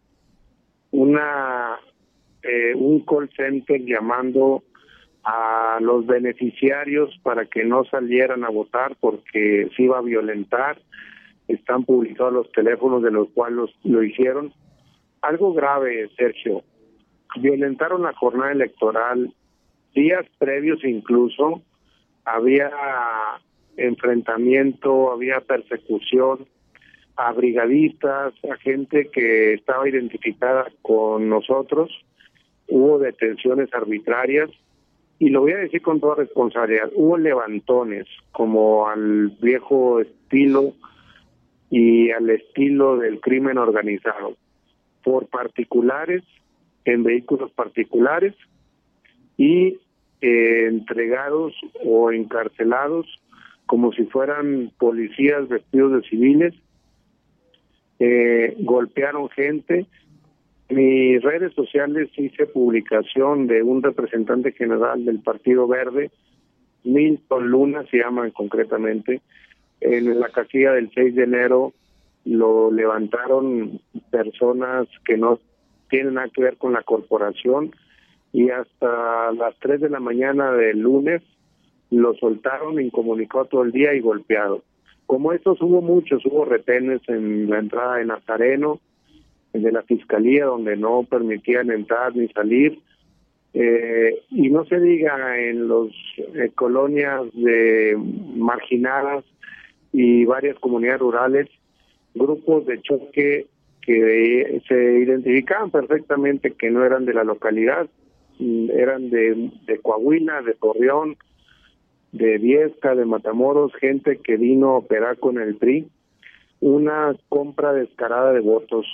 una 0.95 1.77
eh, 2.43 2.73
un 2.75 3.01
call 3.01 3.29
center 3.37 3.81
llamando 3.85 4.63
a 5.25 5.79
los 5.81 6.07
beneficiarios 6.07 7.19
para 7.23 7.47
que 7.47 7.65
no 7.65 7.85
salieran 7.85 8.45
a 8.45 8.51
votar 8.51 8.97
porque 9.01 9.69
se 9.75 9.83
iba 9.83 9.99
a 9.99 10.03
violentar. 10.03 10.79
Están 11.49 11.85
publicados 11.85 12.33
los 12.33 12.53
teléfonos 12.53 13.03
de 13.03 13.11
los 13.11 13.29
cuales 13.31 13.71
lo 13.83 14.03
hicieron. 14.03 14.53
Algo 15.21 15.53
grave, 15.53 16.11
Sergio. 16.17 16.63
Violentaron 17.41 18.03
la 18.03 18.13
jornada 18.13 18.53
electoral. 18.53 19.35
Días 19.95 20.27
previos 20.39 20.85
incluso 20.85 21.63
había 22.25 22.71
enfrentamiento, 23.77 25.11
había 25.11 25.41
persecución 25.41 26.47
a 27.17 27.33
brigadistas, 27.33 28.35
a 28.51 28.57
gente 28.57 29.09
que 29.13 29.55
estaba 29.55 29.89
identificada 29.89 30.67
con 30.83 31.29
nosotros. 31.29 31.91
Hubo 32.69 32.99
detenciones 32.99 33.73
arbitrarias 33.73 34.51
y 35.19 35.29
lo 35.29 35.43
voy 35.43 35.53
a 35.53 35.59
decir 35.59 35.81
con 35.81 36.01
toda 36.01 36.17
responsabilidad, 36.17 36.91
hubo 36.95 37.17
levantones 37.17 38.07
como 38.33 38.89
al 38.89 39.29
viejo 39.41 40.01
estilo 40.01 40.75
y 41.71 42.11
al 42.11 42.29
estilo 42.31 42.99
del 42.99 43.21
crimen 43.21 43.59
organizado 43.59 44.37
por 45.03 45.27
particulares 45.29 46.23
en 46.85 47.05
vehículos 47.05 47.51
particulares 47.53 48.35
y 49.37 49.79
eh, 50.21 50.67
entregados 50.67 51.53
o 51.85 52.11
encarcelados 52.11 53.07
como 53.67 53.93
si 53.93 54.05
fueran 54.05 54.73
policías 54.79 55.49
vestidos 55.49 55.93
de 55.93 56.09
civiles, 56.09 56.55
eh, 57.99 58.57
golpearon 58.61 59.29
gente. 59.31 59.87
En 60.69 60.77
mis 60.77 61.23
redes 61.23 61.53
sociales 61.55 62.09
hice 62.17 62.47
publicación 62.47 63.47
de 63.47 63.63
un 63.63 63.83
representante 63.83 64.53
general 64.53 65.05
del 65.05 65.21
Partido 65.21 65.69
Verde, 65.69 66.11
Milton 66.85 67.49
Luna 67.49 67.85
se 67.91 67.99
llaman 67.99 68.31
concretamente, 68.31 69.21
en 69.81 70.19
la 70.19 70.29
casilla 70.29 70.73
del 70.73 70.91
6 70.95 71.15
de 71.15 71.25
enero 71.25 71.73
lo 72.25 72.71
levantaron 72.71 73.81
personas 74.11 74.89
que 75.05 75.17
no 75.17 75.39
tienen 75.91 76.15
nada 76.15 76.29
que 76.29 76.43
ver 76.43 76.57
con 76.57 76.73
la 76.73 76.83
corporación 76.83 77.73
y 78.33 78.51
hasta 78.51 79.33
las 79.33 79.55
3 79.61 79.83
de 79.83 79.91
la 79.91 80.01
mañana 80.01 80.53
del 80.53 80.81
lunes 80.81 81.23
lo 81.91 82.15
soltaron 82.15 82.81
incomunicado 82.81 83.45
todo 83.45 83.63
el 83.63 83.73
día 83.73 83.95
y 83.95 84.01
golpeado. 84.01 84.63
Como 85.07 85.33
estos 85.33 85.61
hubo 85.61 85.83
muchos, 85.83 86.25
hubo 86.27 86.45
retenes 86.45 87.01
en 87.09 87.51
la 87.51 87.59
entrada 87.59 87.97
de 87.97 88.07
Nazareno, 88.07 88.81
de 89.53 89.71
la 89.71 89.83
fiscalía, 89.83 90.47
donde 90.47 90.77
no 90.77 91.05
permitían 91.05 91.71
entrar 91.71 92.15
ni 92.17 92.29
salir. 92.29 92.79
Eh, 93.53 94.23
y 94.31 94.51
no 94.51 94.65
se 94.65 94.81
diga 94.81 95.39
en 95.39 95.69
las 95.69 95.89
eh, 96.17 96.51
colonias 96.57 97.23
de 97.35 97.97
marginadas 98.35 99.25
y 99.93 100.25
varias 100.25 100.59
comunidades 100.59 101.01
rurales, 101.01 101.49
grupos 102.15 102.67
de 102.67 102.83
choque 102.83 103.47
que 103.81 104.61
se 104.67 104.99
identificaban 104.99 105.71
perfectamente 105.71 106.53
que 106.53 106.71
no 106.71 106.85
eran 106.85 107.05
de 107.05 107.15
la 107.15 107.23
localidad, 107.23 107.87
mm, 108.41 108.71
eran 108.71 109.11
de, 109.11 109.51
de 109.67 109.79
Coahuila, 109.79 110.43
de 110.43 110.55
Torreón, 110.55 111.17
de 112.15 112.39
Viesca, 112.39 112.95
de 112.95 113.05
Matamoros, 113.05 113.75
gente 113.75 114.21
que 114.23 114.37
vino 114.37 114.71
a 114.71 114.79
operar 114.79 115.19
con 115.19 115.39
el 115.41 115.57
PRI, 115.57 115.89
una 116.61 117.13
compra 117.29 117.73
descarada 117.73 118.33
de 118.33 118.39
votos. 118.39 118.87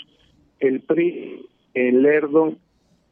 El 0.58 0.80
PRI 0.80 1.46
en 1.74 2.02
Lerdo 2.02 2.54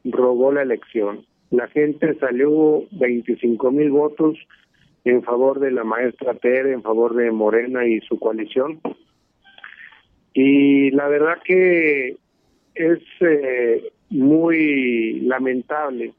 robó 0.03 0.51
la 0.51 0.63
elección. 0.63 1.25
La 1.51 1.67
gente 1.67 2.17
salió 2.19 2.85
25 2.91 3.71
mil 3.71 3.91
votos 3.91 4.35
en 5.05 5.21
favor 5.21 5.59
de 5.59 5.71
la 5.71 5.83
maestra 5.83 6.33
Tere, 6.33 6.73
en 6.73 6.81
favor 6.81 7.15
de 7.15 7.31
Morena 7.31 7.85
y 7.85 7.99
su 8.01 8.17
coalición. 8.17 8.81
Y 10.33 10.89
la 10.89 11.07
verdad 11.07 11.37
que 11.43 12.17
es 12.73 12.99
eh, 13.21 13.91
muy 14.09 15.19
lamentable 15.21 16.13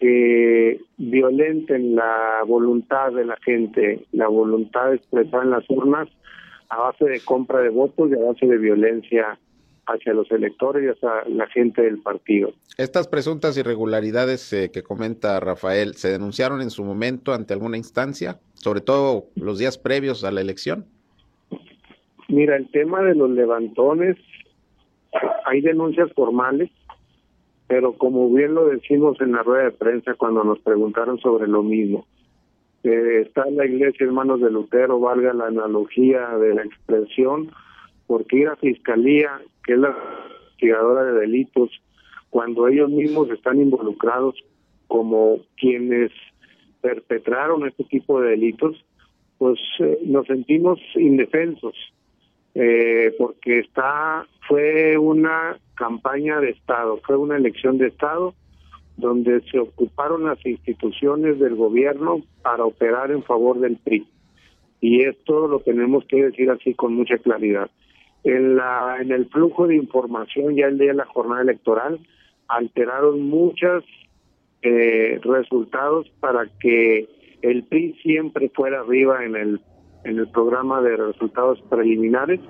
que 0.00 0.80
violenten 0.96 1.94
la 1.94 2.42
voluntad 2.46 3.12
de 3.12 3.26
la 3.26 3.36
gente, 3.44 4.06
la 4.12 4.28
voluntad 4.28 4.94
expresada 4.94 5.44
en 5.44 5.50
las 5.50 5.68
urnas 5.68 6.08
a 6.70 6.78
base 6.78 7.04
de 7.04 7.20
compra 7.20 7.60
de 7.60 7.68
votos 7.68 8.10
y 8.10 8.14
a 8.14 8.24
base 8.24 8.46
de 8.46 8.56
violencia 8.56 9.38
hacia 9.86 10.14
los 10.14 10.30
electores 10.30 10.84
y 10.84 10.88
hacia 10.88 11.28
la 11.28 11.46
gente 11.48 11.82
del 11.82 11.98
partido. 12.00 12.52
Estas 12.78 13.08
presuntas 13.08 13.58
irregularidades 13.58 14.50
eh, 14.54 14.70
que 14.72 14.82
comenta 14.82 15.38
Rafael, 15.38 15.94
¿se 15.96 16.08
denunciaron 16.08 16.62
en 16.62 16.70
su 16.70 16.82
momento 16.82 17.34
ante 17.34 17.52
alguna 17.52 17.76
instancia, 17.76 18.38
sobre 18.54 18.80
todo 18.80 19.26
los 19.34 19.58
días 19.58 19.76
previos 19.76 20.24
a 20.24 20.30
la 20.30 20.40
elección? 20.40 20.86
Mira, 22.28 22.56
el 22.56 22.70
tema 22.70 23.02
de 23.02 23.16
los 23.16 23.28
levantones, 23.28 24.16
hay 25.44 25.60
denuncias 25.60 26.10
formales, 26.14 26.70
pero 27.70 27.92
como 27.92 28.28
bien 28.32 28.54
lo 28.54 28.66
decimos 28.66 29.20
en 29.20 29.30
la 29.30 29.44
rueda 29.44 29.66
de 29.66 29.70
prensa 29.70 30.14
cuando 30.14 30.42
nos 30.42 30.58
preguntaron 30.58 31.20
sobre 31.20 31.46
lo 31.46 31.62
mismo, 31.62 32.04
eh, 32.82 33.22
está 33.24 33.48
la 33.48 33.64
iglesia 33.64 34.06
hermanos 34.06 34.40
de 34.40 34.50
Lutero, 34.50 34.98
valga 34.98 35.32
la 35.32 35.46
analogía 35.46 36.36
de 36.36 36.52
la 36.52 36.64
expresión, 36.64 37.52
porque 38.08 38.38
ir 38.38 38.48
a 38.48 38.56
fiscalía, 38.56 39.40
que 39.62 39.74
es 39.74 39.78
la 39.78 39.96
investigadora 40.48 41.04
de 41.04 41.20
delitos, 41.20 41.70
cuando 42.28 42.66
ellos 42.66 42.90
mismos 42.90 43.30
están 43.30 43.60
involucrados 43.60 44.34
como 44.88 45.38
quienes 45.56 46.10
perpetraron 46.80 47.68
este 47.68 47.84
tipo 47.84 48.20
de 48.20 48.30
delitos, 48.30 48.84
pues 49.38 49.60
eh, 49.78 50.00
nos 50.06 50.26
sentimos 50.26 50.80
indefensos, 50.96 51.76
eh, 52.54 53.14
porque 53.18 53.60
está 53.60 54.26
fue 54.48 54.98
una 54.98 55.58
campaña 55.76 56.40
de 56.40 56.50
Estado, 56.50 57.00
fue 57.06 57.16
una 57.16 57.36
elección 57.36 57.78
de 57.78 57.86
Estado 57.88 58.34
donde 58.96 59.40
se 59.50 59.58
ocuparon 59.58 60.24
las 60.24 60.44
instituciones 60.44 61.38
del 61.38 61.54
gobierno 61.54 62.22
para 62.42 62.64
operar 62.64 63.10
en 63.10 63.22
favor 63.22 63.58
del 63.60 63.76
PRI. 63.76 64.06
Y 64.80 65.02
esto 65.04 65.48
lo 65.48 65.60
tenemos 65.60 66.04
que 66.06 66.24
decir 66.24 66.50
así 66.50 66.74
con 66.74 66.94
mucha 66.94 67.18
claridad. 67.18 67.70
En, 68.24 68.56
la, 68.56 68.98
en 69.00 69.12
el 69.12 69.26
flujo 69.26 69.66
de 69.66 69.76
información 69.76 70.54
ya 70.56 70.66
el 70.66 70.78
día 70.78 70.88
de 70.88 70.94
la 70.94 71.06
jornada 71.06 71.42
electoral 71.42 71.98
alteraron 72.48 73.22
muchos 73.22 73.84
eh, 74.62 75.18
resultados 75.22 76.10
para 76.20 76.46
que 76.60 77.08
el 77.40 77.62
PRI 77.64 77.94
siempre 78.02 78.50
fuera 78.54 78.80
arriba 78.80 79.24
en 79.24 79.36
el 79.36 79.60
en 80.04 80.18
el 80.18 80.28
programa 80.28 80.80
de 80.82 80.96
resultados 80.96 81.60
preliminares 81.68 82.40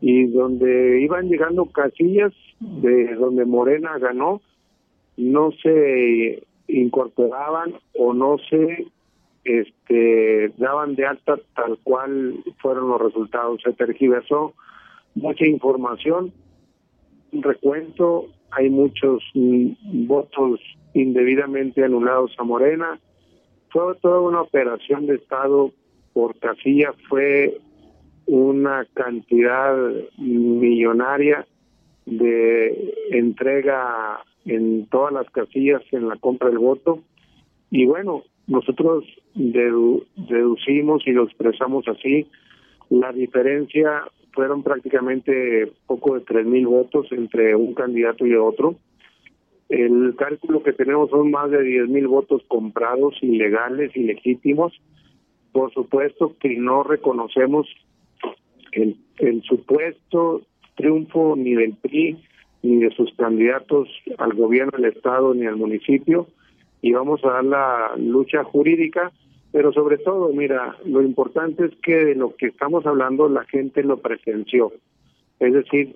y 0.00 0.26
donde 0.26 1.00
iban 1.00 1.28
llegando 1.28 1.66
casillas 1.66 2.32
de 2.60 3.14
donde 3.14 3.44
Morena 3.44 3.98
ganó, 3.98 4.40
no 5.16 5.50
se 5.62 6.42
incorporaban 6.68 7.74
o 7.98 8.12
no 8.12 8.36
se 8.50 8.86
este 9.44 10.48
daban 10.56 10.94
de 10.94 11.06
alta 11.06 11.38
tal 11.54 11.78
cual 11.82 12.42
fueron 12.60 12.88
los 12.88 13.00
resultados. 13.00 13.60
Se 13.62 13.72
tergiversó 13.72 14.54
mucha 15.14 15.46
información, 15.46 16.32
recuento, 17.32 18.26
hay 18.50 18.70
muchos 18.70 19.22
mm, 19.34 20.06
votos 20.06 20.60
indebidamente 20.94 21.84
anulados 21.84 22.34
a 22.38 22.44
Morena. 22.44 22.98
Fue 23.70 23.94
toda 23.96 24.20
una 24.20 24.42
operación 24.42 25.06
de 25.06 25.16
Estado 25.16 25.72
por 26.14 26.38
casilla, 26.38 26.94
fue 27.08 27.58
una 28.26 28.86
cantidad 28.94 29.76
millonaria 30.16 31.46
de 32.06 32.94
entrega 33.10 34.20
en 34.46 34.86
todas 34.86 35.12
las 35.12 35.28
casillas 35.30 35.82
en 35.92 36.08
la 36.08 36.16
compra 36.16 36.48
del 36.48 36.58
voto. 36.58 37.00
Y 37.70 37.84
bueno, 37.84 38.22
nosotros 38.46 39.04
deducimos 39.34 41.06
y 41.06 41.12
lo 41.12 41.24
expresamos 41.24 41.86
así, 41.88 42.26
la 42.90 43.12
diferencia 43.12 44.04
fueron 44.32 44.62
prácticamente 44.62 45.72
poco 45.86 46.14
de 46.14 46.20
tres 46.22 46.46
mil 46.46 46.66
votos 46.66 47.06
entre 47.12 47.54
un 47.54 47.74
candidato 47.74 48.26
y 48.26 48.34
otro. 48.34 48.76
El 49.68 50.14
cálculo 50.16 50.62
que 50.62 50.72
tenemos 50.72 51.10
son 51.10 51.30
más 51.30 51.50
de 51.50 51.62
diez 51.62 51.88
mil 51.88 52.06
votos 52.06 52.42
comprados, 52.48 53.14
ilegales, 53.22 53.96
ilegítimos. 53.96 54.72
Por 55.54 55.72
supuesto 55.72 56.34
que 56.40 56.56
no 56.56 56.82
reconocemos 56.82 57.68
el, 58.72 58.96
supuesto 59.44 60.42
triunfo 60.74 61.36
ni 61.36 61.54
del 61.54 61.74
PRI 61.74 62.18
ni 62.64 62.78
de 62.78 62.90
sus 62.90 63.14
candidatos 63.14 63.88
al 64.18 64.34
gobierno 64.34 64.72
del 64.76 64.92
Estado 64.92 65.32
ni 65.32 65.46
al 65.46 65.54
municipio 65.54 66.26
y 66.82 66.90
vamos 66.90 67.24
a 67.24 67.34
dar 67.34 67.44
la 67.44 67.92
lucha 67.96 68.42
jurídica, 68.42 69.12
pero 69.52 69.72
sobre 69.72 69.98
todo, 69.98 70.32
mira, 70.32 70.76
lo 70.86 71.02
importante 71.02 71.66
es 71.66 71.76
que 71.84 72.04
de 72.04 72.16
lo 72.16 72.34
que 72.34 72.46
estamos 72.46 72.84
hablando 72.84 73.28
la 73.28 73.44
gente 73.44 73.84
lo 73.84 73.98
presenció, 73.98 74.72
es 75.38 75.52
decir, 75.52 75.94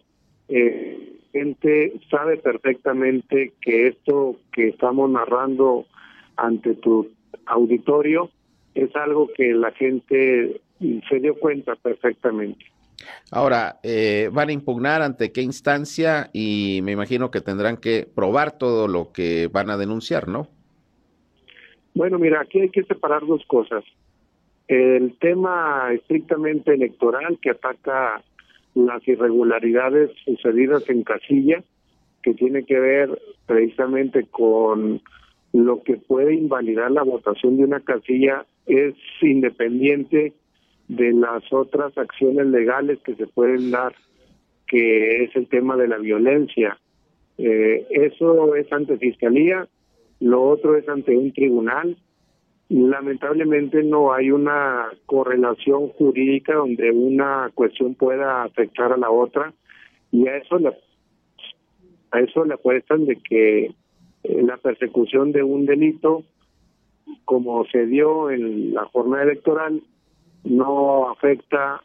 eh, 0.51 1.17
gente 1.33 1.95
sabe 2.09 2.37
perfectamente 2.37 3.55
que 3.61 3.89
esto 3.89 4.37
que 4.53 4.69
estamos 4.69 5.11
narrando 5.11 5.85
ante 6.37 6.77
tu 6.77 7.09
auditorio 7.47 8.31
es 8.79 8.95
algo 8.95 9.29
que 9.37 9.53
la 9.53 9.73
gente 9.73 10.61
se 10.79 11.21
dio 11.21 11.35
cuenta 11.35 11.75
perfectamente. 11.77 12.65
Ahora, 13.31 13.79
eh, 13.83 14.31
van 14.33 14.49
a 14.49 14.53
impugnar 14.53 15.03
ante 15.03 15.33
qué 15.33 15.43
instancia 15.43 16.31
y 16.33 16.81
me 16.83 16.93
imagino 16.93 17.31
que 17.31 17.41
tendrán 17.41 17.77
que 17.77 18.07
probar 18.13 18.57
todo 18.59 18.89
lo 18.89 19.13
que 19.13 19.49
van 19.49 19.71
a 19.71 19.77
denunciar, 19.77 20.29
¿no? 20.29 20.49
Bueno, 21.95 22.19
mira, 22.19 22.41
aquí 22.41 22.61
hay 22.61 22.71
que 22.71 22.85
separar 22.85 23.27
dos 23.27 23.45
cosas. 23.47 23.85
El 24.69 25.17
tema 25.19 25.91
estrictamente 25.93 26.75
electoral 26.75 27.39
que 27.41 27.51
ataca 27.51 28.23
las 28.75 29.07
irregularidades 29.09 30.11
sucedidas 30.25 30.89
en 30.89 31.03
casilla, 31.03 31.63
que 32.23 32.35
tiene 32.35 32.65
que 32.65 32.79
ver 32.79 33.21
precisamente 33.47 34.27
con 34.31 35.01
lo 35.53 35.83
que 35.83 35.97
puede 35.97 36.35
invalidar 36.35 36.91
la 36.91 37.03
votación 37.03 37.57
de 37.57 37.65
una 37.65 37.81
casilla, 37.81 38.45
es 38.69 38.95
independiente 39.23 40.35
de 40.89 41.13
las 41.13 41.43
otras 41.53 41.97
acciones 41.97 42.47
legales 42.47 42.99
que 43.05 43.15
se 43.15 43.27
pueden 43.27 43.71
dar, 43.71 43.95
que 44.67 45.25
es 45.25 45.35
el 45.37 45.49
tema 45.49 45.77
de 45.77 45.89
la 45.89 45.99
violencia. 45.99 46.79
Eh, 47.39 47.87
eso 47.91 48.55
es 48.55 48.71
ante 48.73 48.99
fiscalía, 48.99 49.67
lo 50.21 50.43
otro 50.43 50.77
es 50.77 50.89
ante 50.89 51.17
un 51.17 51.33
tribunal. 51.33 51.97
Lamentablemente 52.69 53.83
no 53.83 54.13
hay 54.13 54.31
una 54.31 54.91
correlación 55.07 55.89
jurídica 55.89 56.55
donde 56.55 56.91
una 56.91 57.51
cuestión 57.55 57.95
pueda 57.95 58.43
afectar 58.43 58.93
a 58.93 58.99
la 58.99 59.11
otra 59.11 59.55
y 60.13 60.27
a 60.29 60.37
eso 60.37 60.59
le, 60.59 60.71
a 62.11 62.21
eso 62.21 62.45
le 62.45 62.55
apuestan 62.55 63.07
de 63.07 63.17
que 63.17 63.65
eh, 63.65 63.73
la 64.43 64.59
persecución 64.59 65.33
de 65.33 65.43
un 65.43 65.65
delito 65.65 66.25
como 67.25 67.65
se 67.67 67.87
dio 67.87 68.31
en 68.31 68.75
la 68.75 68.85
jornada 68.87 69.25
electoral 69.25 69.83
no 70.45 71.11
afecta 71.11 71.83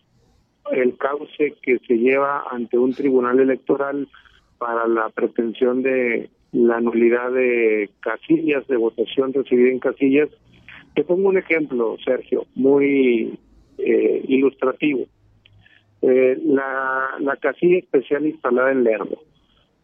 el 0.71 0.97
cauce 0.97 1.55
que 1.61 1.79
se 1.79 1.97
lleva 1.97 2.45
ante 2.49 2.77
un 2.77 2.93
tribunal 2.93 3.39
electoral 3.39 4.07
para 4.57 4.87
la 4.87 5.09
pretensión 5.09 5.83
de 5.83 6.29
la 6.53 6.79
nulidad 6.79 7.31
de 7.31 7.89
casillas, 7.99 8.65
de 8.67 8.77
votación 8.77 9.33
recibida 9.33 9.71
en 9.71 9.79
casillas. 9.79 10.29
Te 10.95 11.03
pongo 11.03 11.29
un 11.29 11.37
ejemplo, 11.37 11.97
Sergio, 12.05 12.45
muy 12.55 13.37
eh, 13.79 14.23
ilustrativo. 14.27 15.05
Eh, 16.01 16.37
la, 16.45 17.15
la 17.19 17.35
casilla 17.37 17.79
especial 17.79 18.25
instalada 18.25 18.71
en 18.71 18.83
Lerdo. 18.83 19.17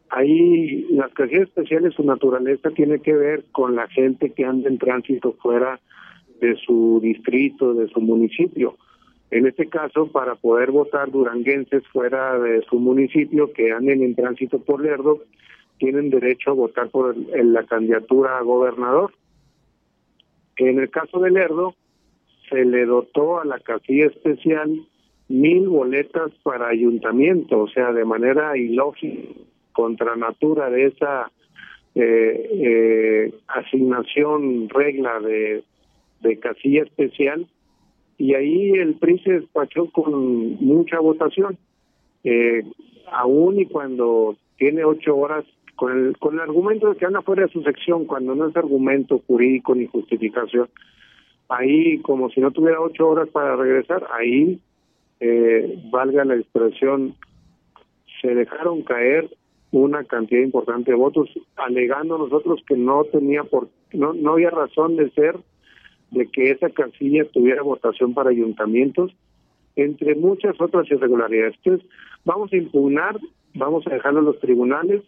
Ahí 0.10 0.88
las 0.90 1.12
casillas 1.14 1.44
especiales, 1.44 1.94
su 1.94 2.04
naturaleza 2.04 2.72
tiene 2.72 3.00
que 3.00 3.14
ver 3.14 3.46
con 3.52 3.76
la 3.76 3.88
gente 3.88 4.32
que 4.32 4.46
anda 4.46 4.70
en 4.70 4.78
tránsito 4.78 5.34
fuera 5.34 5.80
de 6.42 6.56
su 6.56 7.00
distrito, 7.02 7.74
de 7.74 7.88
su 7.90 8.02
municipio. 8.02 8.76
En 9.32 9.46
este 9.46 9.68
caso, 9.68 10.12
para 10.12 10.36
poder 10.36 10.72
votar 10.72 11.12
duranguenses 11.12 11.86
fuera 11.88 12.40
de 12.40 12.64
su 12.64 12.80
municipio 12.80 13.54
que 13.54 13.72
anden 13.72 14.02
en 14.02 14.16
tránsito 14.16 14.60
por 14.60 14.82
Lerdo, 14.82 15.20
tienen 15.78 16.10
derecho 16.10 16.52
a 16.52 16.54
votar 16.54 16.90
por 16.90 17.16
la 17.16 17.64
candidatura 17.64 18.38
a 18.38 18.42
gobernador. 18.42 19.14
En 20.58 20.80
el 20.80 20.90
caso 20.90 21.20
de 21.20 21.30
Lerdo, 21.30 21.76
se 22.50 22.66
le 22.66 22.86
dotó 22.86 23.40
a 23.40 23.46
la 23.46 23.60
casilla 23.60 24.08
especial 24.08 24.82
mil 25.28 25.70
boletas 25.70 26.32
para 26.42 26.68
ayuntamiento, 26.68 27.60
o 27.60 27.68
sea, 27.68 27.94
de 27.94 28.04
manera 28.04 28.58
ilógica, 28.58 29.30
contra 29.80 30.16
natura 30.16 30.70
de 30.70 30.88
esa 30.88 31.32
eh, 31.96 32.50
eh, 32.54 33.34
asignación 33.48 34.68
regla 34.70 35.20
de 35.20 35.64
de 36.22 36.40
casilla 36.40 36.84
especial 36.84 37.48
y 38.18 38.34
ahí 38.34 38.72
el 38.72 38.96
PRI 38.96 39.20
se 39.20 39.32
despachó 39.34 39.90
con 39.92 40.56
mucha 40.60 41.00
votación. 41.00 41.58
Eh, 42.26 42.64
aún 43.10 43.60
y 43.60 43.66
cuando 43.66 44.36
tiene 44.58 44.84
ocho 44.84 45.16
horas, 45.16 45.46
con 45.78 45.98
el, 45.98 46.18
con 46.18 46.34
el 46.34 46.42
argumento 46.42 46.90
de 46.90 46.98
que 46.98 47.06
anda 47.06 47.22
fuera 47.22 47.44
de 47.44 47.54
su 47.54 47.64
sección, 47.64 48.04
cuando 48.06 48.36
no 48.36 48.50
es 48.50 48.58
argumento 48.58 49.22
jurídico 49.26 49.74
ni 49.74 49.88
justificación, 49.88 50.68
ahí 51.48 52.00
como 52.00 52.30
si 52.30 52.42
no 52.42 52.52
tuviera 52.52 52.82
ocho 52.82 53.08
horas 53.08 53.30
para 53.30 53.56
regresar, 53.56 54.06
ahí, 54.12 54.60
eh, 55.22 55.82
valga 55.90 56.26
la 56.26 56.36
expresión, 56.36 57.16
se 58.22 58.36
dejaron 58.36 58.82
caer 58.82 59.30
una 59.72 60.04
cantidad 60.04 60.42
importante 60.42 60.92
de 60.92 60.98
votos, 60.98 61.30
alegando 61.56 62.18
nosotros 62.18 62.62
que 62.68 62.76
no 62.76 63.04
tenía 63.06 63.44
por, 63.44 63.70
no, 63.94 64.14
no 64.14 64.34
había 64.34 64.50
razón 64.50 64.96
de 64.96 65.10
ser 65.12 65.38
de 66.12 66.28
que 66.28 66.52
esa 66.52 66.70
casilla 66.70 67.26
tuviera 67.26 67.62
votación 67.62 68.14
para 68.14 68.32
ayuntamientos, 68.32 69.12
entre 69.76 70.16
muchas 70.16 70.60
otras 70.60 70.90
irregularidades. 70.90 71.56
Entonces, 71.64 71.88
vamos 72.26 72.52
a 72.52 72.58
impugnar, 72.58 73.18
vamos 73.54 73.86
a 73.88 73.94
dejarlo 73.94 74.20
en 74.20 74.26
los 74.26 74.40
tribunales, 74.40 75.04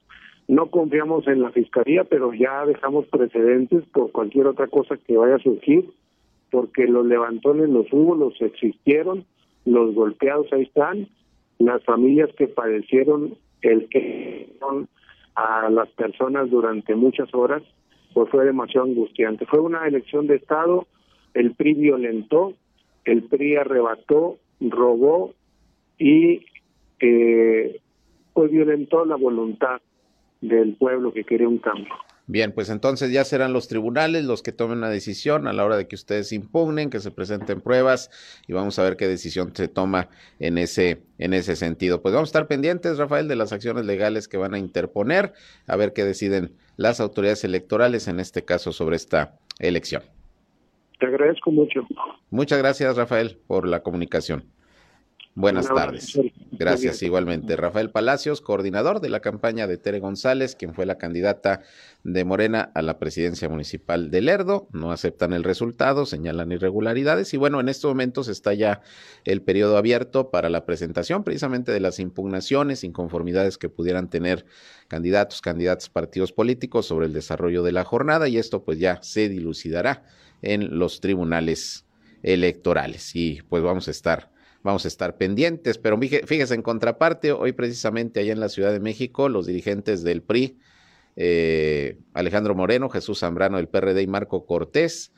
no 0.48 0.68
confiamos 0.68 1.28
en 1.28 1.42
la 1.42 1.52
fiscalía, 1.52 2.04
pero 2.04 2.34
ya 2.34 2.66
dejamos 2.66 3.08
precedentes 3.08 3.84
por 3.94 4.12
cualquier 4.12 4.48
otra 4.48 4.68
cosa 4.68 4.98
que 4.98 5.18
vaya 5.18 5.36
a 5.36 5.40
surgir, 5.40 5.90
porque 6.52 6.86
los 6.86 7.06
levantones 7.06 7.70
los 7.70 7.88
hubo, 7.92 8.16
los 8.16 8.40
existieron, 8.42 9.26
los 9.66 9.96
golpeados 9.96 10.52
ahí 10.52 10.64
están, 10.64 11.08
las 11.58 11.84
familias 11.86 12.30
que 12.38 12.48
padecieron 12.48 13.36
el 13.62 13.88
que 13.90 14.52
a 15.36 15.70
las 15.70 15.90
personas 15.90 16.50
durante 16.50 16.96
muchas 16.96 17.34
horas, 17.34 17.64
pues 18.14 18.30
fue 18.30 18.46
demasiado 18.46 18.88
angustiante. 18.88 19.46
Fue 19.46 19.60
una 19.60 19.88
elección 19.88 20.28
de 20.28 20.36
Estado, 20.36 20.88
el 21.34 21.56
PRI 21.56 21.74
violentó, 21.76 22.54
el 23.06 23.24
PRI 23.24 23.56
arrebató, 23.56 24.38
robó 24.60 25.34
y 25.98 26.46
eh, 27.00 27.80
pues 28.34 28.52
violentó 28.52 29.06
la 29.06 29.16
voluntad 29.16 29.82
del 30.42 30.76
pueblo 30.76 31.14
que 31.14 31.24
quería 31.24 31.48
un 31.48 31.60
cambio. 31.60 31.94
Bien, 32.32 32.54
pues 32.54 32.70
entonces 32.70 33.12
ya 33.12 33.26
serán 33.26 33.52
los 33.52 33.68
tribunales 33.68 34.24
los 34.24 34.42
que 34.42 34.54
tomen 34.54 34.78
una 34.78 34.90
decisión 34.90 35.48
a 35.48 35.54
la 35.54 35.66
hora 35.66 35.76
de 35.76 35.90
que 35.90 35.96
ustedes 35.96 36.32
impugnen, 36.32 36.90
que 36.90 37.02
se 37.02 37.12
presenten 37.12 37.60
pruebas 37.60 38.10
y 38.48 38.54
vamos 38.54 38.80
a 38.80 38.84
ver 38.84 38.96
qué 38.96 39.06
decisión 39.06 39.54
se 39.54 39.68
toma 39.68 40.08
en 40.40 40.58
ese 40.58 41.02
en 41.18 41.34
ese 41.34 41.58
sentido. 41.58 42.02
Pues 42.02 42.14
vamos 42.14 42.30
a 42.30 42.32
estar 42.32 42.48
pendientes, 42.48 42.98
Rafael, 42.98 43.28
de 43.28 43.36
las 43.36 43.52
acciones 43.52 43.84
legales 43.84 44.30
que 44.30 44.38
van 44.38 44.54
a 44.54 44.60
interponer, 44.60 45.34
a 45.68 45.76
ver 45.76 45.92
qué 45.92 46.06
deciden 46.06 46.54
las 46.78 47.02
autoridades 47.02 47.44
electorales, 47.44 48.08
en 48.08 48.22
este 48.22 48.46
caso 48.46 48.72
sobre 48.72 48.96
esta 48.96 49.38
elección. 49.60 50.02
Te 51.02 51.08
agradezco 51.08 51.52
mucho. 51.52 51.86
Muchas 52.30 52.60
gracias, 52.60 52.96
Rafael, 52.96 53.40
por 53.46 53.68
la 53.68 53.84
comunicación. 53.84 54.46
Buenas 55.34 55.68
tardes. 55.68 56.20
Gracias 56.52 57.02
igualmente. 57.04 57.56
Rafael 57.56 57.90
Palacios, 57.90 58.42
coordinador 58.42 59.00
de 59.00 59.08
la 59.08 59.22
campaña 59.22 59.66
de 59.66 59.78
Tere 59.78 60.00
González, 60.00 60.56
quien 60.56 60.74
fue 60.74 60.86
la 60.86 60.98
candidata 60.98 61.62
de 62.04 62.26
Morena 62.26 62.70
a 62.76 62.82
la 62.82 63.00
presidencia 63.00 63.48
municipal 63.48 64.12
de 64.12 64.20
Lerdo. 64.20 64.68
No 64.74 64.92
aceptan 64.92 65.32
el 65.32 65.46
resultado, 65.46 66.06
señalan 66.06 66.52
irregularidades 66.52 67.34
y 67.34 67.38
bueno, 67.38 67.62
en 67.62 67.70
estos 67.70 67.92
momentos 67.92 68.28
está 68.28 68.54
ya 68.54 68.82
el 69.24 69.42
periodo 69.42 69.78
abierto 69.78 70.32
para 70.32 70.50
la 70.50 70.66
presentación 70.66 71.24
precisamente 71.24 71.72
de 71.72 71.80
las 71.80 72.00
impugnaciones, 72.00 72.84
inconformidades 72.84 73.58
que 73.58 73.70
pudieran 73.70 74.10
tener 74.10 74.46
candidatos, 74.90 75.40
candidatos, 75.40 75.88
partidos 75.88 76.34
políticos 76.34 76.88
sobre 76.88 77.06
el 77.06 77.14
desarrollo 77.14 77.64
de 77.64 77.72
la 77.72 77.86
jornada 77.86 78.28
y 78.28 78.38
esto 78.38 78.66
pues 78.66 78.80
ya 78.80 79.02
se 79.02 79.30
dilucidará 79.30 80.04
en 80.42 80.78
los 80.78 81.00
tribunales 81.00 81.86
electorales 82.22 83.16
y 83.16 83.42
pues 83.48 83.64
vamos 83.64 83.88
a 83.88 83.92
estar 83.92 84.30
vamos 84.64 84.86
a 84.86 84.88
estar 84.88 85.18
pendientes. 85.18 85.78
Pero 85.78 85.98
fíjese, 86.00 86.54
en 86.54 86.62
contraparte, 86.62 87.32
hoy 87.32 87.52
precisamente 87.52 88.20
allá 88.20 88.34
en 88.34 88.40
la 88.40 88.50
Ciudad 88.50 88.72
de 88.72 88.80
México, 88.80 89.30
los 89.30 89.46
dirigentes 89.46 90.04
del 90.04 90.22
PRI, 90.22 90.60
eh, 91.16 92.00
Alejandro 92.14 92.56
Moreno, 92.56 92.90
Jesús 92.90 93.20
Zambrano 93.20 93.58
del 93.58 93.68
PRD 93.68 94.02
y 94.02 94.08
Marco 94.08 94.46
Cortés, 94.46 95.12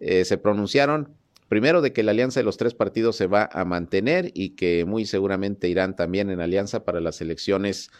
eh, 0.00 0.24
se 0.24 0.38
pronunciaron 0.38 1.16
primero 1.48 1.80
de 1.80 1.92
que 1.92 2.02
la 2.02 2.10
alianza 2.12 2.40
de 2.40 2.44
los 2.44 2.56
tres 2.56 2.74
partidos 2.74 3.16
se 3.16 3.26
va 3.26 3.48
a 3.52 3.64
mantener 3.64 4.30
y 4.34 4.50
que 4.50 4.84
muy 4.84 5.06
seguramente 5.06 5.68
irán 5.68 5.96
también 5.96 6.30
en 6.30 6.40
alianza 6.40 6.84
para 6.84 7.00
las 7.00 7.20
elecciones 7.20 7.90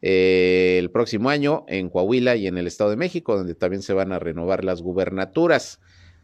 eh, 0.00 0.76
el 0.78 0.90
próximo 0.90 1.28
año 1.28 1.64
en 1.66 1.90
Coahuila 1.90 2.36
y 2.36 2.46
en 2.46 2.56
el 2.56 2.68
Estado 2.68 2.90
de 2.90 2.96
México, 2.96 3.36
donde 3.36 3.54
también 3.54 3.82
se 3.82 3.94
van 3.94 4.12
a 4.12 4.20
renovar 4.20 4.64
las 4.64 4.80
gubernaturas. 4.80 5.80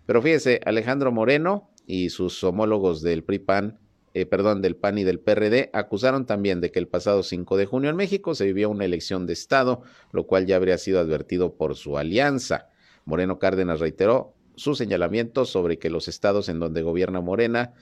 Pero 0.07 0.23
fíjese, 0.23 0.61
Alejandro 0.65 1.11
Moreno 1.11 1.71
y 1.87 2.11
sus 2.11 2.43
homólogos 2.45 3.03
del 3.03 3.25
PRI-PAN, 3.25 3.81
eh, 4.15 4.27
perdón, 4.27 4.63
del 4.63 4.77
PAN 4.77 4.99
y 4.99 5.05
del 5.05 5.19
PRD, 5.19 5.71
acusaron 5.73 6.25
también 6.25 6.61
de 6.61 6.71
que 6.71 6.79
el 6.79 6.87
pasado 6.87 7.25
5 7.25 7.57
de 7.57 7.67
junio 7.67 7.91
en 7.91 7.97
México 7.97 8.35
se 8.35 8.45
vivió 8.45 8.71
una 8.71 8.85
elección 8.85 9.27
de 9.27 9.33
Estado, 9.33 9.83
lo 10.13 10.27
cual 10.27 10.47
ya 10.47 10.55
habría 10.57 10.79
sido 10.79 11.01
advertido 11.01 11.55
por 11.55 11.75
su 11.75 11.99
alianza. 11.99 12.69
Moreno 13.05 13.41
Cárdenas 13.41 13.81
reiteró 13.81 14.33
su 14.55 14.77
señalamiento 14.77 15.45
sobre 15.45 15.79
que 15.79 15.91
los 15.91 16.07
estados 16.07 16.49
en 16.49 16.61
donde 16.61 16.83
gobierna 16.83 17.21
Morena 17.21 17.75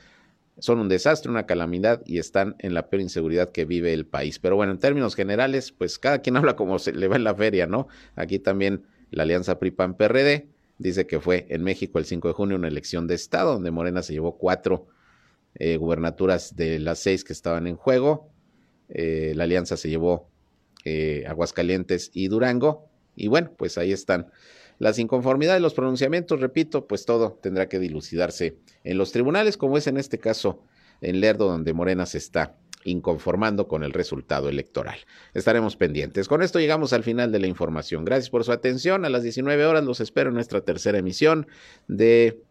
son 0.59 0.78
un 0.78 0.89
desastre, 0.89 1.30
una 1.30 1.45
calamidad 1.45 2.03
y 2.07 2.18
están 2.18 2.57
en 2.59 2.72
la 2.72 2.89
peor 2.89 3.03
inseguridad 3.03 3.51
que 3.51 3.64
vive 3.64 3.93
el 3.93 4.07
país. 4.07 4.39
Pero 4.39 4.57
bueno, 4.57 4.72
en 4.72 4.78
términos 4.78 5.14
generales, 5.14 5.72
pues 5.72 5.99
cada 5.99 6.20
quien 6.20 6.37
habla 6.39 6.57
como 6.57 6.78
se 6.78 6.93
le 6.93 7.09
va 7.09 7.16
en 7.16 7.24
la 7.24 7.35
feria, 7.35 7.66
¿no? 7.66 7.89
Aquí 8.16 8.39
también 8.39 8.85
la 9.11 9.24
alianza 9.24 9.59
PRI-PAN-PRD 9.59 10.49
dice 10.78 11.07
que 11.07 11.20
fue 11.20 11.47
en 11.51 11.62
México 11.62 11.99
el 11.99 12.07
5 12.07 12.28
de 12.28 12.35
junio 12.35 12.57
una 12.57 12.68
elección 12.68 13.07
de 13.07 13.14
Estado 13.14 13.53
donde 13.53 13.70
Morena 13.70 14.03
se 14.03 14.14
llevó 14.14 14.39
cuatro 14.39 14.87
eh, 15.55 15.76
gubernaturas 15.76 16.57
de 16.57 16.78
las 16.78 16.98
seis 16.98 17.24
que 17.24 17.32
estaban 17.32 17.66
en 17.66 17.76
juego. 17.76 18.30
Eh, 18.88 19.32
la 19.36 19.44
alianza 19.44 19.76
se 19.76 19.88
llevó 19.88 20.28
eh, 20.84 21.24
Aguascalientes 21.28 22.11
y 22.12 22.28
Durango. 22.28 22.88
Y 23.14 23.28
bueno, 23.28 23.53
pues 23.57 23.78
ahí 23.78 23.92
están 23.92 24.30
las 24.78 24.98
inconformidades, 24.98 25.62
los 25.62 25.74
pronunciamientos, 25.74 26.40
repito, 26.40 26.86
pues 26.86 27.05
todo 27.05 27.38
tendrá 27.40 27.68
que 27.68 27.78
dilucidarse 27.78 28.57
en 28.84 28.98
los 28.98 29.12
tribunales, 29.12 29.57
como 29.57 29.78
es 29.78 29.86
en 29.86 29.96
este 29.96 30.18
caso 30.18 30.64
en 31.00 31.20
Lerdo, 31.20 31.46
donde 31.46 31.72
Morena 31.72 32.07
se 32.07 32.18
está 32.18 32.57
inconformando 32.84 33.68
con 33.68 33.84
el 33.84 33.92
resultado 33.92 34.48
electoral. 34.48 34.96
Estaremos 35.34 35.76
pendientes. 35.76 36.26
Con 36.26 36.42
esto 36.42 36.59
llegamos 36.59 36.92
al 36.92 37.05
final 37.05 37.30
de 37.30 37.38
la 37.38 37.46
información. 37.46 38.05
Gracias 38.05 38.30
por 38.30 38.44
su 38.44 38.53
atención. 38.53 39.05
A 39.05 39.09
las 39.09 39.22
19 39.22 39.66
horas 39.66 39.84
los 39.84 40.00
espero 40.00 40.30
en 40.30 40.34
nuestra 40.34 40.62
tercera 40.62 40.98
emisión 40.98 41.46
de 41.86 42.42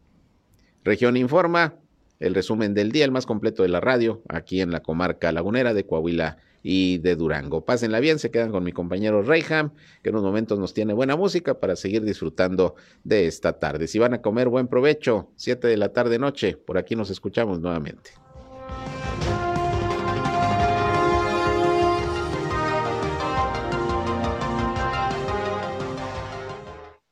Región 0.84 1.18
Informa, 1.18 1.76
el 2.22 2.36
resumen 2.36 2.74
del 2.74 2.92
día, 2.92 3.04
el 3.04 3.12
más 3.12 3.26
completo 3.26 3.64
de 3.64 3.70
la 3.70 3.82
radio, 3.82 4.22
aquí 4.30 4.62
en 4.62 4.72
la 4.72 4.82
comarca 4.82 5.32
lagunera 5.32 5.74
de 5.74 5.86
Coahuila 5.86 6.38
y 6.64 7.00
de 7.00 7.16
Durango. 7.16 7.66
Pásenla 7.66 8.00
bien, 8.00 8.20
se 8.20 8.30
quedan 8.30 8.52
con 8.52 8.64
mi 8.64 8.72
compañero 8.72 9.24
Reyham, 9.24 9.72
que 10.04 10.10
en 10.10 10.16
unos 10.16 10.26
momentos 10.26 10.60
nos 10.60 10.74
tiene 10.74 10.94
buena 10.94 11.16
música 11.16 11.60
para 11.60 11.76
seguir 11.76 12.04
disfrutando 12.04 12.76
de 13.04 13.26
esta 13.26 13.60
tarde. 13.60 13.88
Si 13.88 13.98
van 13.98 14.14
a 14.14 14.22
comer, 14.22 14.50
buen 14.50 14.68
provecho, 14.68 15.32
7 15.36 15.68
de 15.68 15.78
la 15.78 15.94
tarde 15.94 16.20
noche, 16.20 16.56
por 16.58 16.78
aquí 16.78 16.96
nos 16.96 17.10
escuchamos 17.10 17.60
nuevamente. 17.60 18.12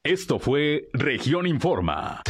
Esto 0.04 0.40
fue 0.40 0.90
Región 0.94 1.46
Informa. 1.46 2.22